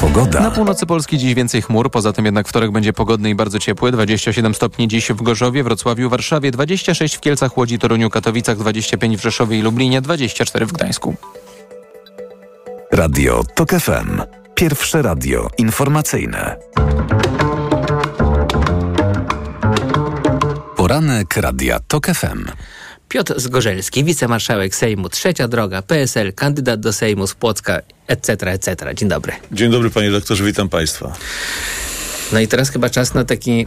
Pogoda. 0.00 0.40
Na 0.40 0.50
północy 0.50 0.86
Polski 0.86 1.18
dziś 1.18 1.34
więcej 1.34 1.62
chmur, 1.62 1.90
poza 1.90 2.12
tym 2.12 2.24
jednak 2.24 2.48
wtorek 2.48 2.70
będzie 2.70 2.92
pogodny 2.92 3.30
i 3.30 3.34
bardzo 3.34 3.58
ciepły. 3.58 3.92
27 3.92 4.54
stopni 4.54 4.88
dziś 4.88 5.08
w 5.08 5.22
Gorzowie, 5.22 5.64
Wrocławiu, 5.64 6.10
Warszawie, 6.10 6.50
26 6.50 7.16
w 7.16 7.20
Kielcach, 7.20 7.56
Łodzi, 7.56 7.78
Toruniu, 7.78 8.10
Katowicach, 8.10 8.58
25 8.58 9.16
w 9.16 9.22
Rzeszowie 9.22 9.58
i 9.58 9.62
Lublinie, 9.62 10.00
24 10.00 10.66
w 10.66 10.72
Gdańsku. 10.72 11.14
Radio 12.92 13.44
TOK 13.54 13.70
FM. 13.70 14.22
Pierwsze 14.60 15.02
radio 15.02 15.48
informacyjne. 15.58 16.56
Poranek 20.76 21.36
Radia 21.36 21.80
TOK 21.88 22.06
FM. 22.06 22.44
Piotr 23.08 23.40
Zgorzelski, 23.40 24.04
wicemarszałek 24.04 24.74
Sejmu, 24.74 25.08
Trzecia 25.08 25.48
Droga, 25.48 25.82
PSL, 25.82 26.32
kandydat 26.32 26.80
do 26.80 26.92
Sejmu 26.92 27.26
z 27.26 27.34
Płocka, 27.34 27.80
etc., 28.06 28.32
etc. 28.52 28.94
Dzień 28.94 29.08
dobry. 29.08 29.32
Dzień 29.52 29.70
dobry 29.70 29.90
panie 29.90 30.10
doktorze, 30.10 30.44
witam 30.44 30.68
państwa. 30.68 31.12
No 32.32 32.40
i 32.40 32.48
teraz 32.48 32.70
chyba 32.70 32.90
czas 32.90 33.14
na 33.14 33.24
taki 33.24 33.60
y, 33.60 33.66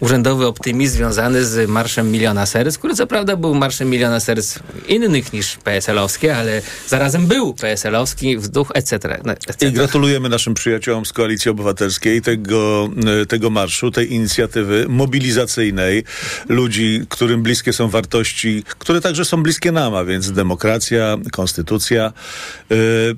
urzędowy 0.00 0.46
optymizm 0.46 0.96
związany 0.96 1.44
z 1.44 1.70
Marszem 1.70 2.10
Miliona 2.10 2.46
Serc, 2.46 2.78
który 2.78 2.94
co 2.94 3.06
prawda 3.06 3.36
był 3.36 3.54
Marszem 3.54 3.90
Miliona 3.90 4.20
Serc 4.20 4.58
innych 4.88 5.32
niż 5.32 5.56
PSL-owskie, 5.56 6.36
ale 6.36 6.62
zarazem 6.88 7.26
był 7.26 7.54
PSL-owski 7.54 8.38
w 8.38 8.48
duch 8.48 8.72
etc. 8.74 9.20
No. 9.24 9.34
I 9.68 9.72
gratulujemy 9.72 10.28
naszym 10.28 10.54
przyjaciołom 10.54 11.06
z 11.06 11.12
Koalicji 11.12 11.50
Obywatelskiej 11.50 12.22
tego, 12.22 12.90
y, 13.22 13.26
tego 13.26 13.50
marszu, 13.50 13.90
tej 13.90 14.12
inicjatywy 14.12 14.86
mobilizacyjnej 14.88 16.04
ludzi, 16.48 17.02
którym 17.08 17.42
bliskie 17.42 17.72
są 17.72 17.88
wartości, 17.88 18.64
które 18.78 19.00
także 19.00 19.24
są 19.24 19.42
bliskie 19.42 19.72
nam, 19.72 19.94
a 19.94 20.04
więc 20.04 20.32
demokracja, 20.32 21.16
konstytucja. 21.32 22.12
Y, 22.72 22.74
y, 22.74 23.14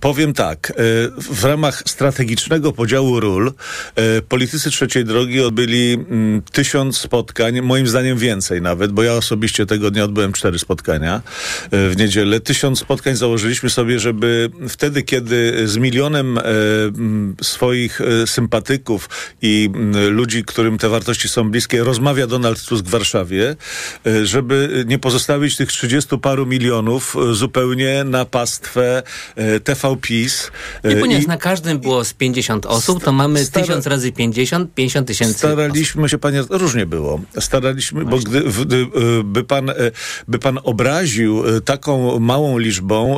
powiem 0.00 0.32
tak, 0.34 0.70
y, 0.70 0.74
w 1.32 1.44
ramach 1.44 1.82
strategicznego 1.86 2.72
podziału 2.72 3.20
ról 3.20 3.48
y, 3.48 4.21
politycy 4.28 4.70
trzeciej 4.70 5.04
drogi 5.04 5.40
odbyli 5.40 5.92
mm, 5.92 6.42
tysiąc 6.52 6.98
spotkań, 6.98 7.60
moim 7.60 7.86
zdaniem 7.86 8.18
więcej 8.18 8.62
nawet, 8.62 8.92
bo 8.92 9.02
ja 9.02 9.12
osobiście 9.12 9.66
tego 9.66 9.90
dnia 9.90 10.04
odbyłem 10.04 10.32
cztery 10.32 10.58
spotkania 10.58 11.22
e, 11.70 11.88
w 11.88 11.96
niedzielę. 11.96 12.40
Tysiąc 12.40 12.78
spotkań 12.78 13.16
założyliśmy 13.16 13.70
sobie, 13.70 13.98
żeby 13.98 14.50
wtedy, 14.68 15.02
kiedy 15.02 15.68
z 15.68 15.76
milionem 15.76 16.38
e, 16.38 16.42
swoich 17.42 18.00
e, 18.00 18.26
sympatyków 18.26 19.08
i 19.42 19.70
ludzi, 20.10 20.44
którym 20.44 20.78
te 20.78 20.88
wartości 20.88 21.28
są 21.28 21.50
bliskie, 21.50 21.84
rozmawia 21.84 22.26
Donald 22.26 22.64
Tusk 22.64 22.84
w 22.84 22.90
Warszawie, 22.90 23.56
żeby 24.22 24.84
nie 24.86 24.98
pozostawić 24.98 25.56
tych 25.56 25.72
trzydziestu 25.72 26.18
paru 26.18 26.46
milionów 26.46 27.16
zupełnie 27.32 28.04
na 28.04 28.24
pastwę 28.24 29.02
TV 29.64 29.96
PiS. 30.02 30.50
I 30.84 30.88
E, 30.88 30.96
ponieważ 30.96 31.26
na 31.26 31.36
każdym 31.36 31.78
było 31.78 32.04
z 32.04 32.14
50 32.14 32.66
osób, 32.66 33.04
to 33.04 33.12
mamy 33.12 33.44
stara- 33.44 33.60
tysiąc 33.60 33.86
razy 33.86 34.11
50, 34.12 34.74
50 34.74 35.08
tysięcy 35.08 35.34
Staraliśmy 35.34 36.08
się, 36.08 36.18
panie, 36.18 36.42
różnie 36.50 36.86
było. 36.86 37.20
Staraliśmy, 37.40 38.04
bo 38.04 38.18
gdy, 38.18 38.38
y, 38.38 38.88
by, 39.24 39.44
pan, 39.44 39.70
y, 39.70 39.74
by 40.28 40.38
pan 40.38 40.58
obraził 40.62 41.56
y, 41.56 41.60
taką 41.60 42.18
małą 42.20 42.58
liczbą 42.58 43.16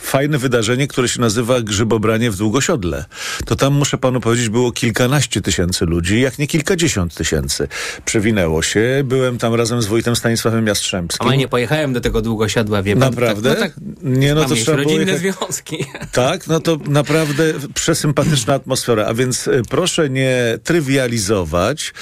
fajne 0.00 0.38
wydarzenie, 0.38 0.86
które 0.86 1.08
się 1.08 1.20
nazywa 1.20 1.60
Grzybobranie 1.60 2.30
w 2.30 2.36
Długosiodle, 2.36 3.04
to 3.44 3.56
tam, 3.56 3.72
muszę 3.72 3.98
panu 3.98 4.20
powiedzieć, 4.20 4.48
było 4.48 4.72
kilkanaście 4.72 5.40
tysięcy 5.40 5.84
ludzi, 5.84 6.20
jak 6.20 6.38
nie 6.38 6.46
kilkadziesiąt 6.46 7.14
tysięcy. 7.14 7.68
Przewinęło 8.04 8.62
się. 8.62 9.02
Byłem 9.04 9.38
tam 9.38 9.54
razem 9.54 9.82
z 9.82 9.86
wójtem 9.86 10.16
Stanisławem 10.16 10.66
Jastrzębskim. 10.66 11.28
A 11.28 11.30
ja 11.30 11.36
nie 11.36 11.48
pojechałem 11.48 11.92
do 11.92 12.00
tego 12.00 12.22
długosiadła, 12.22 12.82
wie 12.82 12.96
pan. 12.96 13.10
Naprawdę? 13.10 13.54
Tak, 13.54 13.74
no 13.80 13.92
tak, 13.94 14.02
Nie, 14.02 14.34
no 14.34 14.44
to 14.44 14.54
trzeba 14.54 14.76
było 14.76 14.90
rodzinne 14.90 15.12
jechać- 15.12 15.20
związki. 15.20 15.84
Tak, 16.12 16.46
no 16.46 16.60
to 16.60 16.78
naprawdę 16.88 17.52
przesympatyczna 17.74 18.54
atmosfera. 18.54 19.06
A 19.06 19.14
więc 19.14 19.48
proszę 19.68 20.10
nie 20.10 20.21
trywializować, 20.64 21.92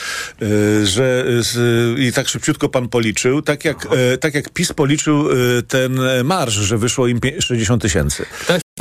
y, 0.42 0.86
że 0.86 1.24
i 1.98 2.12
tak 2.12 2.28
szybciutko 2.28 2.68
pan 2.68 2.88
policzył, 2.88 3.42
tak 3.42 3.64
jak, 3.64 3.86
y, 4.14 4.18
tak 4.18 4.34
jak 4.34 4.50
PiS 4.50 4.72
policzył 4.72 5.30
y, 5.30 5.62
ten 5.62 6.00
marsz, 6.24 6.54
że 6.54 6.78
wyszło 6.78 7.06
im 7.06 7.20
pie- 7.20 7.42
60 7.42 7.82
tysięcy. 7.82 8.26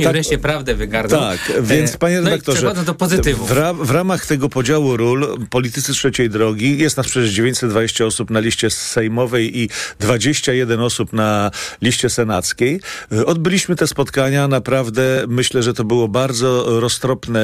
Ktoś 0.00 0.06
mi 0.06 0.12
wreszcie 0.12 0.38
prawdę 0.38 0.74
wygarnął. 0.74 1.20
Tak, 1.20 1.52
więc 1.62 1.96
panie 1.96 2.14
no 2.16 2.22
i 2.22 2.24
redaktorze, 2.24 2.58
przechodzę 2.58 2.84
do 2.84 2.94
pozytywów. 2.94 3.48
W, 3.48 3.52
ra 3.52 3.72
w 3.72 3.90
ramach 3.90 4.26
tego 4.26 4.48
podziału 4.48 4.96
ról 4.96 5.38
politycy 5.50 5.92
trzeciej 5.92 6.30
drogi, 6.30 6.78
jest 6.78 6.96
nas 6.96 7.06
przecież 7.06 7.30
920 7.30 8.04
osób 8.04 8.30
na 8.30 8.40
liście 8.40 8.70
sejmowej 8.70 9.58
i 9.58 9.68
21 10.00 10.80
osób 10.80 11.12
na 11.12 11.50
liście 11.82 12.10
senackiej. 12.10 12.80
Odbyliśmy 13.26 13.76
te 13.76 13.86
spotkania, 13.86 14.48
naprawdę 14.48 15.24
myślę, 15.28 15.62
że 15.62 15.74
to 15.74 15.84
było 15.84 16.08
bardzo 16.08 16.80
roztropne 16.80 17.40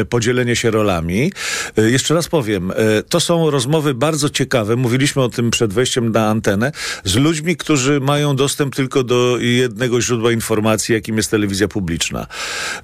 e, 0.00 0.04
podzielenie 0.04 0.56
się 0.56 0.70
rolami. 0.70 1.32
E, 1.78 1.90
Jeszcze 1.90 2.14
raz 2.14 2.28
powiem, 2.28 2.70
e, 2.70 2.74
to 3.02 3.20
są 3.20 3.50
rozmowy 3.50 3.94
bardzo 3.94 4.30
ciekawe, 4.30 4.76
mówiliśmy 4.76 5.22
o 5.22 5.28
tym 5.28 5.50
przed 5.50 5.72
wejściem 5.72 6.12
na 6.12 6.28
antenę, 6.28 6.72
z 7.04 7.16
ludźmi, 7.16 7.56
którzy 7.56 8.00
mają 8.00 8.36
dostęp 8.36 8.74
tylko 8.74 9.02
do 9.02 9.38
jednego 9.40 10.00
źródła 10.00 10.32
informacji, 10.32 10.94
jakim 10.94 11.16
jest 11.16 11.30
telewizja 11.30 11.68
publiczna. 11.74 12.20
E, 12.20 12.26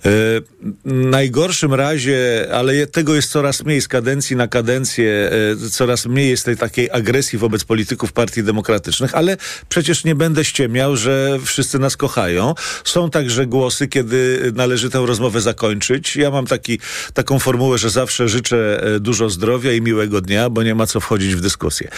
W 0.02 0.42
najgorszym 0.84 1.74
razie, 1.74 2.48
ale 2.52 2.86
tego 2.86 3.14
jest 3.14 3.30
coraz 3.30 3.64
mniej 3.64 3.80
z 3.80 3.88
kadencji 3.88 4.36
na 4.36 4.48
kadencję, 4.48 5.30
e, 5.66 5.70
coraz 5.70 6.06
mniej 6.06 6.28
jest 6.30 6.44
tej 6.44 6.56
takiej 6.56 6.90
agresji 6.90 7.38
wobec 7.38 7.64
polityków 7.64 8.12
partii 8.12 8.42
demokratycznych, 8.42 9.14
ale 9.14 9.36
przecież 9.68 10.04
nie 10.04 10.14
będę 10.14 10.44
ściemiał, 10.44 10.96
że 10.96 11.38
wszyscy 11.44 11.78
nas 11.78 11.96
kochają. 11.96 12.54
Są 12.84 13.10
także 13.10 13.46
głosy, 13.46 13.88
kiedy 13.88 14.52
należy 14.54 14.90
tę 14.90 15.06
rozmowę 15.06 15.40
zakończyć. 15.40 16.16
Ja 16.16 16.30
mam 16.30 16.46
taki, 16.46 16.80
taką 17.14 17.38
formułę, 17.38 17.78
że 17.78 17.90
zawsze 17.90 18.28
życzę 18.28 18.82
e, 18.82 19.00
dużo 19.00 19.30
zdrowia 19.30 19.72
i 19.72 19.80
miłego 19.80 20.20
dnia, 20.20 20.50
bo 20.50 20.62
nie 20.62 20.74
ma 20.74 20.86
co 20.86 21.00
wchodzić 21.00 21.34
w 21.34 21.40
dyskusję. 21.40 21.88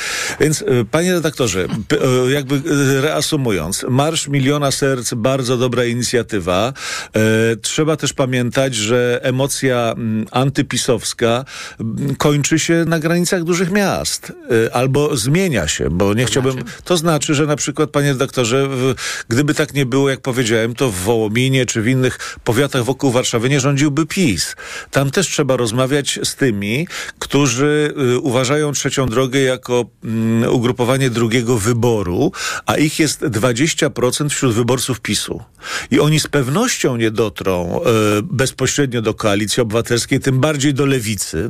Więc, 0.40 0.62
e, 0.62 0.84
panie 0.90 1.12
redaktorze, 1.12 1.60
e, 1.64 2.30
jakby 2.30 2.54
e, 2.54 3.00
reasumując, 3.00 3.84
Marsz 3.88 4.28
Miliona 4.28 4.70
Serc, 4.70 5.14
bardzo 5.14 5.56
dobra 5.56 5.84
inicjatywa. 5.84 6.72
E, 7.16 7.56
Trzeba 7.56 7.96
też 7.96 8.12
pamiętać, 8.12 8.74
że 8.74 9.20
emocja 9.22 9.94
mm, 9.96 10.26
antypisowska 10.30 11.44
mm, 11.80 12.16
kończy 12.16 12.58
się 12.58 12.84
na 12.86 12.98
granicach 12.98 13.44
dużych 13.44 13.70
miast. 13.70 14.32
E, 14.66 14.74
Albo 14.74 15.16
zmienia 15.16 15.68
się, 15.68 15.90
bo 15.90 16.14
nie 16.14 16.24
chciałbym... 16.24 16.64
To 16.84 16.96
znaczy, 16.96 17.34
że 17.34 17.46
na 17.46 17.56
przykład, 17.56 17.90
panie 17.90 18.08
redaktorze, 18.08 18.68
w, 18.68 18.94
gdyby 19.28 19.54
tak 19.54 19.74
nie 19.74 19.86
było, 19.86 20.10
jak 20.10 20.20
powiedziałem, 20.20 20.74
to 20.74 20.90
w 20.90 20.94
Wołominie 20.94 21.66
czy 21.66 21.82
w 21.82 21.88
innych 21.88 22.38
powiatach 22.44 22.84
wokół 22.84 23.10
Warszawy 23.10 23.48
nie 23.48 23.60
rządziłby 23.60 24.06
PiS. 24.06 24.56
Tam 24.90 25.10
też 25.10 25.28
trzeba 25.28 25.56
rozmawiać 25.56 26.18
z 26.24 26.34
tymi, 26.34 26.86
którzy 27.18 27.94
y, 28.14 28.18
uważają 28.18 28.72
trzecią 28.72 29.06
drogę 29.06 29.40
jako 29.40 29.84
mm, 30.04 30.50
ugrupowanie 30.50 31.10
drugiego 31.10 31.58
wyboru, 31.58 32.32
a 32.66 32.76
ich 32.76 32.98
jest 32.98 33.20
20% 33.20 34.28
wśród 34.28 34.54
wyborców 34.54 35.00
PiSu. 35.00 35.42
I 35.90 36.00
oni 36.00 36.20
z 36.20 36.26
pewnością 36.26 36.61
nie 36.98 37.10
dotrą 37.10 37.80
y, 38.18 38.22
bezpośrednio 38.22 39.02
do 39.02 39.14
koalicji 39.14 39.60
obywatelskiej, 39.60 40.20
tym 40.20 40.40
bardziej 40.40 40.74
do 40.74 40.86
lewicy, 40.86 41.48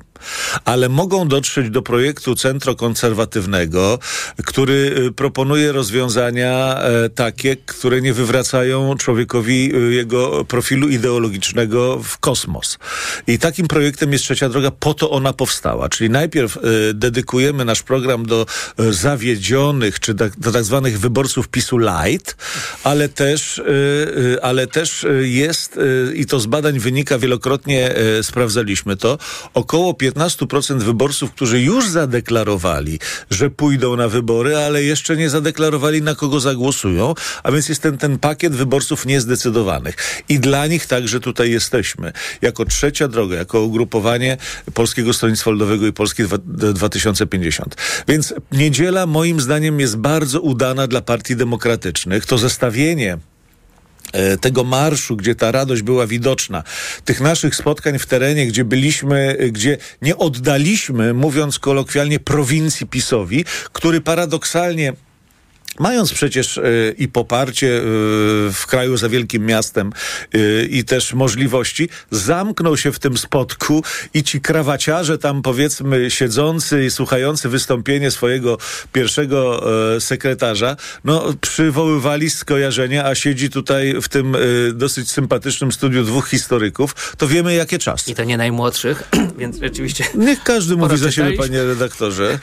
ale 0.64 0.88
mogą 0.88 1.28
dotrzeć 1.28 1.70
do 1.70 1.82
projektu 1.82 2.34
centrokonserwatywnego, 2.34 3.98
który 4.44 4.94
y, 5.08 5.12
proponuje 5.12 5.72
rozwiązania 5.72 6.78
e, 6.82 7.08
takie, 7.08 7.56
które 7.56 8.00
nie 8.00 8.12
wywracają 8.12 8.96
człowiekowi 8.96 9.72
jego 9.90 10.44
profilu 10.44 10.88
ideologicznego 10.88 11.98
w 12.02 12.18
kosmos. 12.18 12.78
I 13.26 13.38
takim 13.38 13.68
projektem 13.68 14.12
jest 14.12 14.24
Trzecia 14.24 14.48
Droga, 14.48 14.70
po 14.70 14.94
to 14.94 15.10
ona 15.10 15.32
powstała. 15.32 15.88
Czyli 15.88 16.10
najpierw 16.10 16.58
dedykujemy 16.94 17.64
nasz 17.64 17.82
program 17.82 18.26
do 18.26 18.46
zawiedzionych, 18.90 20.00
czy 20.00 20.14
tak, 20.14 20.40
do 20.40 20.52
tak 20.52 20.64
zwanych 20.64 21.00
wyborców 21.00 21.48
PiSu 21.48 21.78
light, 21.78 22.36
ale 22.84 23.08
też, 23.08 23.62
ale 24.42 24.66
też 24.66 25.01
y, 25.05 25.28
jest, 25.28 25.76
y, 25.76 26.12
i 26.16 26.26
to 26.26 26.40
z 26.40 26.46
badań 26.46 26.78
wynika 26.78 27.18
wielokrotnie, 27.18 27.98
y, 28.18 28.22
sprawdzaliśmy 28.22 28.96
to, 28.96 29.18
około 29.55 29.92
15% 29.92 30.82
wyborców, 30.82 31.30
którzy 31.32 31.61
już 31.61 31.88
zadeklarowali, 31.88 32.98
że 33.30 33.50
pójdą 33.50 33.96
na 33.96 34.09
wybory, 34.09 34.57
ale 34.57 34.82
jeszcze 34.82 35.16
nie 35.16 35.30
zadeklarowali, 35.30 36.03
na 36.03 36.14
kogo 36.14 36.40
zagłosują, 36.40 37.14
a 37.42 37.53
więc 37.53 37.68
jest 37.68 37.82
ten, 37.82 37.98
ten 37.98 38.18
pakiet 38.18 38.55
wyborców 38.55 39.07
niezdecydowanych. 39.07 40.22
I 40.28 40.38
dla 40.38 40.66
nich 40.66 40.86
także 40.86 41.20
tutaj 41.20 41.50
jesteśmy. 41.50 42.12
Jako 42.42 42.64
trzecia 42.64 43.09
droga, 43.09 43.36
jako 43.36 43.61
ugrupowanie 43.61 44.36
Polskiego 44.74 45.12
Stronnictwa 45.12 45.50
Ludowego 45.50 45.86
i 45.86 45.92
Polski 45.92 46.22
dwa- 46.24 46.72
2050. 46.72 47.76
Więc 48.09 48.34
niedziela 48.53 49.07
moim 49.07 49.40
zdaniem 49.40 49.80
jest 49.80 49.96
bardzo 49.96 50.40
udana 50.40 50.86
dla 50.86 51.00
partii 51.00 51.36
demokratycznych. 51.36 52.26
To 52.26 52.38
zestawienie 52.38 53.18
tego 54.40 54.64
marszu, 54.64 55.16
gdzie 55.16 55.34
ta 55.34 55.52
radość 55.52 55.82
była 55.82 56.06
widoczna, 56.06 56.64
tych 57.04 57.20
naszych 57.20 57.54
spotkań 57.54 57.98
w 57.98 58.06
terenie, 58.06 58.46
gdzie 58.46 58.64
byliśmy, 58.64 59.36
e, 59.38 59.50
gdzie 59.50 59.78
nie 60.02 60.16
oddaliśmy, 60.16 61.14
mówiąc 61.14 61.58
kolokwialnie, 61.58 62.20
prowincji 62.20 62.86
PiSowi, 62.86 63.44
który 63.72 64.00
paradoksalnie 64.00 64.92
Mając 65.78 66.12
przecież 66.12 66.56
y, 66.56 66.94
i 66.98 67.08
poparcie 67.08 67.66
y, 67.66 67.82
w 68.52 68.66
kraju 68.66 68.96
za 68.96 69.08
wielkim 69.08 69.46
miastem 69.46 69.92
y, 70.34 70.68
i 70.70 70.84
też 70.84 71.14
możliwości, 71.14 71.88
zamknął 72.10 72.76
się 72.76 72.92
w 72.92 72.98
tym 72.98 73.18
spotku 73.18 73.84
i 74.14 74.22
ci 74.22 74.40
krawaciarze 74.40 75.18
tam 75.18 75.42
powiedzmy 75.42 76.10
siedzący 76.10 76.84
i 76.84 76.90
słuchający 76.90 77.48
wystąpienie 77.48 78.10
swojego 78.10 78.58
pierwszego 78.92 79.62
sekretarza, 80.00 80.76
no 81.04 81.34
przywoływali 81.40 82.30
skojarzenia, 82.30 83.04
a 83.04 83.14
siedzi 83.14 83.50
tutaj 83.50 83.94
w 84.02 84.08
tym 84.08 84.36
dosyć 84.72 85.10
sympatycznym 85.10 85.72
studiu 85.72 86.04
dwóch 86.04 86.28
historyków, 86.28 87.14
to 87.16 87.28
wiemy 87.28 87.54
jakie 87.54 87.78
czasy. 87.78 88.10
I 88.10 88.14
to 88.14 88.24
nie 88.24 88.36
najmłodszych, 88.36 89.10
więc 89.38 89.58
rzeczywiście... 89.58 90.04
Niech 90.14 90.42
każdy 90.42 90.76
mówi 90.76 90.96
za 90.96 91.12
siebie, 91.12 91.36
panie 91.36 91.64
redaktorze. 91.64 92.38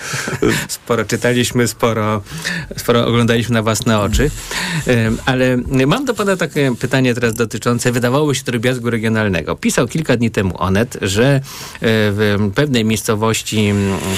Sporo 0.68 1.04
czytaliśmy, 1.04 1.68
sporo 1.68 2.22
sporo 2.76 3.06
oglądaliśmy 3.06 3.54
na 3.54 3.62
własne 3.62 4.00
oczy. 4.00 4.30
Ale 5.26 5.56
mam 5.86 6.04
do 6.04 6.14
pana 6.14 6.36
takie 6.36 6.74
pytanie 6.78 7.14
teraz 7.14 7.34
dotyczące, 7.34 7.92
wydawało 7.92 8.34
się 8.34 8.44
drobiazgu 8.44 8.90
regionalnego. 8.90 9.56
Pisał 9.56 9.88
kilka 9.88 10.16
dni 10.16 10.30
temu 10.30 10.54
Onet, 10.58 10.98
że 11.02 11.34
e, 11.34 11.40
w 11.80 12.50
pewnej 12.54 12.84
miejscowości, 12.84 13.72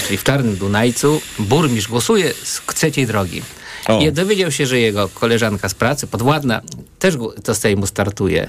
czyli 0.07 0.17
w 0.17 0.25
Czarnym 0.25 0.57
Dunajcu, 0.57 1.21
burmistrz 1.39 1.91
głosuje 1.91 2.35
z 2.43 2.63
trzeciej 2.75 3.07
drogi. 3.07 3.43
O. 3.89 4.01
I 4.01 4.13
dowiedział 4.13 4.51
się, 4.51 4.67
że 4.67 4.79
jego 4.79 5.09
koleżanka 5.09 5.69
z 5.69 5.75
pracy, 5.75 6.07
podwładna, 6.07 6.61
też 6.99 7.15
to 7.45 7.55
z 7.55 7.59
Sejmu 7.59 7.87
startuje 7.87 8.49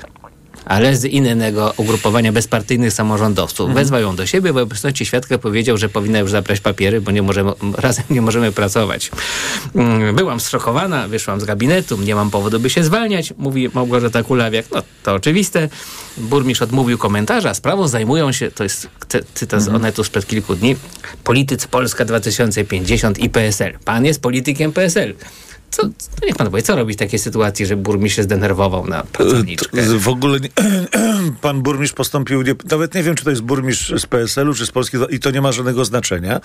ale 0.68 0.96
z 0.96 1.06
innego 1.06 1.74
ugrupowania 1.78 2.32
bezpartyjnych 2.32 2.94
samorządowców. 2.94 3.68
Mhm. 3.68 3.76
Wezwał 3.76 4.02
ją 4.02 4.16
do 4.16 4.26
siebie, 4.26 4.54
w 4.54 4.58
obecności 4.58 5.06
świadka 5.06 5.38
powiedział, 5.38 5.78
że 5.78 5.90
powinna 5.90 6.20
już 6.20 6.32
zabrać 6.32 6.60
papiery, 6.60 7.02
bo 7.02 7.12
nie 7.12 7.22
możemy, 7.22 7.52
razem 7.78 8.06
nie 8.10 8.22
możemy 8.22 8.52
pracować. 8.52 9.12
Mm, 9.76 10.16
byłam 10.16 10.40
zszokowana, 10.40 11.08
wyszłam 11.08 11.42
z 11.42 11.46
gabinetu, 11.46 11.98
nie 12.02 12.16
mam 12.16 12.32
powodu, 12.32 12.60
by 12.60 12.70
się 12.70 12.84
zwalniać, 12.84 13.34
mówi 13.38 13.70
Małgorzata 13.74 14.24
Kulawiak. 14.24 14.66
No 14.72 14.84
to 15.04 15.14
oczywiste. 15.14 15.70
Burmistrz 16.18 16.62
odmówił 16.62 16.98
komentarza. 16.98 17.54
Sprawą 17.54 17.88
zajmują 17.88 18.32
się, 18.32 18.52
to 18.52 18.64
jest 18.64 18.88
cytat 19.34 19.62
z 19.62 19.68
mhm. 19.68 19.76
Onetu 19.76 20.04
sprzed 20.04 20.28
kilku 20.28 20.56
dni, 20.56 20.76
politycy 21.24 21.68
Polska 21.68 22.06
2050 22.06 23.20
i 23.20 23.30
PSL. 23.30 23.78
Pan 23.86 24.06
jest 24.06 24.22
politykiem 24.22 24.74
PSL. 24.74 25.14
Co, 25.78 25.90
niech 26.26 26.36
pan 26.36 26.50
powie, 26.50 26.64
co 26.64 26.76
robić 26.76 26.98
w 26.98 27.00
takiej 27.00 27.20
sytuacji, 27.20 27.66
że 27.66 27.76
burmistrz 27.76 28.16
się 28.16 28.24
zdenerwował 28.24 28.88
na 28.88 29.04
pracowniczkę? 29.04 29.82
W 29.82 30.08
ogóle 30.08 30.40
nie, 30.40 30.50
pan 31.32 31.62
burmistrz 31.62 31.96
postąpił, 31.96 32.42
nie, 32.42 32.56
nawet 32.72 32.96
nie 32.96 33.04
wiem, 33.04 33.16
czy 33.16 33.24
to 33.24 33.30
jest 33.30 33.42
burmistrz 33.42 34.02
z 34.02 34.06
PSL-u, 34.06 34.54
czy 34.54 34.66
z 34.66 34.72
Polski, 34.72 34.98
i 35.10 35.20
to 35.20 35.32
nie 35.32 35.42
ma 35.42 35.52
żadnego 35.52 35.86
znaczenia. 35.86 36.42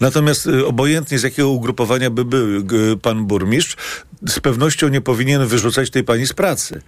Natomiast 0.00 0.46
y, 0.46 0.66
obojętnie 0.66 1.18
z 1.18 1.22
jakiego 1.22 1.48
ugrupowania 1.48 2.10
by 2.10 2.24
był 2.24 2.64
pan 3.02 3.26
burmistrz, 3.26 3.76
z 4.28 4.40
pewnością 4.40 4.88
nie 4.88 5.00
powinien 5.00 5.46
wyrzucać 5.46 5.90
tej 5.90 6.04
pani 6.04 6.26
z 6.26 6.32
pracy. 6.32 6.80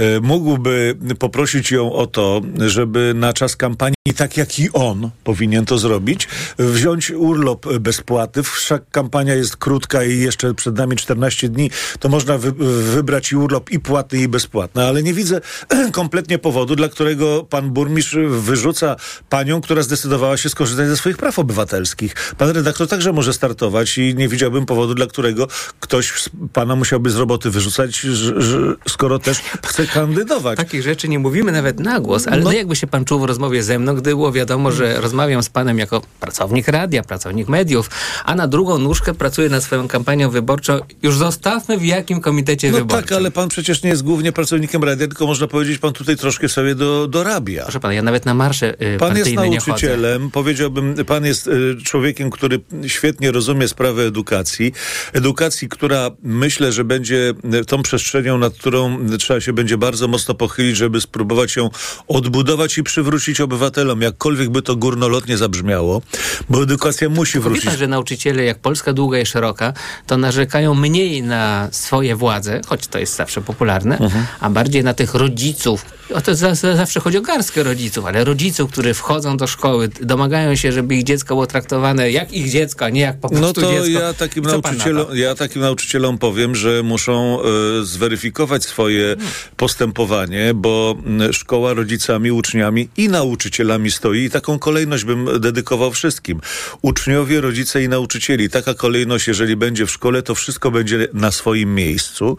Y, 0.00 0.20
mógłby 0.20 0.96
poprosić 1.18 1.70
ją 1.70 1.92
o 1.92 2.06
to, 2.06 2.40
żeby 2.66 3.12
na 3.14 3.32
czas 3.32 3.56
kampanii, 3.56 3.96
tak 4.16 4.36
jak 4.36 4.58
i 4.58 4.72
on 4.72 5.10
powinien 5.24 5.64
to 5.64 5.78
zrobić, 5.78 6.28
wziąć 6.58 7.10
urlop 7.10 7.66
bezpłaty. 7.80 8.42
Wszak 8.42 8.90
kampania 8.90 9.34
jest 9.34 9.56
krótka 9.56 10.04
i 10.04 10.18
jeszcze 10.18 10.54
przed 10.54 10.76
nami 10.76 10.96
14 10.96 11.36
14 11.36 11.48
dni, 11.48 11.70
to 12.00 12.08
można 12.08 12.38
wy, 12.38 12.52
wybrać 12.92 13.32
i 13.32 13.36
urlop 13.36 13.70
i 13.70 13.80
płatny, 13.80 14.18
i 14.18 14.28
bezpłatny. 14.28 14.84
Ale 14.84 15.02
nie 15.02 15.14
widzę 15.14 15.40
kompletnie 15.92 16.38
powodu, 16.38 16.76
dla 16.76 16.85
którego 16.88 17.44
pan 17.50 17.70
burmistrz 17.70 18.16
wyrzuca 18.28 18.96
panią, 19.28 19.60
która 19.60 19.82
zdecydowała 19.82 20.36
się 20.36 20.48
skorzystać 20.48 20.88
ze 20.88 20.96
swoich 20.96 21.16
praw 21.16 21.38
obywatelskich. 21.38 22.14
Pan 22.38 22.50
redaktor 22.50 22.88
także 22.88 23.12
może 23.12 23.32
startować 23.32 23.98
i 23.98 24.14
nie 24.14 24.28
widziałbym 24.28 24.66
powodu, 24.66 24.94
dla 24.94 25.06
którego 25.06 25.48
ktoś 25.80 26.12
pana 26.52 26.76
musiałby 26.76 27.10
z 27.10 27.16
roboty 27.16 27.50
wyrzucać, 27.50 28.00
że, 28.00 28.42
że, 28.42 28.58
skoro 28.88 29.18
też 29.18 29.38
chce 29.66 29.86
kandydować. 29.86 30.56
Takich 30.56 30.82
rzeczy 30.82 31.08
nie 31.08 31.18
mówimy 31.18 31.52
nawet 31.52 31.80
na 31.80 32.00
głos, 32.00 32.28
ale 32.28 32.42
no. 32.42 32.52
jakby 32.52 32.76
się 32.76 32.86
pan 32.86 33.04
czuł 33.04 33.20
w 33.20 33.24
rozmowie 33.24 33.62
ze 33.62 33.78
mną, 33.78 33.94
gdy 33.94 34.10
było 34.10 34.32
wiadomo, 34.32 34.72
że 34.72 35.00
rozmawiam 35.00 35.42
z 35.42 35.48
panem 35.48 35.78
jako 35.78 36.02
pracownik 36.20 36.68
radia, 36.68 37.02
pracownik 37.02 37.48
mediów, 37.48 37.90
a 38.24 38.34
na 38.34 38.48
drugą 38.48 38.78
nóżkę 38.78 39.14
pracuję 39.14 39.48
nad 39.48 39.62
swoją 39.62 39.88
kampanią 39.88 40.30
wyborczą 40.30 40.78
już 41.02 41.16
zostawmy 41.16 41.78
w 41.78 41.84
jakim 41.84 42.20
komitecie 42.20 42.70
no 42.70 42.78
wyborczym. 42.78 43.08
tak, 43.08 43.12
ale 43.12 43.30
pan 43.30 43.48
przecież 43.48 43.82
nie 43.82 43.90
jest 43.90 44.02
głównie 44.02 44.32
pracownikiem 44.32 44.84
radia, 44.84 45.06
tylko 45.06 45.26
można 45.26 45.46
powiedzieć, 45.46 45.78
pan 45.78 45.92
tutaj 45.92 46.16
troszkę 46.16 46.48
sobie 46.48 46.74
do, 46.76 47.08
dorabia. 47.08 47.62
Proszę 47.62 47.80
pana, 47.80 47.94
ja 47.94 48.02
nawet 48.02 48.26
na 48.26 48.34
marsze 48.34 48.74
yy, 48.80 48.98
Pan 48.98 49.16
jest 49.16 49.34
nauczycielem, 49.34 50.30
powiedziałbym, 50.30 50.94
pan 51.04 51.24
jest 51.24 51.46
y, 51.46 51.76
człowiekiem, 51.84 52.30
który 52.30 52.60
świetnie 52.86 53.32
rozumie 53.32 53.68
sprawę 53.68 54.02
edukacji. 54.02 54.72
Edukacji, 55.12 55.68
która 55.68 56.10
myślę, 56.22 56.72
że 56.72 56.84
będzie 56.84 57.34
y, 57.54 57.64
tą 57.64 57.82
przestrzenią, 57.82 58.38
nad 58.38 58.54
którą 58.54 58.98
trzeba 59.18 59.40
się 59.40 59.52
będzie 59.52 59.78
bardzo 59.78 60.08
mocno 60.08 60.34
pochylić, 60.34 60.76
żeby 60.76 61.00
spróbować 61.00 61.56
ją 61.56 61.70
odbudować 62.08 62.78
i 62.78 62.82
przywrócić 62.82 63.40
obywatelom, 63.40 64.02
jakkolwiek 64.02 64.48
by 64.48 64.62
to 64.62 64.76
górnolotnie 64.76 65.36
zabrzmiało, 65.36 66.02
bo 66.48 66.62
edukacja 66.62 67.08
musi 67.08 67.40
wrócić. 67.40 67.64
Wie 67.64 67.70
pan, 67.70 67.78
że 67.78 67.86
nauczyciele, 67.86 68.44
jak 68.44 68.58
Polska 68.58 68.92
długa 68.92 69.18
i 69.18 69.26
szeroka, 69.26 69.72
to 70.06 70.16
narzekają 70.16 70.74
mniej 70.74 70.96
mniej 70.96 71.22
na 71.22 71.68
swoje 71.72 72.16
władze, 72.16 72.60
choć 72.66 72.86
to 72.86 72.98
jest 72.98 73.16
zawsze 73.16 73.40
popularne, 73.40 73.98
mhm. 73.98 74.26
a 74.40 74.50
bardziej 74.50 74.84
na 74.84 74.94
tych 74.94 75.14
rodziców. 75.14 75.84
O 76.14 76.20
to 76.20 76.34
za, 76.34 76.54
za, 76.54 76.76
zawsze 76.76 77.00
chodzi 77.00 77.18
o 77.18 77.22
garstkę 77.22 77.62
rodziców, 77.62 78.04
ale 78.04 78.24
rodziców, 78.24 78.70
którzy 78.70 78.94
wchodzą 78.94 79.36
do 79.36 79.46
szkoły, 79.46 79.88
domagają 80.00 80.56
się, 80.56 80.72
żeby 80.72 80.94
ich 80.94 81.02
dziecko 81.02 81.34
było 81.34 81.46
traktowane 81.46 82.10
jak 82.10 82.32
ich 82.32 82.50
dziecko, 82.50 82.84
a 82.84 82.88
nie 82.88 83.00
jak 83.00 83.20
po 83.20 83.28
prostu 83.28 83.46
No 83.46 83.52
to 83.52 83.72
dziecko. 83.72 84.00
Ja 84.00 84.14
takim, 84.14 84.44
nauczycielom, 84.44 85.06
ja 85.12 85.34
takim 85.34 85.62
nauczycielom 85.62 86.18
powiem, 86.18 86.54
że 86.54 86.82
muszą 86.82 87.38
y, 87.80 87.84
zweryfikować 87.84 88.64
swoje 88.64 89.04
hmm. 89.06 89.26
postępowanie, 89.56 90.54
bo 90.54 90.96
szkoła 91.32 91.74
rodzicami, 91.74 92.30
uczniami 92.30 92.88
i 92.96 93.08
nauczycielami 93.08 93.90
stoi 93.90 94.20
i 94.24 94.30
taką 94.30 94.58
kolejność 94.58 95.04
bym 95.04 95.40
dedykował 95.40 95.92
wszystkim. 95.92 96.40
Uczniowie, 96.82 97.40
rodzice 97.40 97.82
i 97.82 97.88
nauczycieli. 97.88 98.50
Taka 98.50 98.74
kolejność, 98.74 99.28
jeżeli 99.28 99.56
będzie 99.56 99.86
w 99.86 99.90
szkole, 99.90 100.22
to 100.22 100.34
wszystko 100.34 100.70
będzie 100.70 101.08
na 101.12 101.30
swoim 101.30 101.74
miejscu. 101.74 102.36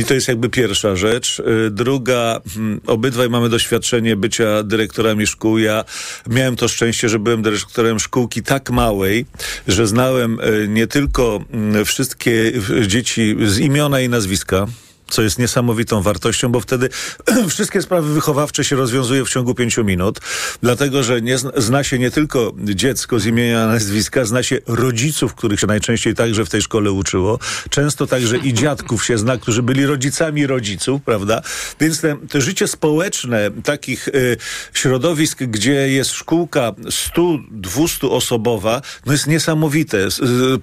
I 0.00 0.04
to 0.04 0.14
jest 0.14 0.28
jakby 0.28 0.48
pierwsza 0.48 0.96
rzecz. 0.96 1.38
Y, 1.66 1.70
druga, 1.70 2.40
hmm, 2.54 2.80
obydwaj 2.96 3.30
mamy 3.30 3.48
doświadczenie 3.48 4.16
bycia 4.16 4.62
dyrektorami 4.62 5.26
szkół. 5.26 5.58
Ja 5.58 5.84
miałem 6.26 6.56
to 6.56 6.68
szczęście, 6.68 7.08
że 7.08 7.18
byłem 7.18 7.42
dyrektorem 7.42 7.98
szkółki 7.98 8.42
tak 8.42 8.70
małej, 8.70 9.26
że 9.68 9.86
znałem 9.86 10.40
y, 10.40 10.68
nie 10.68 10.86
tylko 10.86 11.44
mm, 11.52 11.84
wszystkie 11.84 12.52
dzieci 12.86 13.36
z 13.46 13.58
imiona 13.58 14.00
i 14.00 14.08
nazwiska, 14.08 14.66
co 15.08 15.22
jest 15.22 15.38
niesamowitą 15.38 16.02
wartością, 16.02 16.48
bo 16.48 16.60
wtedy 16.60 16.88
wszystkie 17.48 17.82
sprawy 17.82 18.14
wychowawcze 18.14 18.64
się 18.64 18.76
rozwiązuje 18.76 19.24
w 19.24 19.28
ciągu 19.28 19.54
pięciu 19.54 19.84
minut, 19.84 20.20
dlatego 20.62 21.02
że 21.02 21.22
nie 21.22 21.38
zna 21.56 21.84
się 21.84 21.98
nie 21.98 22.10
tylko 22.10 22.52
dziecko 22.58 23.20
z 23.20 23.26
imienia 23.26 23.66
nazwiska, 23.66 24.24
zna 24.24 24.42
się 24.42 24.58
rodziców, 24.66 25.34
których 25.34 25.60
się 25.60 25.66
najczęściej 25.66 26.14
także 26.14 26.44
w 26.44 26.48
tej 26.48 26.62
szkole 26.62 26.92
uczyło, 26.92 27.38
często 27.70 28.06
także 28.06 28.36
i 28.36 28.54
dziadków 28.54 29.04
się 29.04 29.18
zna, 29.18 29.36
którzy 29.36 29.62
byli 29.62 29.86
rodzicami 29.86 30.46
rodziców, 30.46 31.02
prawda? 31.02 31.42
Więc 31.80 32.00
te, 32.00 32.16
te 32.28 32.40
życie 32.40 32.68
społeczne 32.68 33.50
takich 33.64 34.08
y, 34.08 34.36
środowisk, 34.72 35.42
gdzie 35.42 35.88
jest 35.88 36.10
szkółka 36.10 36.72
100-200 36.72 38.10
osobowa, 38.10 38.82
no 39.06 39.12
jest 39.12 39.26
niesamowite. 39.26 40.08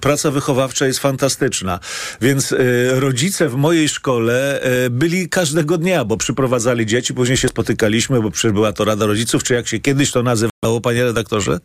Praca 0.00 0.30
wychowawcza 0.30 0.86
jest 0.86 0.98
fantastyczna. 0.98 1.80
Więc 2.20 2.52
y, 2.52 2.90
rodzice 3.00 3.48
w 3.48 3.54
mojej 3.54 3.88
szkole 3.88 4.33
E, 4.34 4.90
byli 4.90 5.28
każdego 5.28 5.78
dnia, 5.78 6.04
bo 6.04 6.16
przyprowadzali 6.16 6.86
dzieci, 6.86 7.14
później 7.14 7.36
się 7.36 7.48
spotykaliśmy, 7.48 8.20
bo 8.22 8.30
przecież 8.30 8.52
była 8.52 8.72
to 8.72 8.84
Rada 8.84 9.06
Rodziców, 9.06 9.42
czy 9.42 9.54
jak 9.54 9.68
się 9.68 9.78
kiedyś 9.78 10.10
to 10.10 10.22
nazywało, 10.22 10.80
panie 10.82 11.04
redaktorze? 11.04 11.60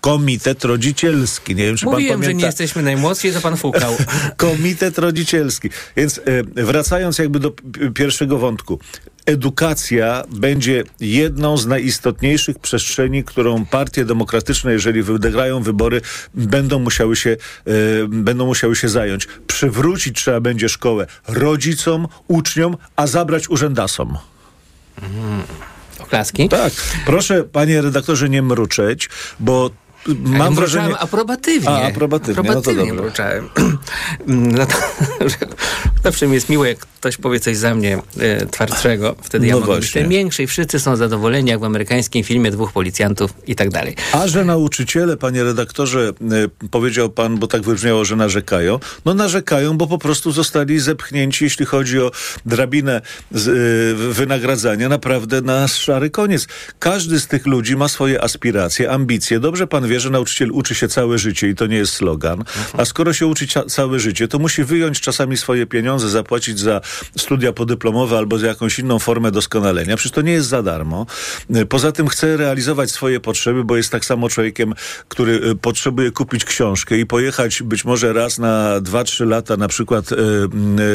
Komitet 0.00 0.64
Rodzicielski. 0.64 1.54
Nie 1.54 1.64
wiem, 1.64 1.76
czy 1.76 1.86
Mówiłem, 1.86 2.08
pan 2.08 2.20
pamięta. 2.20 2.26
że 2.30 2.34
nie 2.34 2.46
jesteśmy 2.46 2.82
najmłodsi, 2.82 3.32
to 3.32 3.40
pan 3.40 3.56
fukał. 3.56 3.96
Komitet 4.36 4.98
Rodzicielski. 4.98 5.68
Więc 5.96 6.18
e, 6.56 6.64
wracając 6.64 7.18
jakby 7.18 7.40
do 7.40 7.52
pierwszego 7.94 8.38
wątku 8.38 8.78
edukacja 9.26 10.24
będzie 10.30 10.84
jedną 11.00 11.56
z 11.56 11.66
najistotniejszych 11.66 12.58
przestrzeni, 12.58 13.24
którą 13.24 13.66
partie 13.66 14.04
demokratyczne, 14.04 14.72
jeżeli 14.72 15.02
wygrają 15.02 15.62
wybory, 15.62 16.00
będą 16.34 16.78
musiały 16.78 17.16
się, 17.16 17.30
e, 17.30 17.36
będą 18.08 18.46
musiały 18.46 18.76
się 18.76 18.88
zająć. 18.88 19.28
Przywrócić 19.46 20.16
trzeba 20.16 20.40
będzie 20.40 20.68
szkołę 20.68 21.06
rodzicom, 21.28 22.08
uczniom, 22.28 22.76
a 22.96 23.06
zabrać 23.06 23.48
urzędasom. 23.50 24.18
Mm. 25.02 25.42
Oklaski? 25.98 26.48
Tak. 26.48 26.72
Proszę, 27.06 27.44
panie 27.44 27.82
redaktorze, 27.82 28.28
nie 28.28 28.42
mruczeć, 28.42 29.08
bo 29.40 29.70
mam 30.18 30.54
wrażenie... 30.54 30.98
aprobatywnie. 30.98 31.68
A, 31.70 31.88
aprobatywnie, 31.88 32.40
aprobatywnie 32.40 32.92
no 32.92 32.96
to 32.96 33.02
mruczałem. 33.02 33.48
No 34.26 34.66
to, 34.66 34.74
Zawsze 36.04 36.26
mi 36.26 36.34
jest 36.34 36.48
miło, 36.48 36.64
jak 36.64 36.86
ktoś 37.02 37.16
powie 37.16 37.40
coś 37.40 37.56
za 37.56 37.74
mnie 37.74 37.98
e, 38.20 38.46
twardszego. 38.46 39.16
Wtedy 39.22 39.46
ja 39.46 39.54
No 39.54 39.60
mogę 39.60 39.72
być 39.74 39.84
właśnie. 39.84 40.00
ten 40.00 40.10
większy 40.10 40.42
i 40.42 40.46
wszyscy 40.46 40.80
są 40.80 40.96
zadowoleni, 40.96 41.50
jak 41.50 41.60
w 41.60 41.64
amerykańskim 41.64 42.24
filmie 42.24 42.50
dwóch 42.50 42.72
policjantów 42.72 43.34
i 43.46 43.54
tak 43.54 43.70
dalej. 43.70 43.96
A 44.12 44.28
że 44.28 44.44
nauczyciele, 44.44 45.16
panie 45.16 45.44
redaktorze, 45.44 46.12
y, 46.64 46.68
powiedział 46.68 47.10
pan, 47.10 47.38
bo 47.38 47.46
tak 47.46 47.62
wybrzmiało, 47.62 48.04
że 48.04 48.16
narzekają. 48.16 48.78
No 49.04 49.14
narzekają, 49.14 49.76
bo 49.78 49.86
po 49.86 49.98
prostu 49.98 50.32
zostali 50.32 50.78
zepchnięci, 50.80 51.44
jeśli 51.44 51.66
chodzi 51.66 52.00
o 52.00 52.10
drabinę 52.46 53.00
z, 53.32 53.48
y, 53.48 54.12
wynagradzania, 54.14 54.88
naprawdę 54.88 55.40
na 55.40 55.68
szary 55.68 56.10
koniec. 56.10 56.46
Każdy 56.78 57.20
z 57.20 57.26
tych 57.26 57.46
ludzi 57.46 57.76
ma 57.76 57.88
swoje 57.88 58.22
aspiracje, 58.24 58.90
ambicje. 58.90 59.40
Dobrze 59.40 59.66
pan 59.66 59.88
wie, 59.88 60.00
że 60.00 60.10
nauczyciel 60.10 60.50
uczy 60.52 60.74
się 60.74 60.88
całe 60.88 61.18
życie 61.18 61.48
i 61.48 61.54
to 61.54 61.66
nie 61.66 61.76
jest 61.76 61.92
slogan. 61.92 62.44
A 62.78 62.84
skoro 62.84 63.12
się 63.12 63.26
uczy 63.26 63.46
cia- 63.46 63.66
całe 63.70 64.00
życie, 64.00 64.28
to 64.28 64.38
musi 64.38 64.64
wyjąć 64.64 65.00
czasami 65.00 65.36
swoje 65.36 65.66
pieniądze, 65.66 66.08
zapłacić 66.08 66.58
za 66.58 66.80
studia 67.18 67.52
podyplomowe 67.52 68.18
albo 68.18 68.38
za 68.38 68.46
jakąś 68.46 68.78
inną 68.78 68.98
formę 68.98 69.30
doskonalenia. 69.30 69.96
Przecież 69.96 70.12
to 70.12 70.20
nie 70.22 70.32
jest 70.32 70.48
za 70.48 70.62
darmo. 70.62 71.06
Poza 71.68 71.92
tym 71.92 72.08
chce 72.08 72.36
realizować 72.36 72.90
swoje 72.90 73.20
potrzeby, 73.20 73.64
bo 73.64 73.76
jest 73.76 73.90
tak 73.92 74.04
samo 74.04 74.28
człowiekiem, 74.28 74.74
który 75.08 75.32
y, 75.50 75.54
potrzebuje 75.54 76.10
kupić 76.10 76.44
książkę 76.44 76.98
i 76.98 77.06
pojechać 77.06 77.62
być 77.62 77.84
może 77.84 78.12
raz 78.12 78.38
na 78.38 78.80
2-3 78.80 79.26
lata 79.26 79.56
na 79.56 79.68
przykład 79.68 80.12
y, 80.12 80.16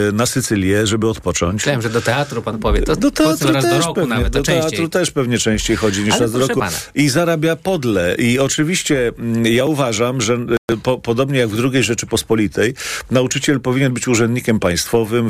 y, 0.09 0.11
na 0.13 0.25
Sycylię, 0.25 0.87
żeby 0.87 1.09
odpocząć. 1.09 1.53
Myślałem, 1.53 1.81
że 1.81 1.89
do 1.89 2.01
teatru 2.01 2.41
pan 2.41 2.59
powie. 2.59 2.81
To 2.81 2.95
Do 2.95 3.11
teatru 3.11 3.51
raz 3.53 3.65
do 3.65 3.69
też 3.71 3.81
roku 3.85 3.93
pewnie, 3.93 4.09
nawet, 4.15 4.33
do 4.33 4.43
częściej. 4.43 4.69
teatru 4.69 4.89
też 4.89 5.11
pewnie 5.11 5.37
częściej 5.39 5.77
chodzi 5.77 6.03
niż 6.03 6.13
Ale 6.13 6.21
raz 6.21 6.31
do 6.31 6.39
roku. 6.39 6.59
pana. 6.59 6.77
I 6.95 7.09
zarabia 7.09 7.55
podle. 7.55 8.15
I 8.15 8.39
oczywiście 8.39 9.11
mm, 9.19 9.45
ja 9.45 9.65
uważam, 9.65 10.21
że 10.21 10.37
po, 10.83 10.97
podobnie 10.97 11.39
jak 11.39 11.49
w 11.49 11.73
II 11.73 11.83
Rzeczypospolitej, 11.83 12.73
nauczyciel 13.11 13.59
powinien 13.61 13.93
być 13.93 14.07
urzędnikiem 14.07 14.59
państwowym, 14.59 15.29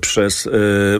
przez 0.00 0.46
y, 0.46 0.50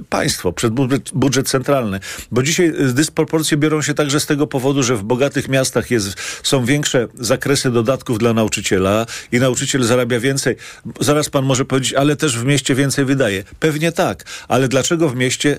państwo, 0.08 0.52
przez 0.52 0.70
budżet, 1.14 1.48
centralny. 1.48 2.00
Bo 2.30 2.42
dzisiaj 2.42 2.66
y, 2.66 2.92
dysproporcje 2.92 3.56
biorą 3.56 3.82
się 3.82 3.94
także 3.94 4.20
z 4.20 4.26
tego 4.26 4.46
powodu, 4.46 4.82
że 4.82 4.96
w 4.96 5.02
bogatych 5.02 5.48
miastach 5.48 5.90
jest, 5.90 6.14
są 6.42 6.64
większe 6.64 7.08
zakresy 7.14 7.70
dodatków 7.70 8.18
dla 8.18 8.32
nauczyciela 8.32 9.06
i 9.32 9.38
nauczyciel 9.38 9.82
zarabia 9.82 10.20
więcej. 10.20 10.56
Zaraz 11.00 11.30
pan 11.30 11.44
może 11.44 11.64
powiedzieć, 11.64 11.94
ale 11.94 12.16
też 12.16 12.38
w 12.38 12.44
mieście 12.44 12.74
więcej 12.74 13.04
wydaje. 13.04 13.44
Pewnie 13.60 13.92
tak, 13.92 14.24
ale 14.48 14.68
dlaczego 14.68 15.08
w 15.08 15.16
mieście, 15.16 15.58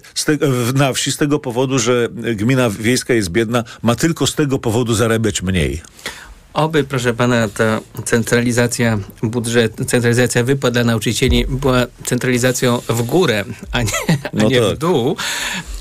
na 0.75 0.93
wsi 0.93 1.11
z 1.11 1.17
tego 1.17 1.39
powodu, 1.39 1.79
że 1.79 2.09
gmina 2.35 2.69
wiejska 2.69 3.13
jest 3.13 3.29
biedna, 3.29 3.63
ma 3.81 3.95
tylko 3.95 4.27
z 4.27 4.35
tego 4.35 4.59
powodu 4.59 4.93
zarabiać 4.93 5.41
mniej? 5.41 5.81
Oby, 6.53 6.83
proszę 6.83 7.13
pana, 7.13 7.47
ta 7.47 7.79
centralizacja 8.05 8.99
budżetu, 9.23 9.85
centralizacja 9.85 10.43
wypłat 10.43 10.73
dla 10.73 10.83
nauczycieli 10.83 11.45
była 11.49 11.85
centralizacją 12.05 12.81
w 12.89 13.01
górę, 13.01 13.45
a 13.71 13.81
nie, 13.81 13.89
a 14.23 14.29
No 14.33 14.49
nie 14.49 14.61
tak. 14.61 14.75
w 14.75 14.77
dół. 14.77 15.15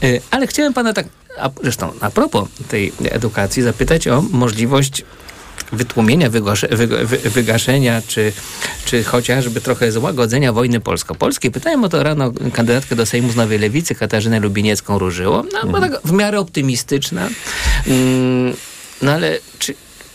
Y, 0.04 0.20
Ale 0.30 0.46
chciałem 0.46 0.72
pana 0.74 0.92
tak, 0.92 1.06
a 1.38 1.50
zresztą 1.62 1.92
a 2.00 2.10
propos 2.10 2.48
tej 2.68 2.92
edukacji, 3.10 3.62
zapytać 3.62 4.08
o 4.08 4.22
możliwość 4.30 5.04
wytłumienia, 5.72 6.30
wygosze, 6.30 6.68
wy, 6.68 6.86
wy, 6.86 7.18
wygaszenia, 7.30 8.02
czy, 8.08 8.32
czy 8.84 9.04
chociażby 9.04 9.60
trochę 9.60 9.92
złagodzenia 9.92 10.52
wojny 10.52 10.80
polsko-polskiej. 10.80 11.50
Pytałem 11.50 11.84
o 11.84 11.88
to 11.88 12.02
rano 12.02 12.32
kandydatkę 12.52 12.96
do 12.96 13.06
Sejmu 13.06 13.32
z 13.32 13.36
Nowej 13.36 13.58
Lewicy, 13.58 13.94
Katarzynę 13.94 14.40
Lubiniecką-Różyło. 14.40 15.44
No, 15.52 15.66
była 15.66 15.80
tak 15.80 16.00
w 16.04 16.12
miarę 16.12 16.40
optymistyczna. 16.40 17.28
Mm, 17.86 18.54
no 19.02 19.12
ale 19.12 19.38
czy 19.58 19.74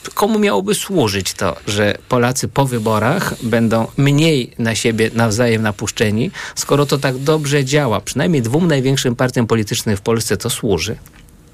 komu 0.10 0.40
miałoby 0.40 0.76
służyć 0.76 1.34
to, 1.34 1.56
że 1.68 1.98
Polacy 2.10 2.48
po 2.48 2.66
wyborach 2.66 3.34
będą 3.44 3.88
mniej 3.98 4.52
na 4.60 4.76
siebie 4.76 5.12
nawzajem 5.14 5.62
napuszczeni, 5.62 6.32
skoro 6.56 6.86
to 6.86 6.98
tak 6.98 7.18
dobrze 7.18 7.66
działa? 7.66 8.02
Przynajmniej 8.02 8.42
dwóm 8.42 8.68
największym 8.68 9.16
partiom 9.16 9.48
politycznym 9.48 9.98
w 9.98 10.02
Polsce 10.02 10.38
to 10.38 10.50
służy. 10.50 10.96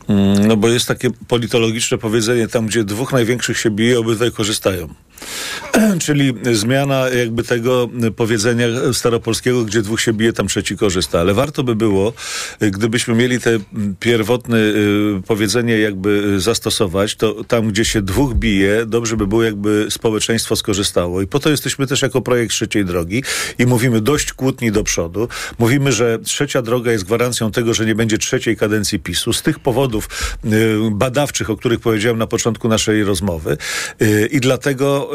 Mm, 0.08 0.48
No 0.48 0.58
bo 0.58 0.68
jest 0.68 0.88
takie 0.88 1.10
politologiczne 1.28 1.98
powiedzenie, 1.98 2.48
tam 2.48 2.68
gdzie 2.68 2.84
dwóch 2.84 3.14
największych 3.14 3.58
się 3.58 3.72
bije, 3.72 4.00
obydwaj 4.00 4.32
korzystają. 4.32 4.88
Czyli 6.06 6.34
zmiana 6.52 7.10
jakby 7.10 7.44
tego 7.44 7.90
powiedzenia 8.16 8.68
staropolskiego, 8.94 9.66
gdzie 9.66 9.82
dwóch 9.82 10.02
się 10.02 10.14
bije, 10.14 10.34
tam 10.34 10.48
trzeci 10.48 10.78
korzysta. 10.78 11.20
Ale 11.20 11.34
warto 11.34 11.64
by 11.64 11.76
było, 11.76 12.14
gdybyśmy 12.62 13.16
mieli 13.16 13.40
te 13.40 13.60
pierwotne 14.00 14.58
y, 14.58 15.22
powiedzenie 15.28 15.80
jakby 15.80 16.40
zastosować, 16.40 17.16
to 17.16 17.44
tam, 17.44 17.68
gdzie 17.68 17.86
się 17.86 18.02
dwóch 18.02 18.34
bije, 18.34 18.86
dobrze 18.86 19.18
by 19.18 19.28
było, 19.28 19.44
jakby 19.44 19.88
społeczeństwo 19.90 20.56
skorzystało. 20.56 21.22
I 21.22 21.28
po 21.28 21.40
to 21.40 21.50
jesteśmy 21.50 21.88
też 21.88 22.02
jako 22.02 22.22
projekt 22.22 22.52
trzeciej 22.52 22.86
drogi 22.86 23.24
i 23.60 23.66
mówimy 23.66 24.02
dość 24.02 24.34
kłótni 24.34 24.72
do 24.72 24.84
przodu. 24.84 25.28
Mówimy, 25.60 25.92
że 25.92 26.20
trzecia 26.20 26.62
droga 26.62 26.92
jest 26.92 27.04
gwarancją 27.04 27.52
tego, 27.52 27.74
że 27.74 27.86
nie 27.86 27.96
będzie 27.96 28.18
trzeciej 28.18 28.58
kadencji 28.58 29.00
PiSu. 29.00 29.34
Z 29.34 29.42
tych 29.42 29.60
powodów 29.60 30.10
y, 30.46 30.50
badawczych, 30.92 31.50
o 31.50 31.58
których 31.58 31.80
powiedziałem 31.80 32.18
na 32.18 32.28
początku 32.28 32.68
naszej 32.68 33.04
rozmowy. 33.04 33.58
Y, 34.02 34.30
I 34.32 34.40
dlatego 34.40 35.09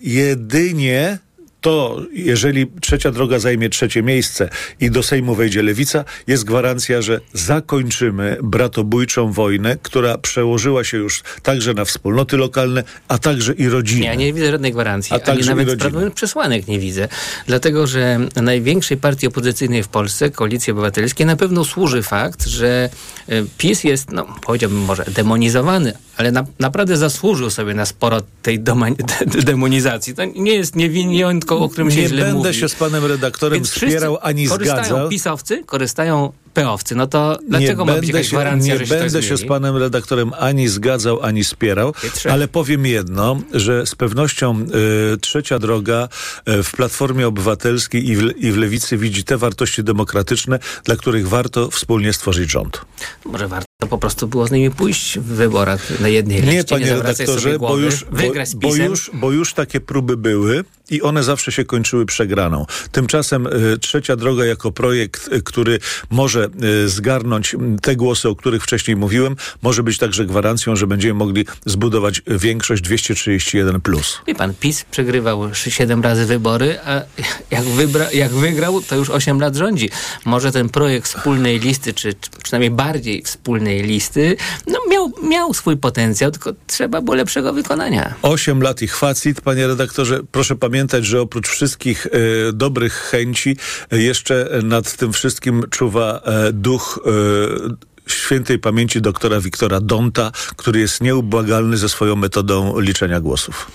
jedynie 0.00 1.18
to, 1.62 2.00
jeżeli 2.12 2.66
trzecia 2.80 3.10
droga 3.10 3.38
zajmie 3.38 3.68
trzecie 3.68 4.02
miejsce 4.02 4.48
i 4.80 4.90
do 4.90 5.02
Sejmu 5.02 5.34
wejdzie 5.34 5.62
lewica, 5.62 6.04
jest 6.26 6.44
gwarancja, 6.44 7.02
że 7.02 7.20
zakończymy 7.32 8.36
bratobójczą 8.42 9.32
wojnę, 9.32 9.76
która 9.82 10.18
przełożyła 10.18 10.84
się 10.84 10.96
już 10.96 11.22
także 11.42 11.74
na 11.74 11.84
wspólnoty 11.84 12.36
lokalne, 12.36 12.84
a 13.08 13.18
także 13.18 13.52
i 13.52 13.68
rodziny. 13.68 14.06
Ja 14.06 14.14
nie 14.14 14.32
widzę 14.32 14.50
żadnej 14.50 14.72
gwarancji, 14.72 15.16
A 15.16 15.18
także 15.18 15.54
nawet 15.54 16.14
przesłanek 16.14 16.68
nie 16.68 16.78
widzę. 16.78 17.08
Dlatego, 17.46 17.86
że 17.86 18.18
największej 18.36 18.96
partii 18.96 19.26
opozycyjnej 19.26 19.82
w 19.82 19.88
Polsce, 19.88 20.30
Koalicji 20.30 20.72
Obywatelskiej, 20.72 21.26
na 21.26 21.36
pewno 21.36 21.64
służy 21.64 22.02
fakt, 22.02 22.46
że 22.46 22.90
e, 23.28 23.42
PiS 23.58 23.84
jest, 23.84 24.12
no 24.12 24.26
powiedziałbym 24.46 24.80
może 24.80 25.04
demonizowany, 25.04 25.92
ale 26.16 26.32
na, 26.32 26.46
naprawdę 26.58 26.96
zasłużył 26.96 27.50
sobie 27.50 27.74
na 27.74 27.86
sporo 27.86 28.20
tej 28.42 28.60
demonizacji. 29.50 30.14
To 30.14 30.24
nie 30.24 30.54
jest 30.54 30.76
niewiniątko, 30.76 31.51
o 31.58 31.68
którym 31.68 31.90
się 31.90 32.00
nie 32.02 32.08
źle 32.08 32.22
będę 32.24 32.38
mówi. 32.38 32.54
się 32.54 32.68
z 32.68 32.74
panem 32.74 33.04
redaktorem 33.04 33.54
Więc 33.56 33.70
wspierał 33.70 34.18
ani 34.22 34.46
korzystają 34.46 34.84
zgadzał. 34.84 35.08
pisowcy, 35.08 35.64
korzystają 35.66 36.32
peowcy. 36.54 36.94
No 36.94 37.06
to 37.06 37.38
dlaczego 37.48 37.84
ma 37.84 37.94
być 37.94 38.08
jakaś 38.08 38.26
się, 38.28 38.36
gwarancja, 38.36 38.74
nie 38.74 38.78
że 38.78 38.86
się 38.86 38.94
będę 38.94 39.20
to 39.20 39.22
się 39.22 39.36
z 39.36 39.44
panem 39.44 39.76
redaktorem 39.76 40.32
ani 40.38 40.68
zgadzał, 40.68 41.22
ani 41.22 41.44
spierał, 41.44 41.94
Pietrze. 42.02 42.32
ale 42.32 42.48
powiem 42.48 42.86
jedno, 42.86 43.40
że 43.52 43.86
z 43.86 43.94
pewnością 43.94 44.66
y, 45.14 45.18
trzecia 45.18 45.58
droga 45.58 46.08
y, 46.48 46.62
w 46.62 46.72
Platformie 46.72 47.26
Obywatelskiej 47.26 48.08
i 48.08 48.16
w, 48.16 48.22
i 48.36 48.52
w 48.52 48.56
Lewicy 48.56 48.96
widzi 48.96 49.24
te 49.24 49.36
wartości 49.36 49.84
demokratyczne, 49.84 50.58
dla 50.84 50.96
których 50.96 51.28
warto 51.28 51.70
wspólnie 51.70 52.12
stworzyć 52.12 52.50
rząd. 52.50 52.80
Może 53.24 53.48
warto 53.48 53.66
po 53.90 53.98
prostu 53.98 54.28
było 54.28 54.46
z 54.46 54.50
nimi 54.50 54.70
pójść 54.70 55.18
w 55.18 55.22
wyborach 55.22 56.00
na 56.00 56.08
jednej 56.08 56.42
liście, 56.42 56.56
Nie, 56.56 56.64
panie 56.64 56.86
zawracać 56.86 57.18
redaktorze, 57.18 57.40
sobie 57.40 57.58
bo 57.58 57.66
głowy, 57.66 57.82
już, 57.82 58.04
bo, 58.04 58.68
bo, 58.68 58.76
już, 58.76 59.10
bo 59.14 59.32
już 59.32 59.54
takie 59.54 59.80
próby 59.80 60.16
były 60.16 60.64
i 60.90 61.02
one 61.02 61.22
zawsze 61.22 61.52
się 61.52 61.64
kończyły 61.64 62.06
przegraną. 62.06 62.66
Tymczasem 62.92 63.46
y, 63.46 63.78
Trzecia 63.78 64.16
Droga 64.16 64.44
jako 64.44 64.72
projekt, 64.72 65.28
y, 65.32 65.42
który 65.42 65.78
może 66.10 66.41
y, 66.84 66.88
zgarnąć 66.88 67.56
te 67.82 67.96
głosy, 67.96 68.28
o 68.28 68.36
których 68.36 68.62
wcześniej 68.62 68.96
mówiłem, 68.96 69.36
może 69.62 69.82
być 69.82 69.98
także 69.98 70.24
gwarancją, 70.24 70.76
że 70.76 70.86
będziemy 70.86 71.14
mogli 71.14 71.44
zbudować 71.66 72.22
większość 72.26 72.84
231+. 72.84 73.80
Plus. 73.80 74.18
Wie 74.26 74.34
pan, 74.34 74.54
PiS 74.60 74.84
przegrywał 74.90 75.44
sz- 75.44 75.74
siedem 75.74 76.02
razy 76.02 76.26
wybory, 76.26 76.78
a 76.84 77.02
jak, 77.56 77.64
wybra, 77.64 78.10
jak 78.12 78.32
wygrał, 78.32 78.80
to 78.82 78.96
już 78.96 79.10
8 79.10 79.40
lat 79.40 79.56
rządzi. 79.56 79.90
Może 80.24 80.52
ten 80.52 80.68
projekt 80.68 81.08
wspólnej 81.08 81.60
listy, 81.60 81.94
czy, 81.94 82.14
czy 82.14 82.30
przynajmniej 82.42 82.70
bardziej 82.70 83.22
wspólnej 83.22 83.82
listy, 83.82 84.36
no 84.66 84.78
miał, 84.90 85.12
miał 85.22 85.54
swój 85.54 85.76
potencjał, 85.76 86.30
tylko 86.30 86.52
trzeba 86.66 87.00
było 87.00 87.16
lepszego 87.16 87.52
wykonania. 87.52 88.14
8 88.22 88.62
lat 88.62 88.82
i 88.82 88.88
chwacit, 88.88 89.40
panie 89.40 89.66
redaktorze. 89.66 90.20
Proszę 90.32 90.56
pamiętać, 90.56 91.06
że 91.06 91.20
oprócz 91.20 91.48
wszystkich 91.48 92.06
e, 92.06 92.52
dobrych 92.52 92.92
chęci, 92.94 93.56
e, 93.92 93.98
jeszcze 93.98 94.48
nad 94.62 94.96
tym 94.96 95.12
wszystkim 95.12 95.64
czuwa 95.70 96.20
e, 96.24 96.31
duch 96.52 97.00
e, 97.06 97.92
świętej 98.06 98.58
pamięci 98.58 99.00
doktora 99.00 99.40
Wiktora 99.40 99.80
Donta, 99.80 100.32
który 100.56 100.80
jest 100.80 101.00
nieubłagalny 101.00 101.76
ze 101.76 101.88
swoją 101.88 102.16
metodą 102.16 102.80
liczenia 102.80 103.20
głosów. 103.20 103.70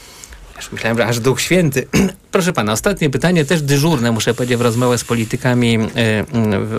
Myślałem, 0.71 0.97
że 0.97 1.05
aż 1.05 1.19
Duch 1.19 1.41
Święty. 1.41 1.87
Proszę 2.31 2.53
pana, 2.53 2.71
ostatnie 2.71 3.09
pytanie, 3.09 3.45
też 3.45 3.61
dyżurne, 3.61 4.11
muszę 4.11 4.33
powiedzieć, 4.33 4.57
w 4.57 4.61
rozmowę 4.61 4.97
z 4.97 5.03
politykami 5.03 5.75
e, 5.75 5.87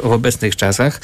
w 0.02 0.12
obecnych 0.12 0.56
czasach. 0.56 1.00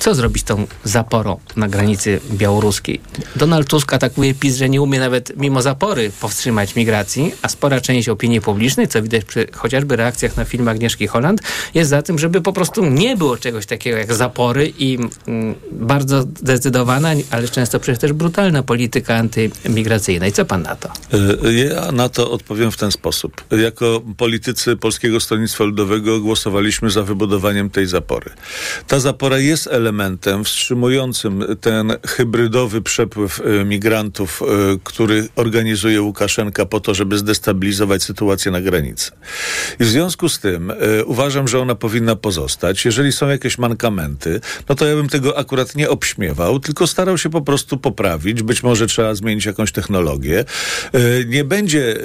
Co 0.00 0.14
zrobić 0.14 0.42
tą 0.42 0.66
zaporą 0.84 1.40
na 1.56 1.68
granicy 1.68 2.20
białoruskiej? 2.32 3.00
Donald 3.36 3.68
Tusk 3.68 3.92
atakuje 3.92 4.34
PiS, 4.34 4.56
że 4.56 4.68
nie 4.68 4.82
umie 4.82 4.98
nawet 4.98 5.32
mimo 5.36 5.62
zapory 5.62 6.10
powstrzymać 6.20 6.76
migracji, 6.76 7.32
a 7.42 7.48
spora 7.48 7.80
część 7.80 8.08
opinii 8.08 8.40
publicznej, 8.40 8.88
co 8.88 9.02
widać 9.02 9.24
przy 9.24 9.46
chociażby 9.52 9.96
reakcjach 9.96 10.36
na 10.36 10.44
film 10.44 10.68
Agnieszki 10.68 11.06
Holland, 11.06 11.40
jest 11.74 11.90
za 11.90 12.02
tym, 12.02 12.18
żeby 12.18 12.40
po 12.40 12.52
prostu 12.52 12.84
nie 12.84 13.16
było 13.16 13.36
czegoś 13.36 13.66
takiego 13.66 13.98
jak 13.98 14.14
zapory 14.14 14.72
i 14.78 14.98
mm, 15.26 15.54
bardzo 15.72 16.22
zdecydowana, 16.22 17.10
ale 17.30 17.48
często 17.48 17.80
przecież 17.80 17.98
też 17.98 18.12
brutalna 18.12 18.62
polityka 18.62 19.16
antymigracyjna. 19.16 20.26
I 20.26 20.32
co 20.32 20.44
pan 20.44 20.62
na 20.62 20.76
to? 20.76 20.88
Y, 21.48 21.54
Ja 21.54 21.92
na 21.92 22.08
to 22.08 22.30
odpowiem 22.30 22.70
w 22.70 22.76
ten 22.76 22.92
sposób. 22.92 23.44
Jako 23.62 24.02
politycy 24.16 24.76
Polskiego 24.76 25.20
Stronnictwa 25.20 25.64
Ludowego 25.64 26.20
głosowaliśmy 26.20 26.90
za 26.90 27.02
wybudowaniem 27.02 27.70
tej 27.70 27.86
zapory. 27.86 28.30
Ta 28.86 29.00
zapora 29.00 29.38
jest 29.38 29.66
elementem 29.66 29.89
wstrzymującym 30.44 31.44
ten 31.60 31.92
hybrydowy 32.06 32.82
przepływ 32.82 33.40
y, 33.40 33.64
migrantów, 33.64 34.42
y, 34.42 34.78
który 34.84 35.28
organizuje 35.36 36.02
Łukaszenka 36.02 36.66
po 36.66 36.80
to, 36.80 36.94
żeby 36.94 37.18
zdestabilizować 37.18 38.02
sytuację 38.02 38.52
na 38.52 38.60
granicy. 38.60 39.10
I 39.80 39.84
w 39.84 39.88
związku 39.88 40.28
z 40.28 40.38
tym 40.38 40.70
y, 40.70 41.04
uważam, 41.04 41.48
że 41.48 41.60
ona 41.60 41.74
powinna 41.74 42.16
pozostać. 42.16 42.84
Jeżeli 42.84 43.12
są 43.12 43.28
jakieś 43.28 43.58
mankamenty, 43.58 44.40
no 44.68 44.74
to 44.74 44.86
ja 44.86 44.94
bym 44.94 45.08
tego 45.08 45.38
akurat 45.38 45.76
nie 45.76 45.90
obśmiewał, 45.90 46.60
tylko 46.60 46.86
starał 46.86 47.18
się 47.18 47.30
po 47.30 47.42
prostu 47.42 47.76
poprawić. 47.76 48.42
Być 48.42 48.62
może 48.62 48.86
trzeba 48.86 49.14
zmienić 49.14 49.44
jakąś 49.44 49.72
technologię. 49.72 50.44
Nie 51.26 51.44
będzie 51.44 51.96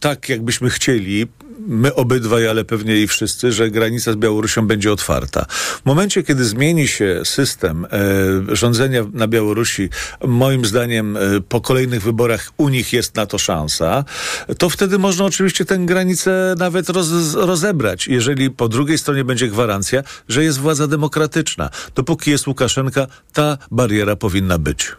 tak, 0.00 0.28
jakbyśmy 0.28 0.70
chcieli, 0.70 1.26
my 1.58 1.94
obydwaj, 1.94 2.48
ale 2.48 2.64
pewnie 2.64 2.96
i 2.96 3.06
wszyscy, 3.06 3.52
że 3.52 3.70
granica 3.70 4.12
z 4.12 4.16
Białorusią 4.16 4.66
będzie 4.66 4.92
otwarta. 4.92 5.46
W 5.50 5.84
momencie, 5.84 6.22
kiedy 6.22 6.44
zmieni 6.44 6.88
się 6.88 7.20
system 7.24 7.84
e, 7.84 8.56
rządzenia 8.56 9.04
na 9.12 9.28
Białorusi, 9.28 9.88
moim 10.24 10.64
zdaniem 10.64 11.16
e, 11.16 11.20
po 11.48 11.60
kolejnych 11.60 12.02
wyborach 12.02 12.50
u 12.56 12.68
nich 12.68 12.92
jest 12.92 13.14
na 13.14 13.26
to 13.26 13.38
szansa, 13.38 14.04
to 14.58 14.70
wtedy 14.70 14.98
można 14.98 15.24
oczywiście 15.24 15.64
tę 15.64 15.78
granicę 15.78 16.54
nawet 16.58 16.88
roz, 16.88 17.34
rozebrać, 17.34 18.08
jeżeli 18.08 18.50
po 18.50 18.68
drugiej 18.68 18.98
stronie 18.98 19.24
będzie 19.24 19.48
gwarancja, 19.48 20.02
że 20.28 20.44
jest 20.44 20.58
władza 20.58 20.86
demokratyczna. 20.86 21.70
Dopóki 21.94 22.30
jest 22.30 22.46
Łukaszenka, 22.46 23.06
ta 23.32 23.58
bariera 23.70 24.16
powinna 24.16 24.58
być. 24.58 24.92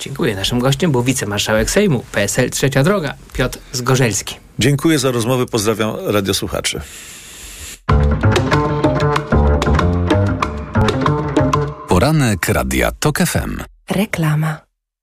Dziękuję. 0.00 0.36
Naszym 0.36 0.58
gościem 0.58 0.92
był 0.92 1.02
wicemarszałek 1.02 1.70
Sejmu 1.70 2.04
PSL 2.12 2.50
Trzecia 2.50 2.84
Droga, 2.84 3.14
Piotr 3.32 3.58
Zgorzelski. 3.72 4.47
Dziękuję 4.58 4.98
za 4.98 5.10
rozmowę, 5.10 5.46
pozdrawiam 5.46 5.96
radiosłuchaczy. 6.06 6.80
Poranek 11.88 12.48
Radia 12.48 12.92
TOK 12.92 13.18
FM. 13.18 13.62
Reklama. 13.90 14.67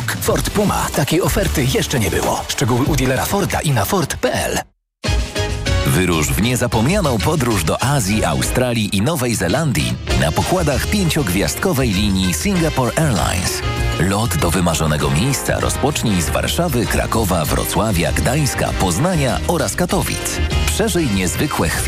Ford 0.00 0.50
Puma. 0.50 0.86
Takiej 0.96 1.22
oferty 1.22 1.64
jeszcze 1.74 2.00
nie 2.00 2.10
było. 2.10 2.44
Szczegóły 2.48 2.86
u 2.86 2.96
dealera 2.96 3.24
Forda 3.24 3.60
i 3.60 3.70
na 3.70 3.84
Ford.pl. 3.84 4.58
Wyrusz 5.86 6.28
w 6.28 6.42
niezapomnianą 6.42 7.18
podróż 7.18 7.64
do 7.64 7.82
Azji, 7.82 8.24
Australii 8.24 8.96
i 8.96 9.02
Nowej 9.02 9.34
Zelandii 9.34 9.94
na 10.20 10.32
pokładach 10.32 10.86
pięciogwiazdkowej 10.86 11.90
linii 11.90 12.34
Singapore 12.34 12.92
Airlines. 12.96 13.62
Lot 14.00 14.36
do 14.36 14.50
wymarzonego 14.50 15.10
miejsca 15.10 15.60
rozpocznij 15.60 16.22
z 16.22 16.30
Warszawy, 16.30 16.86
Krakowa, 16.86 17.44
Wrocławia, 17.44 18.12
Gdańska, 18.12 18.72
Poznania 18.80 19.40
oraz 19.48 19.76
Katowic. 19.76 20.38
Przeżyj 20.66 21.06
niezwykłe 21.06 21.68
chwile 21.68 21.82